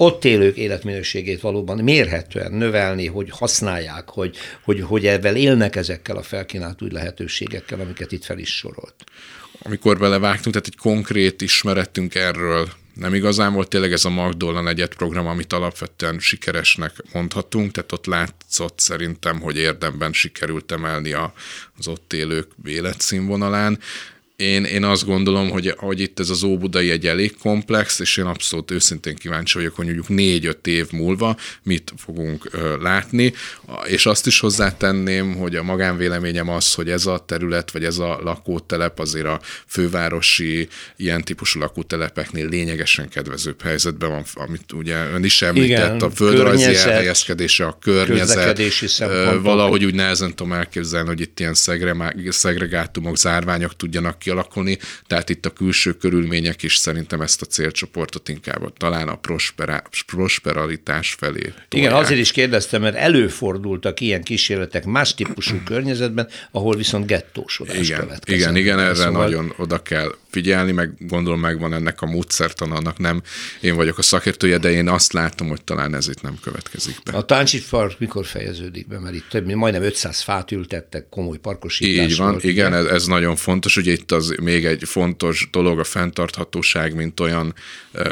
ott 0.00 0.24
élők 0.24 0.56
életminőségét 0.56 1.40
valóban 1.40 1.78
mérhetően 1.78 2.52
növelni, 2.52 3.06
hogy 3.06 3.30
használják, 3.30 4.08
hogy, 4.08 4.36
hogy, 4.62 4.80
hogy 4.80 5.06
ebben 5.06 5.36
élnek 5.36 5.76
ezekkel 5.76 6.16
a 6.16 6.22
felkínált 6.22 6.82
új 6.82 6.90
lehetőségekkel, 6.90 7.80
amiket 7.80 8.12
itt 8.12 8.24
fel 8.24 8.38
is 8.38 8.56
sorolt. 8.56 8.94
Amikor 9.62 9.98
belevágtunk, 9.98 10.54
tehát 10.54 10.66
egy 10.66 10.76
konkrét 10.76 11.42
ismeretünk 11.42 12.14
erről 12.14 12.68
nem 12.94 13.14
igazán 13.14 13.52
volt 13.52 13.68
tényleg 13.68 13.92
ez 13.92 14.04
a 14.04 14.10
Magdolna 14.10 14.60
negyed 14.60 14.94
program, 14.94 15.26
amit 15.26 15.52
alapvetően 15.52 16.18
sikeresnek 16.18 16.92
mondhatunk, 17.12 17.72
tehát 17.72 17.92
ott 17.92 18.06
látszott 18.06 18.78
szerintem, 18.78 19.40
hogy 19.40 19.56
érdemben 19.56 20.12
sikerült 20.12 20.72
emelni 20.72 21.12
a, 21.12 21.32
az 21.78 21.88
ott 21.88 22.12
élők 22.12 22.48
életszínvonalán 22.64 23.78
én, 24.38 24.64
én 24.64 24.84
azt 24.84 25.04
gondolom, 25.04 25.50
hogy, 25.50 25.74
hogy 25.76 26.00
itt 26.00 26.18
ez 26.18 26.30
az 26.30 26.42
Óbudai 26.42 26.90
egy 26.90 27.06
elég 27.06 27.36
komplex, 27.36 27.98
és 27.98 28.16
én 28.16 28.24
abszolút 28.24 28.70
őszintén 28.70 29.14
kíváncsi 29.14 29.56
vagyok, 29.56 29.74
hogy 29.74 29.84
mondjuk 29.84 30.08
négy-öt 30.08 30.66
év 30.66 30.90
múlva 30.90 31.36
mit 31.62 31.92
fogunk 31.96 32.48
ö, 32.50 32.82
látni, 32.82 33.32
és 33.86 34.06
azt 34.06 34.26
is 34.26 34.40
hozzátenném, 34.40 35.34
hogy 35.34 35.56
a 35.56 35.62
magánvéleményem 35.62 36.48
az, 36.48 36.74
hogy 36.74 36.90
ez 36.90 37.06
a 37.06 37.24
terület, 37.26 37.70
vagy 37.70 37.84
ez 37.84 37.98
a 37.98 38.20
lakótelep 38.22 38.98
azért 38.98 39.26
a 39.26 39.40
fővárosi 39.66 40.68
ilyen 40.96 41.22
típusú 41.22 41.60
lakótelepeknél 41.60 42.48
lényegesen 42.48 43.08
kedvezőbb 43.08 43.62
helyzetben 43.62 44.10
van, 44.10 44.24
amit 44.34 44.72
ugye 44.72 44.96
ön 45.12 45.24
is 45.24 45.42
említett, 45.42 45.94
Igen, 45.94 46.08
a 46.08 46.10
földrajzi 46.10 46.74
elhelyezkedése, 46.74 47.66
a 47.66 47.78
környezet, 47.80 48.60
valahogy 49.42 49.84
úgy 49.84 49.94
nehezen 49.94 50.34
tudom 50.34 50.52
elképzelni, 50.52 51.08
hogy 51.08 51.20
itt 51.20 51.40
ilyen 51.40 51.54
szegregátumok, 52.30 53.16
zárványok 53.16 53.76
tudjanak 53.76 54.26
kialakulni, 54.28 54.78
tehát 55.06 55.28
itt 55.28 55.46
a 55.46 55.50
külső 55.50 55.92
körülmények 55.92 56.62
is 56.62 56.76
szerintem 56.76 57.20
ezt 57.20 57.42
a 57.42 57.46
célcsoportot 57.46 58.28
inkább 58.28 58.72
talán 58.76 59.08
a 59.08 59.14
prospera, 59.14 59.82
prosperalitás 60.06 61.16
felé. 61.18 61.40
Tolják. 61.40 61.66
Igen, 61.70 61.92
azért 61.92 62.20
is 62.20 62.32
kérdeztem, 62.32 62.80
mert 62.80 62.96
előfordultak 62.96 64.00
ilyen 64.00 64.22
kísérletek 64.22 64.84
más 64.84 65.14
típusú 65.14 65.56
környezetben, 65.64 66.28
ahol 66.50 66.76
viszont 66.76 67.06
gettósodás 67.06 67.88
igen, 67.88 68.00
következett. 68.00 68.40
Igen, 68.40 68.56
igen, 68.56 68.78
erre 68.78 68.94
szóval... 68.94 69.22
nagyon 69.22 69.52
oda 69.56 69.82
kell 69.82 70.14
figyelni, 70.30 70.72
meg 70.72 70.94
gondolom 70.98 71.40
megvan 71.40 71.74
ennek 71.74 72.02
a 72.02 72.06
módszertan, 72.06 72.72
annak 72.72 72.98
nem 72.98 73.22
én 73.60 73.76
vagyok 73.76 73.98
a 73.98 74.02
szakértője, 74.02 74.58
de 74.58 74.70
én 74.70 74.88
azt 74.88 75.12
látom, 75.12 75.48
hogy 75.48 75.64
talán 75.64 75.94
ez 75.94 76.08
itt 76.08 76.22
nem 76.22 76.38
következik 76.42 76.98
be. 77.04 77.16
A 77.16 77.24
Táncsi 77.24 77.62
Park 77.70 77.98
mikor 77.98 78.26
fejeződik 78.26 78.88
be, 78.88 78.98
mert 78.98 79.14
itt 79.14 79.28
több, 79.28 79.46
majdnem 79.52 79.82
500 79.82 80.20
fát 80.20 80.52
ültettek, 80.52 81.08
komoly 81.08 81.36
parkosítás 81.38 82.10
Így 82.10 82.16
van, 82.16 82.30
volt, 82.30 82.44
igen, 82.44 82.74
ez, 82.74 82.84
ez 82.84 83.06
nagyon 83.06 83.36
fontos, 83.36 83.76
ugye 83.76 83.92
itt 83.92 84.12
az 84.12 84.34
még 84.42 84.64
egy 84.64 84.82
fontos 84.84 85.48
dolog, 85.52 85.78
a 85.78 85.84
fenntarthatóság, 85.84 86.94
mint 86.94 87.20
olyan 87.20 87.54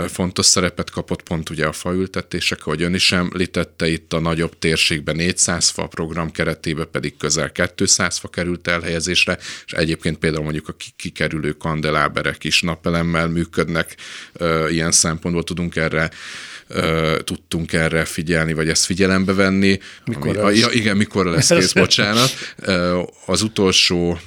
fontos 0.07 0.47
szerepet 0.47 0.91
kapott 0.91 1.23
pont 1.23 1.51
ugye 1.51 1.67
a 1.67 1.73
faültetések, 1.73 2.67
ahogy 2.67 2.83
ön 2.83 2.95
is 2.95 3.13
említette, 3.13 3.89
itt 3.89 4.13
a 4.13 4.21
nagyobb 4.21 4.59
térségben 4.59 5.17
400 5.17 5.69
fa 5.69 5.87
program 5.87 6.31
keretében 6.31 6.89
pedig 6.91 7.17
közel 7.17 7.53
200 7.75 8.19
fa 8.19 8.29
került 8.29 8.69
elhelyezésre, 8.69 9.39
és 9.67 9.73
egyébként 9.73 10.19
például 10.19 10.45
mondjuk 10.45 10.69
a 10.69 10.77
kikerülő 10.97 11.53
kandeláberek 12.07 12.45
is 12.45 12.63
napelemmel 12.63 13.29
működnek, 13.29 13.97
ilyen 14.69 14.93
szempontból 14.93 15.43
tudunk 15.45 15.77
erre 15.77 16.11
tudtunk 17.25 17.73
erre 17.73 18.05
figyelni, 18.05 18.53
vagy 18.53 18.69
ezt 18.69 18.85
figyelembe 18.85 19.33
venni. 19.33 19.79
Mikor 20.05 20.37
ami, 20.37 20.59
ja, 20.59 20.69
igen, 20.71 20.97
mikor 20.97 21.27
lesz 21.27 21.49
kész, 21.59 21.73
bocsánat. 21.73 22.31
Az 23.27 23.43
utolsó, 23.43 24.19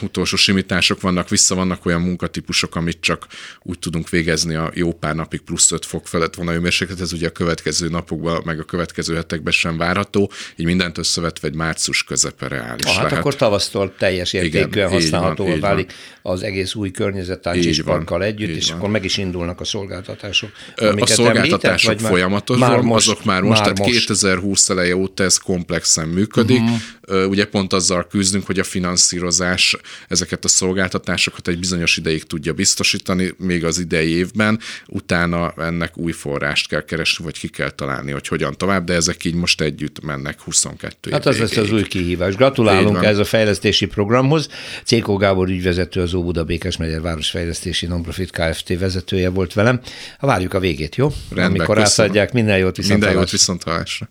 utolsó 0.00 0.36
simítások 0.36 1.00
vannak, 1.00 1.28
vissza 1.28 1.54
vannak 1.54 1.86
olyan 1.86 2.00
munkatípusok, 2.00 2.76
amit 2.76 3.00
csak 3.00 3.26
úgy 3.62 3.78
tudunk 3.78 4.08
végezni 4.08 4.54
a 4.54 4.70
jó 4.74 4.92
pár 4.92 5.14
napig 5.14 5.40
plusz 5.40 5.70
5 5.72 5.84
fok 5.84 6.06
felett 6.06 6.34
van 6.34 6.48
a 6.48 6.52
hőmérséklet, 6.52 7.00
ez 7.00 7.12
ugye 7.12 7.26
a 7.26 7.30
következő 7.30 7.88
napokban, 7.88 8.42
meg 8.44 8.58
a 8.60 8.64
következő 8.64 9.14
hetekben 9.14 9.52
sem 9.52 9.76
várható, 9.76 10.30
így 10.56 10.66
mindent 10.66 10.98
összevetve 10.98 11.48
egy 11.48 11.54
március 11.54 12.04
közepe 12.04 12.48
reális 12.48 12.84
ah, 12.84 12.92
hát 12.92 13.02
lehet. 13.02 13.18
akkor 13.18 13.36
tavasztól 13.36 13.94
teljes 13.98 14.32
értékűen 14.32 14.90
használható 14.90 15.58
válik 15.60 15.92
az 16.26 16.42
egész 16.42 16.74
új 16.74 16.90
környezet 16.90 17.48
parkkal 17.84 18.22
együtt, 18.22 18.56
és 18.56 18.68
van. 18.68 18.76
akkor 18.76 18.90
meg 18.90 19.04
is 19.04 19.16
indulnak 19.16 19.60
a 19.60 19.64
szolgáltatások. 19.64 20.50
A 20.76 21.06
szolgáltatások 21.06 22.00
vagy 22.00 22.08
folyamatosan, 22.08 22.68
már 22.70 22.80
most, 22.80 23.08
azok 23.08 23.24
már 23.24 23.42
most, 23.42 23.52
már 23.52 23.62
tehát 23.62 23.78
most. 23.78 23.92
2020 23.92 24.68
eleje 24.68 24.96
óta 24.96 25.22
ez 25.22 25.36
komplexen 25.36 26.08
működik. 26.08 26.60
Uh-huh. 26.60 27.28
Ugye 27.28 27.44
pont 27.44 27.72
azzal 27.72 28.06
küzdünk, 28.06 28.46
hogy 28.46 28.58
a 28.58 28.64
finanszírozás 28.64 29.76
ezeket 30.08 30.44
a 30.44 30.48
szolgáltatásokat 30.48 31.48
egy 31.48 31.58
bizonyos 31.58 31.96
ideig 31.96 32.22
tudja 32.22 32.52
biztosítani, 32.52 33.34
még 33.38 33.64
az 33.64 33.78
idei 33.78 34.16
évben, 34.16 34.58
utána 34.86 35.52
ennek 35.56 35.98
új 35.98 36.12
forrást 36.12 36.68
kell 36.68 36.84
keresni, 36.84 37.24
vagy 37.24 37.38
ki 37.38 37.48
kell 37.48 37.70
találni, 37.70 38.12
hogy 38.12 38.28
hogyan 38.28 38.54
tovább, 38.56 38.84
de 38.84 38.94
ezek 38.94 39.24
így 39.24 39.34
most 39.34 39.60
együtt 39.60 40.04
mennek 40.04 40.40
22 40.40 41.10
Hát 41.10 41.26
az 41.26 41.38
lesz 41.38 41.56
az 41.56 41.72
új 41.72 41.82
kihívás. 41.82 42.34
Gratulálunk 42.34 43.04
ez 43.04 43.18
a 43.18 43.24
fejlesztési 43.24 43.86
programhoz. 43.86 44.48
Cékó 44.84 45.16
Gábor 45.16 45.48
ügyvezető, 45.48 46.00
az 46.00 46.14
Óbuda 46.16 46.44
Békes 46.44 46.76
megyer 46.76 47.00
Városfejlesztési 47.00 47.86
Nonprofit 47.86 48.30
Kft. 48.30 48.78
vezetője 48.78 49.28
volt 49.28 49.52
velem. 49.52 49.80
Ha 50.18 50.26
várjuk 50.26 50.54
a 50.54 50.58
végét, 50.60 50.96
jó? 50.96 51.08
Rendben, 51.28 51.44
Amikor 51.60 51.76
köszönöm. 51.76 52.10
átadják, 52.10 52.32
minden 52.32 52.58
jót 52.58 52.76
viszont 52.76 52.98
Minden 53.00 53.16
jót 53.18 53.30
viszont 53.30 53.62
hallásra. 53.62 54.08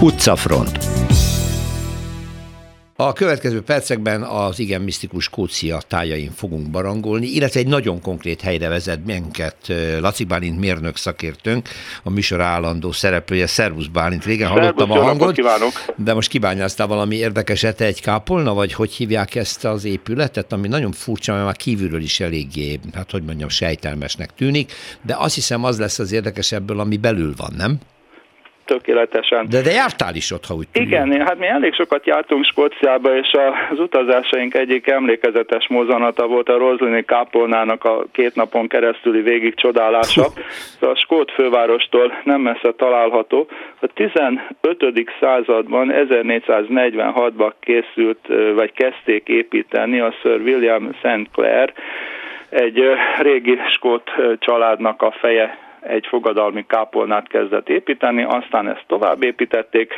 Utcafront. 0.00 0.78
A 3.02 3.12
következő 3.12 3.62
percekben 3.62 4.22
az 4.22 4.58
igen 4.58 4.80
misztikus 4.80 5.24
Skócia 5.24 5.80
tájain 5.88 6.30
fogunk 6.30 6.70
barangolni, 6.70 7.26
illetve 7.26 7.60
egy 7.60 7.66
nagyon 7.66 8.00
konkrét 8.00 8.40
helyre 8.40 8.68
vezet 8.68 9.04
minket 9.04 9.56
Laci 10.00 10.24
Bálint 10.24 10.58
mérnök 10.58 10.96
szakértőnk, 10.96 11.68
a 12.02 12.10
műsor 12.10 12.40
állandó 12.40 12.92
szereplője. 12.92 13.46
Szervusz 13.46 13.86
Bálint, 13.86 14.24
régen 14.24 14.48
Szervusz, 14.48 14.64
hallottam 14.64 14.90
a 14.90 15.02
hangot, 15.02 15.34
kívánok. 15.34 15.72
de 15.96 16.14
most 16.14 16.28
kibányáztál 16.28 16.86
valami 16.86 17.16
érdekeset, 17.16 17.80
egy 17.80 18.00
kápolna, 18.00 18.54
vagy 18.54 18.72
hogy 18.72 18.92
hívják 18.92 19.34
ezt 19.34 19.64
az 19.64 19.84
épületet, 19.84 20.52
ami 20.52 20.68
nagyon 20.68 20.92
furcsa, 20.92 21.32
mert 21.32 21.44
már 21.44 21.56
kívülről 21.56 22.02
is 22.02 22.20
eléggé, 22.20 22.80
hát 22.92 23.10
hogy 23.10 23.22
mondjam, 23.22 23.48
sejtelmesnek 23.48 24.34
tűnik, 24.34 24.72
de 25.02 25.16
azt 25.18 25.34
hiszem 25.34 25.64
az 25.64 25.78
lesz 25.78 25.98
az 25.98 26.12
érdekesebből, 26.12 26.80
ami 26.80 26.96
belül 26.96 27.34
van, 27.36 27.52
nem? 27.56 27.78
Tökéletesen. 28.70 29.46
De, 29.48 29.60
de 29.62 29.70
jártál 29.70 30.14
is 30.14 30.30
ott, 30.32 30.46
ha 30.46 30.54
úgy 30.54 30.68
tudom. 30.68 30.88
Igen, 30.88 31.26
hát 31.26 31.38
mi 31.38 31.46
elég 31.46 31.74
sokat 31.74 32.06
jártunk 32.06 32.44
Skóciába, 32.44 33.16
és 33.16 33.30
az 33.70 33.78
utazásaink 33.78 34.54
egyik 34.54 34.86
emlékezetes 34.86 35.68
mozanata 35.68 36.26
volt 36.26 36.48
a 36.48 36.58
Roslini 36.58 37.04
kápolnának 37.04 37.84
a 37.84 38.04
két 38.12 38.34
napon 38.34 38.68
keresztüli 38.68 39.20
végig 39.20 39.54
csodálása. 39.54 40.26
a 40.80 40.94
skót 40.94 41.30
fővárostól 41.30 42.12
nem 42.24 42.40
messze 42.40 42.72
található. 42.76 43.48
A 43.80 43.86
15. 43.86 44.40
században, 45.20 45.92
1446-ban 45.92 47.52
készült, 47.60 48.26
vagy 48.54 48.72
kezdték 48.72 49.28
építeni 49.28 50.00
a 50.00 50.14
Sir 50.22 50.40
William 50.40 50.90
St. 50.92 51.30
Clair, 51.32 51.72
egy 52.48 52.82
régi 53.20 53.58
skót 53.72 54.10
családnak 54.38 55.02
a 55.02 55.14
feje 55.20 55.69
egy 55.80 56.06
fogadalmi 56.06 56.64
kápolnát 56.66 57.28
kezdett 57.28 57.68
építeni, 57.68 58.22
aztán 58.22 58.68
ezt 58.68 58.84
tovább 58.86 59.22
építették, 59.22 59.92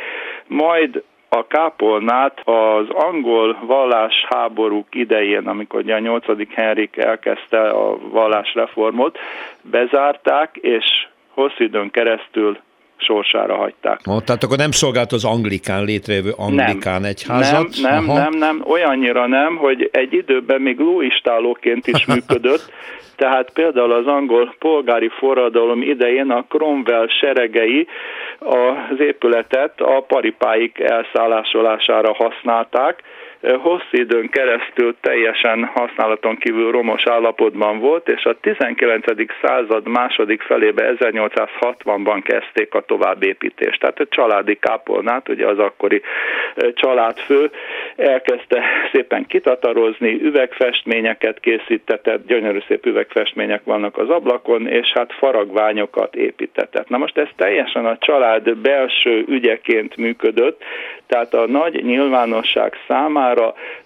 majd 0.47 1.03
a 1.29 1.47
kápolnát 1.47 2.41
az 2.45 2.89
angol 2.89 3.57
vallásháborúk 3.65 4.87
idején, 4.95 5.47
amikor 5.47 5.79
ugye 5.79 5.95
a 5.95 5.99
8. 5.99 6.25
Henrik 6.55 6.97
elkezdte 6.97 7.69
a 7.69 7.97
vallásreformot, 8.09 9.17
bezárták, 9.61 10.55
és 10.55 10.85
hosszú 11.29 11.63
időn 11.63 11.91
keresztül 11.91 12.57
sorsára 12.97 13.55
hagyták. 13.55 13.99
Oh, 14.05 14.21
tehát 14.21 14.43
akkor 14.43 14.57
nem 14.57 14.71
szolgált 14.71 15.11
az 15.11 15.25
anglikán 15.25 15.83
létrejövő 15.83 16.33
anglikán 16.37 17.01
nem, 17.01 17.09
egyházat? 17.09 17.69
Nem, 17.81 17.93
nem, 17.93 18.09
Aha. 18.09 18.19
nem, 18.19 18.33
nem, 18.37 18.63
olyannyira 18.67 19.27
nem, 19.27 19.55
hogy 19.55 19.89
egy 19.91 20.13
időben 20.13 20.61
még 20.61 20.79
lóistálóként 20.79 21.87
is 21.87 22.05
működött, 22.13 22.71
tehát 23.23 23.51
például 23.53 23.91
az 23.91 24.07
angol 24.07 24.55
polgári 24.59 25.07
forradalom 25.07 25.81
idején 25.81 26.31
a 26.31 26.45
Cromwell 26.49 27.07
seregei 27.07 27.87
az 28.39 28.99
épületet 28.99 29.81
a 29.81 30.03
paripáik 30.07 30.79
elszállásolására 30.79 32.13
használták, 32.13 33.03
hosszú 33.51 33.87
időn 33.91 34.29
keresztül 34.29 34.95
teljesen 35.01 35.65
használaton 35.73 36.37
kívül 36.37 36.71
romos 36.71 37.07
állapotban 37.07 37.79
volt, 37.79 38.09
és 38.09 38.23
a 38.25 38.39
19. 38.39 39.05
század 39.41 39.87
második 39.87 40.41
felébe 40.41 40.93
1860-ban 40.99 42.21
kezdték 42.23 42.73
a 42.73 42.81
továbbépítést. 42.81 43.79
Tehát 43.79 43.99
a 43.99 44.05
családi 44.09 44.55
kápolnát, 44.55 45.29
ugye 45.29 45.47
az 45.47 45.59
akkori 45.59 46.01
családfő 46.73 47.51
elkezdte 47.95 48.63
szépen 48.91 49.25
kitatarozni, 49.25 50.19
üvegfestményeket 50.21 51.39
készítetett, 51.39 52.27
gyönyörű 52.27 52.59
szép 52.67 52.85
üvegfestmények 52.85 53.63
vannak 53.63 53.97
az 53.97 54.09
ablakon, 54.09 54.67
és 54.67 54.91
hát 54.93 55.13
faragványokat 55.13 56.15
építetett. 56.15 56.89
Na 56.89 56.97
most 56.97 57.17
ez 57.17 57.27
teljesen 57.35 57.85
a 57.85 57.97
család 57.97 58.55
belső 58.57 59.23
ügyeként 59.27 59.97
működött, 59.97 60.63
tehát 61.07 61.33
a 61.33 61.47
nagy 61.47 61.83
nyilvánosság 61.83 62.73
számára 62.87 63.32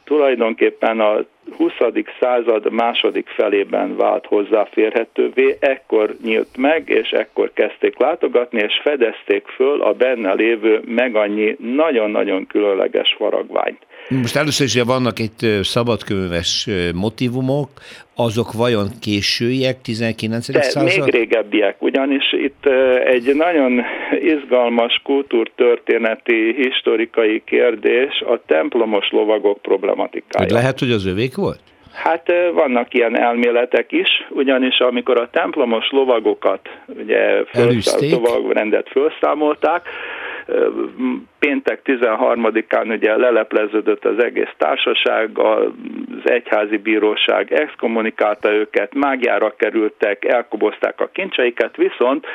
tulajdonképpen 0.03 0.99
a 0.99 1.25
20. 1.57 1.71
század 2.19 2.71
második 2.71 3.27
felében 3.27 3.95
vált 3.95 4.25
hozzáférhetővé, 4.25 5.57
ekkor 5.59 6.15
nyílt 6.23 6.57
meg, 6.57 6.89
és 6.89 7.11
ekkor 7.11 7.51
kezdték 7.53 7.97
látogatni, 7.97 8.59
és 8.59 8.79
fedezték 8.83 9.47
föl 9.47 9.81
a 9.81 9.93
benne 9.93 10.33
lévő 10.33 10.81
meg 10.85 11.15
annyi 11.15 11.55
nagyon-nagyon 11.59 12.47
különleges 12.47 13.15
faragványt. 13.17 13.86
Most 14.09 14.35
először 14.35 14.65
is 14.65 14.81
vannak 14.81 15.19
itt 15.19 15.39
szabadkönyves 15.61 16.67
motivumok, 16.93 17.69
azok 18.15 18.53
vajon 18.53 18.87
későiek, 19.01 19.81
19. 19.81 20.51
De 20.51 20.61
század? 20.61 21.03
még 21.05 21.13
régebbiek, 21.13 21.81
ugyanis 21.81 22.33
itt 22.33 22.65
egy 23.05 23.35
nagyon 23.35 23.81
izgalmas 24.21 25.01
kultúrtörténeti, 25.03 26.53
historikai 26.57 27.41
kérdés 27.45 28.23
a 28.25 28.41
templomos 28.45 29.09
lovagok 29.11 29.61
problematikája. 29.61 30.45
Hogy 30.45 30.53
lehet, 30.53 30.79
hogy 30.79 30.91
az 30.91 31.05
övék 31.05 31.35
volt? 31.35 31.59
Hát 31.93 32.31
vannak 32.53 32.93
ilyen 32.93 33.19
elméletek 33.19 33.91
is, 33.91 34.09
ugyanis 34.29 34.79
amikor 34.79 35.17
a 35.17 35.29
templomos 35.29 35.89
lovagokat, 35.91 36.69
ugye 36.97 37.43
rendet 38.49 38.89
felszámolták, 38.89 39.87
péntek 41.39 41.81
13-án 41.85 42.95
ugye 42.95 43.17
lelepleződött 43.17 44.05
az 44.05 44.23
egész 44.23 44.53
társaság, 44.57 45.37
az 45.39 45.69
egyházi 46.23 46.77
bíróság 46.77 47.53
exkommunikálta 47.53 48.51
őket, 48.51 48.93
mágiára 48.93 49.55
kerültek, 49.57 50.25
elkobozták 50.25 51.01
a 51.01 51.09
kincseiket, 51.13 51.75
viszont 51.75 52.25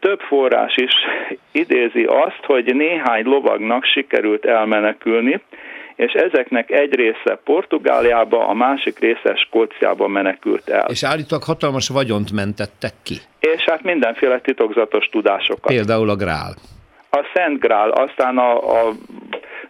több 0.00 0.20
forrás 0.20 0.76
is 0.76 0.92
idézi 1.52 2.04
azt, 2.04 2.40
hogy 2.42 2.74
néhány 2.74 3.24
lovagnak 3.24 3.84
sikerült 3.84 4.44
elmenekülni, 4.44 5.40
és 5.96 6.12
ezeknek 6.12 6.70
egy 6.70 6.94
része 6.94 7.40
Portugáliába, 7.44 8.48
a 8.48 8.54
másik 8.54 8.98
része 8.98 9.34
Skóciába 9.34 10.08
menekült 10.08 10.68
el. 10.68 10.86
És 10.88 11.04
állítólag 11.04 11.44
hatalmas 11.44 11.88
vagyont 11.88 12.32
mentettek 12.32 12.92
ki. 13.02 13.14
És 13.40 13.62
hát 13.64 13.82
mindenféle 13.82 14.40
titokzatos 14.40 15.06
tudásokat. 15.06 15.72
Például 15.72 16.10
a 16.10 16.16
Grál. 16.16 16.54
A 17.16 17.30
Szent 17.34 17.60
Grál, 17.60 17.90
aztán 17.90 18.38
a, 18.38 18.86
a 18.86 18.92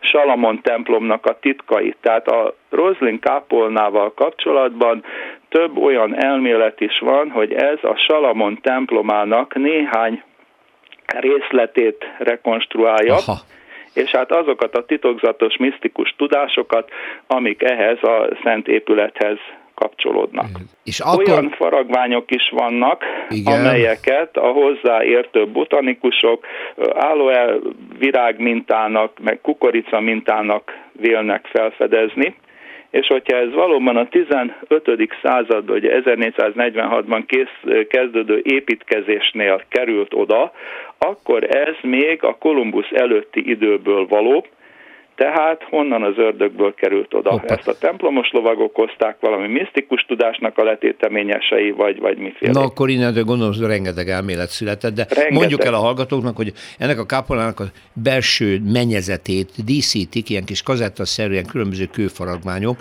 Salamon 0.01 0.61
templomnak 0.63 1.27
a 1.27 1.39
titkait. 1.39 1.97
Tehát 2.01 2.29
a 2.29 2.55
Roslin 2.71 3.21
kápolnával 3.21 4.15
kapcsolatban 4.15 5.05
több 5.49 5.77
olyan 5.77 6.25
elmélet 6.25 6.81
is 6.81 6.99
van, 6.99 7.31
hogy 7.31 7.53
ez 7.53 7.79
a 7.83 7.97
Salamon 7.97 8.59
templomának 8.63 9.55
néhány 9.55 10.23
részletét 11.07 12.05
rekonstruálja, 12.19 13.15
Aha 13.15 13.35
és 13.95 14.11
hát 14.11 14.33
azokat 14.33 14.77
a 14.77 14.85
titokzatos, 14.85 15.57
misztikus 15.57 16.15
tudásokat, 16.17 16.91
amik 17.27 17.63
ehhez 17.63 18.03
a 18.03 18.29
szent 18.43 18.69
épülethez 18.69 19.39
kapcsolódnak. 19.83 20.47
És 20.85 21.01
akkor... 21.01 21.29
Olyan 21.29 21.51
faragványok 21.51 22.31
is 22.31 22.51
vannak, 22.51 23.03
Igen. 23.29 23.61
amelyeket 23.61 24.37
a 24.37 24.47
hozzáértő 24.47 25.47
botanikusok 25.47 26.47
aloe 26.95 27.59
virág 27.99 28.41
mintának, 28.41 29.19
meg 29.21 29.41
kukorica 29.41 30.01
mintának 30.01 30.79
vélnek 30.93 31.47
felfedezni, 31.53 32.35
és 32.91 33.07
hogyha 33.07 33.37
ez 33.37 33.53
valóban 33.53 33.97
a 33.97 34.09
15. 34.09 34.55
század, 35.23 35.67
vagy 35.67 35.85
1446-ban 35.87 37.23
kész, 37.27 37.87
kezdődő 37.89 38.41
építkezésnél 38.45 39.63
került 39.69 40.15
oda, 40.15 40.53
akkor 40.99 41.57
ez 41.57 41.75
még 41.83 42.25
a 42.25 42.37
Kolumbusz 42.39 42.91
előtti 42.93 43.51
időből 43.51 44.07
való, 44.07 44.47
tehát 45.15 45.63
honnan 45.63 46.03
az 46.03 46.19
ördögből 46.19 46.75
került 46.75 47.15
oda? 47.15 47.31
Hoppa. 47.31 47.55
Ezt 47.55 47.69
a 47.69 47.79
templomos 47.79 48.31
lovagok 48.31 48.75
hozták 48.75 49.17
valami 49.21 49.49
misztikus 49.49 50.05
tudásnak 50.09 50.59
a 50.59 50.65
letéteményesei, 50.65 51.71
vagy, 51.71 52.01
vagy 52.01 52.19
miféle? 52.19 52.53
Na 52.53 52.61
akkor 52.61 52.91
innentől 52.91 53.25
gondolom, 53.25 53.53
hogy 53.53 53.67
rengeteg 53.67 54.09
elmélet 54.09 54.49
született, 54.49 54.95
de 54.95 55.07
rengeteg. 55.09 55.33
mondjuk 55.33 55.65
el 55.65 55.75
a 55.75 55.79
hallgatóknak, 55.79 56.37
hogy 56.37 56.53
ennek 56.79 56.99
a 56.99 57.07
kápolnának 57.07 57.61
a 57.61 57.65
belső 57.93 58.61
menyezetét 58.73 59.65
díszítik, 59.65 60.31
ilyen 60.31 60.45
kis 60.45 60.63
kazettaszerűen 60.63 61.47
különböző 61.47 61.87
kőfaragmányok, 61.87 62.77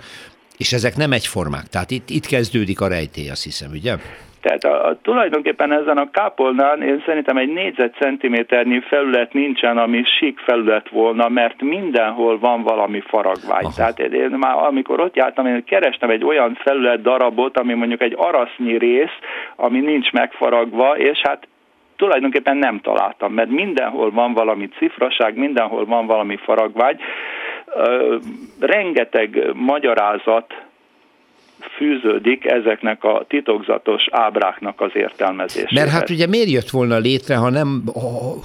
és 0.56 0.72
ezek 0.72 0.96
nem 0.96 1.12
egyformák. 1.12 1.66
Tehát 1.66 1.90
itt, 1.90 2.10
itt 2.10 2.26
kezdődik 2.26 2.80
a 2.80 2.88
rejtély, 2.88 3.28
azt 3.30 3.44
hiszem, 3.44 3.70
ugye? 3.70 3.96
Tehát 4.42 4.64
a, 4.64 4.88
a, 4.88 4.96
tulajdonképpen 5.02 5.72
ezen 5.72 5.98
a 5.98 6.10
kápolnán 6.10 6.82
én 6.82 7.02
szerintem 7.06 7.36
egy 7.36 7.52
négyzetcentiméternyi 7.52 8.80
felület 8.80 9.32
nincsen, 9.32 9.78
ami 9.78 10.02
sík 10.18 10.38
felület 10.38 10.88
volna, 10.88 11.28
mert 11.28 11.62
mindenhol 11.62 12.38
van 12.38 12.62
valami 12.62 13.00
faragvány. 13.00 13.64
Aha. 13.64 13.72
Tehát 13.76 13.98
én 13.98 14.30
már 14.30 14.56
amikor 14.56 15.00
ott 15.00 15.16
jártam, 15.16 15.46
én 15.46 15.64
kerestem 15.64 16.10
egy 16.10 16.24
olyan 16.24 16.54
felület 16.54 17.02
darabot, 17.02 17.58
ami 17.58 17.74
mondjuk 17.74 18.02
egy 18.02 18.14
arasznyi 18.16 18.78
rész, 18.78 19.16
ami 19.56 19.80
nincs 19.80 20.12
megfaragva, 20.12 20.96
és 20.96 21.20
hát 21.22 21.46
tulajdonképpen 21.96 22.56
nem 22.56 22.80
találtam, 22.80 23.32
mert 23.32 23.50
mindenhol 23.50 24.10
van 24.10 24.32
valami 24.32 24.68
cifraság, 24.68 25.36
mindenhol 25.36 25.84
van 25.84 26.06
valami 26.06 26.36
faragvány. 26.36 27.00
Rengeteg 28.60 29.50
magyarázat 29.54 30.54
fűződik 31.76 32.44
ezeknek 32.44 33.04
a 33.04 33.24
titokzatos 33.28 34.06
ábráknak 34.10 34.80
az 34.80 34.90
értelmezéséhez. 34.94 35.72
Mert 35.72 35.90
hát 35.90 36.10
ugye 36.10 36.26
miért 36.26 36.50
jött 36.50 36.70
volna 36.70 36.98
létre, 36.98 37.36
ha 37.36 37.50
nem 37.50 37.82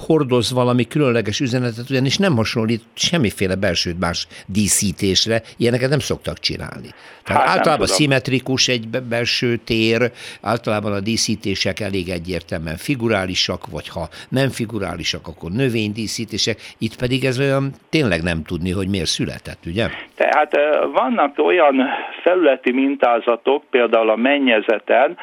hordoz 0.06 0.52
valami 0.52 0.86
különleges 0.86 1.40
üzenetet, 1.40 1.90
ugyanis 1.90 2.16
nem 2.16 2.36
hasonlít 2.36 2.82
semmiféle 2.94 3.54
belső 3.54 3.92
más 4.00 4.26
díszítésre, 4.46 5.42
ilyeneket 5.56 5.88
nem 5.88 5.98
szoktak 5.98 6.38
csinálni. 6.38 6.88
Tehát 7.24 7.42
hát 7.42 7.56
általában 7.56 7.86
szimmetrikus 7.86 8.68
egy 8.68 8.88
belső 9.08 9.56
tér, 9.56 10.10
általában 10.42 10.92
a 10.92 11.00
díszítések 11.00 11.80
elég 11.80 12.08
egyértelműen 12.08 12.76
figurálisak, 12.76 13.66
vagy 13.70 13.88
ha 13.88 14.08
nem 14.28 14.48
figurálisak, 14.48 15.26
akkor 15.26 15.50
növénydíszítések, 15.50 16.58
itt 16.78 16.96
pedig 16.96 17.24
ez 17.24 17.38
olyan 17.38 17.72
tényleg 17.90 18.22
nem 18.22 18.42
tudni, 18.42 18.70
hogy 18.70 18.88
miért 18.88 19.06
született, 19.06 19.66
ugye? 19.66 19.88
Tehát 20.14 20.56
vannak 20.92 21.38
olyan 21.38 21.76
felületi 22.22 22.72
mintázatok, 23.08 23.62
például 23.70 24.10
a 24.10 24.16
mennyezeten, 24.16 25.16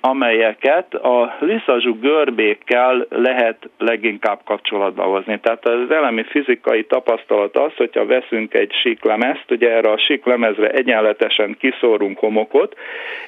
amelyeket 0.00 0.94
a 0.94 1.36
liszazsú 1.40 1.98
görbékkel 2.00 3.06
lehet 3.08 3.68
leginkább 3.78 4.40
kapcsolatba 4.44 5.02
hozni. 5.02 5.40
Tehát 5.40 5.66
az 5.66 5.90
elemi 5.90 6.22
fizikai 6.22 6.84
tapasztalat 6.84 7.56
az, 7.56 7.72
hogyha 7.76 8.06
veszünk 8.06 8.54
egy 8.54 8.72
síklemezt, 8.72 9.50
ugye 9.50 9.70
erre 9.70 9.90
a 9.90 9.98
síklemezre 9.98 10.70
egyenletesen 10.70 11.56
kiszórunk 11.58 12.18
homokot, 12.18 12.76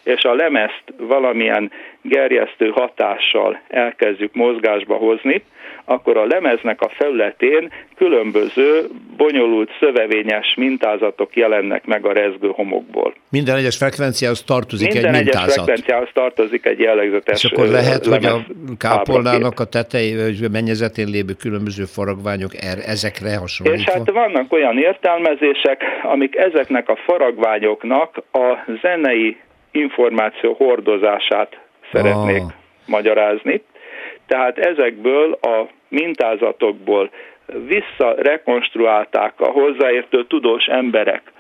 és 0.05 0.23
a 0.23 0.35
lemezt 0.35 0.85
valamilyen 0.97 1.71
gerjesztő 2.03 2.69
hatással 2.69 3.61
elkezdjük 3.69 4.35
mozgásba 4.35 4.95
hozni, 4.95 5.43
akkor 5.85 6.17
a 6.17 6.27
lemeznek 6.27 6.81
a 6.81 6.89
felületén 6.89 7.73
különböző 7.97 8.87
bonyolult 9.17 9.71
szövevényes 9.81 10.55
mintázatok 10.57 11.37
jelennek 11.37 11.85
meg 11.85 12.07
a 12.07 12.13
rezgő 12.13 12.49
homokból. 12.49 13.15
Minden 13.31 13.57
egyes 13.57 13.77
frekvenciához 13.77 14.43
tartozik 14.43 14.93
Minden 14.93 15.15
egy 15.15 15.23
mintázat. 15.23 15.47
Minden 15.47 15.75
egyes 15.75 15.83
frekvenciához 15.83 16.09
tartozik 16.13 16.67
egy 16.67 16.79
jellegzetes 16.79 17.45
És 17.45 17.51
akkor 17.51 17.67
lehet, 17.67 18.07
hogy 18.07 18.25
a 18.25 18.45
kápolnának 18.79 19.61
a 19.61 19.65
tetején, 19.65 20.51
mennyezetén 20.53 21.09
lévő 21.09 21.33
különböző 21.33 21.85
faragványok 21.85 22.55
er, 22.55 22.79
ezekre 22.87 23.37
hasonlítva? 23.37 23.93
És 23.93 23.99
hát 23.99 24.11
vannak 24.11 24.53
olyan 24.53 24.79
értelmezések, 24.79 25.83
amik 26.03 26.37
ezeknek 26.37 26.89
a 26.89 26.97
faragványoknak 26.97 28.23
a 28.33 28.75
zenei 28.83 29.37
információ 29.71 30.53
hordozását 30.53 31.59
szeretnék 31.93 32.43
ah. 32.43 32.53
magyarázni. 32.87 33.63
Tehát 34.33 34.59
ezekből 34.59 35.33
a 35.33 35.69
mintázatokból 35.89 37.11
visszarekonstruálták 37.67 39.41
a 39.41 39.51
hozzáértő 39.51 40.27
tudós 40.27 40.67
emberek 40.67 41.33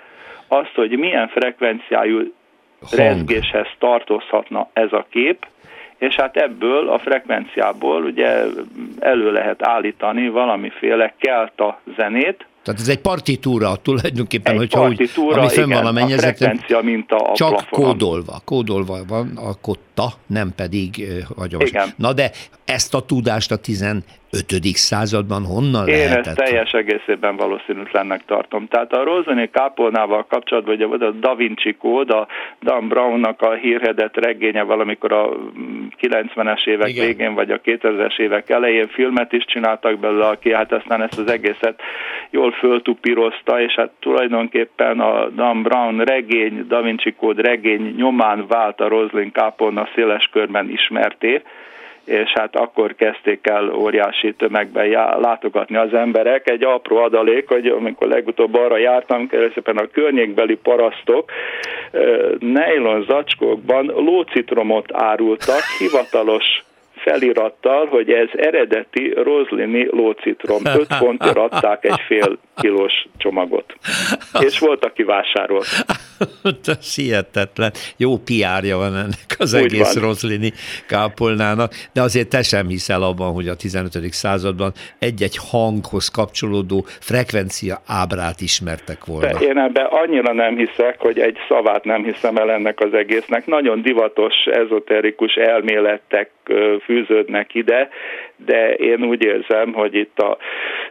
azt, 0.49 0.75
hogy 0.75 0.99
milyen 0.99 1.29
frekvenciájú 1.29 2.33
rezgéshez 2.91 3.67
tartozhatna 3.79 4.69
ez 4.73 4.93
a 4.93 5.07
kép, 5.11 5.47
és 5.99 6.15
hát 6.15 6.37
ebből 6.37 6.89
a 6.89 6.99
frekvenciából 6.99 8.03
ugye 8.05 8.45
elő 8.99 9.33
lehet 9.33 9.67
állítani 9.67 10.29
valamiféle 10.29 11.15
kelta 11.19 11.81
zenét, 11.97 12.47
tehát 12.63 12.81
ez 12.81 12.89
egy 12.89 13.01
partitúra 13.01 13.77
tulajdonképpen, 13.77 14.53
egy 14.53 14.59
hogyha 14.59 14.81
partitúra, 14.81 15.29
úgy, 15.29 15.39
ami 15.39 15.49
fönn 15.49 15.71
van 15.71 15.87
a 15.87 15.93
mennyezeten, 15.93 16.61
a 16.69 16.83
minta 16.83 17.17
a 17.17 17.35
csak 17.35 17.49
plafonon. 17.49 17.91
kódolva, 17.91 18.41
kódolva 18.45 18.99
van 19.09 19.37
a 19.37 19.55
kotta, 19.61 20.13
nem 20.27 20.53
pedig 20.57 21.07
hagyományos. 21.37 21.71
Igen. 21.71 21.89
Na 21.97 22.13
de 22.13 22.31
ezt 22.65 22.95
a 22.95 23.01
tudást 23.01 23.51
a 23.51 23.57
15. 23.57 24.05
században 24.73 25.45
honnan 25.45 25.89
Én 25.89 25.95
lehetett? 25.95 26.27
ezt 26.27 26.37
teljes 26.37 26.73
egészében 26.73 27.37
valószínűtlennek 27.37 28.25
tartom. 28.25 28.67
Tehát 28.67 28.93
a 28.93 29.05
Rosani 29.05 29.51
kápolnával 29.51 30.27
kapcsolatban, 30.29 30.75
ugye 30.75 30.87
volt 30.87 31.03
a 31.03 31.11
Da 31.11 31.35
Vinci 31.35 31.75
kód, 31.75 32.11
a 32.11 32.27
Dan 32.63 32.89
Brownnak 32.89 33.43
a 33.43 33.53
hírhedett 33.53 34.17
regénye 34.17 34.63
valamikor 34.63 35.13
a 35.13 35.29
90-es 36.01 36.67
évek 36.67 36.89
Igen. 36.89 37.07
végén, 37.07 37.35
vagy 37.35 37.51
a 37.51 37.61
2000-es 37.61 38.19
évek 38.19 38.51
elején 38.51 38.89
filmet 38.89 39.33
is 39.33 39.45
csináltak 39.45 39.99
belőle, 39.99 40.27
aki 40.27 40.53
hát 40.53 40.73
aztán 40.73 41.03
ezt 41.03 41.19
az 41.19 41.31
egészet 41.31 41.81
jól 42.31 42.53
föltupírozta, 42.53 43.61
és 43.61 43.75
hát 43.75 43.91
tulajdonképpen 44.01 45.01
a 45.01 45.29
Dan 45.29 45.63
Brown 45.63 45.99
regény, 46.05 46.67
Da 46.69 46.83
Vinci 46.83 47.13
kód 47.13 47.39
regény 47.39 47.95
nyomán 47.97 48.47
vált 48.47 48.81
a 48.81 48.89
Roslin 48.89 49.33
kápolna 49.33 49.89
széles 49.95 50.29
körben 50.33 50.71
ismerté, 50.71 51.43
és 52.05 52.33
hát 52.35 52.57
akkor 52.57 52.95
kezdték 52.95 53.47
el 53.47 53.75
óriási 53.75 54.35
tömegben 54.35 54.89
látogatni 55.21 55.77
az 55.77 55.95
emberek. 55.95 56.51
Egy 56.51 56.65
apró 56.65 56.97
adalék, 56.97 57.49
hogy 57.49 57.67
amikor 57.67 58.09
legutóbb 58.09 58.55
arra 58.55 58.77
jártam, 58.77 59.29
szépen 59.55 59.77
a 59.77 59.87
környékbeli 59.87 60.55
parasztok 60.55 61.31
nejlon 62.39 63.05
zacskókban 63.09 63.87
lócitromot 63.87 64.87
árultak, 64.93 65.63
hivatalos 65.79 66.63
felirattal, 67.05 67.87
hogy 67.87 68.11
ez 68.11 68.29
eredeti 68.33 69.13
rozlini 69.23 69.87
lócitrom. 69.91 70.61
5 70.65 70.95
fontért 70.95 71.37
adták 71.37 71.85
egy 71.85 72.01
fél 72.07 72.39
kilós 72.57 73.07
csomagot. 73.17 73.75
És 74.41 74.59
volt, 74.59 74.85
aki 74.85 75.03
vásárolt. 75.03 75.67
Ez 76.65 76.95
hihetetlen. 76.95 77.73
Jó 77.97 78.17
piárja 78.17 78.77
van 78.77 78.97
ennek 78.97 79.37
az 79.39 79.55
Úgy 79.55 79.65
egész 79.65 79.95
van. 79.95 80.05
rozlini 80.05 80.53
kápolnának, 80.89 81.73
de 81.93 82.01
azért 82.01 82.29
te 82.29 82.43
sem 82.43 82.67
hiszel 82.69 83.03
abban, 83.03 83.33
hogy 83.33 83.49
a 83.49 83.57
15. 83.57 83.91
században 84.11 84.73
egy-egy 84.99 85.37
hanghoz 85.51 86.09
kapcsolódó 86.09 86.85
frekvencia 86.87 87.83
ábrát 87.87 88.41
ismertek 88.41 89.05
volna. 89.05 89.39
De 89.39 89.47
én 89.47 89.59
ebben 89.59 89.87
annyira 89.91 90.33
nem 90.33 90.57
hiszek, 90.57 91.01
hogy 91.01 91.19
egy 91.19 91.37
szavát 91.49 91.85
nem 91.85 92.05
hiszem 92.05 92.37
el 92.37 92.51
ennek 92.51 92.81
az 92.81 92.95
egésznek. 92.95 93.47
Nagyon 93.47 93.83
divatos, 93.83 94.35
ezoterikus 94.45 95.35
elméletek 95.35 96.31
fűződnek 96.85 97.55
ide, 97.55 97.89
de 98.37 98.75
én 98.75 99.05
úgy 99.05 99.25
érzem, 99.25 99.73
hogy 99.73 99.95
itt 99.95 100.19
a 100.19 100.37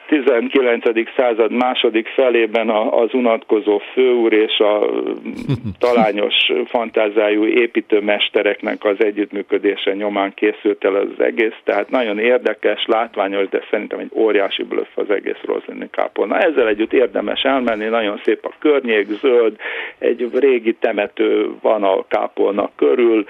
19. 0.07 0.85
század 1.17 1.51
második 1.51 2.07
felében 2.07 2.69
az 2.69 3.13
unatkozó 3.13 3.77
főúr 3.77 4.33
és 4.33 4.59
a 4.59 4.89
talányos 5.85 6.35
fantázájú 6.65 7.45
építőmestereknek 7.45 8.83
az 8.83 8.95
együttműködése 9.03 9.93
nyomán 9.93 10.33
készült 10.33 10.83
el 10.83 10.95
az 10.95 11.23
egész, 11.23 11.55
tehát 11.63 11.89
nagyon 11.89 12.19
érdekes, 12.19 12.85
látványos, 12.87 13.49
de 13.49 13.61
szerintem 13.69 13.99
egy 13.99 14.11
óriási 14.13 14.63
blöff 14.63 14.95
az 14.95 15.09
egész 15.09 15.41
Roslini 15.45 15.89
kápolna. 15.91 16.39
Ezzel 16.39 16.67
együtt 16.67 16.93
érdemes 16.93 17.41
elmenni, 17.41 17.85
nagyon 17.85 18.21
szép 18.23 18.45
a 18.45 18.53
környék, 18.59 19.07
zöld, 19.21 19.55
egy 19.97 20.29
régi 20.33 20.73
temető 20.73 21.49
van 21.61 21.83
a 21.83 22.05
kápolna 22.07 22.69
körül, 22.75 23.25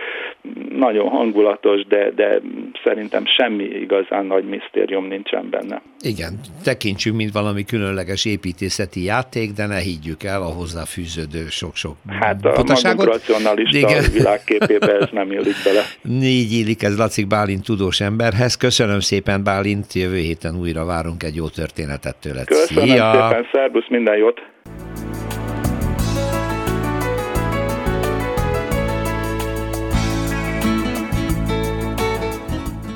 nagyon 0.69 1.09
hangulatos, 1.09 1.85
de, 1.85 2.10
de 2.15 2.41
szerintem 2.83 3.25
semmi 3.25 3.63
igazán 3.63 4.25
nagy 4.25 4.45
misztérium 4.45 5.05
nincsen 5.07 5.49
benne. 5.49 5.81
Igen, 5.99 6.39
tekintsünk, 6.63 7.15
mint 7.15 7.31
valami 7.31 7.63
különleges 7.63 8.25
építészeti 8.25 9.03
játék, 9.03 9.51
de 9.51 9.65
ne 9.65 9.79
higgyük 9.79 10.23
el 10.23 10.41
a 10.41 10.45
hozzáfűződő 10.45 11.45
sok-sok 11.49 11.95
Hát 12.19 12.45
a 12.45 12.63
magunk 12.83 13.03
racionalista 13.03 13.77
Igen. 13.77 14.03
világképébe 14.13 14.97
ez 14.97 15.09
nem 15.11 15.31
illik 15.31 15.55
bele. 15.63 15.81
Négy 16.25 16.51
illik 16.51 16.83
ez 16.83 16.97
Lacik 16.97 17.27
Bálint 17.27 17.63
tudós 17.63 18.01
emberhez. 18.01 18.55
Köszönöm 18.55 18.99
szépen 18.99 19.43
Bálint, 19.43 19.93
jövő 19.93 20.17
héten 20.17 20.59
újra 20.59 20.85
várunk 20.85 21.23
egy 21.23 21.35
jó 21.35 21.47
történetet 21.47 22.15
tőled. 22.15 22.45
Köszönöm 22.45 22.83
Szia! 22.83 23.11
szépen, 23.11 23.47
szervusz, 23.51 23.87
minden 23.89 24.17
jót! 24.17 24.41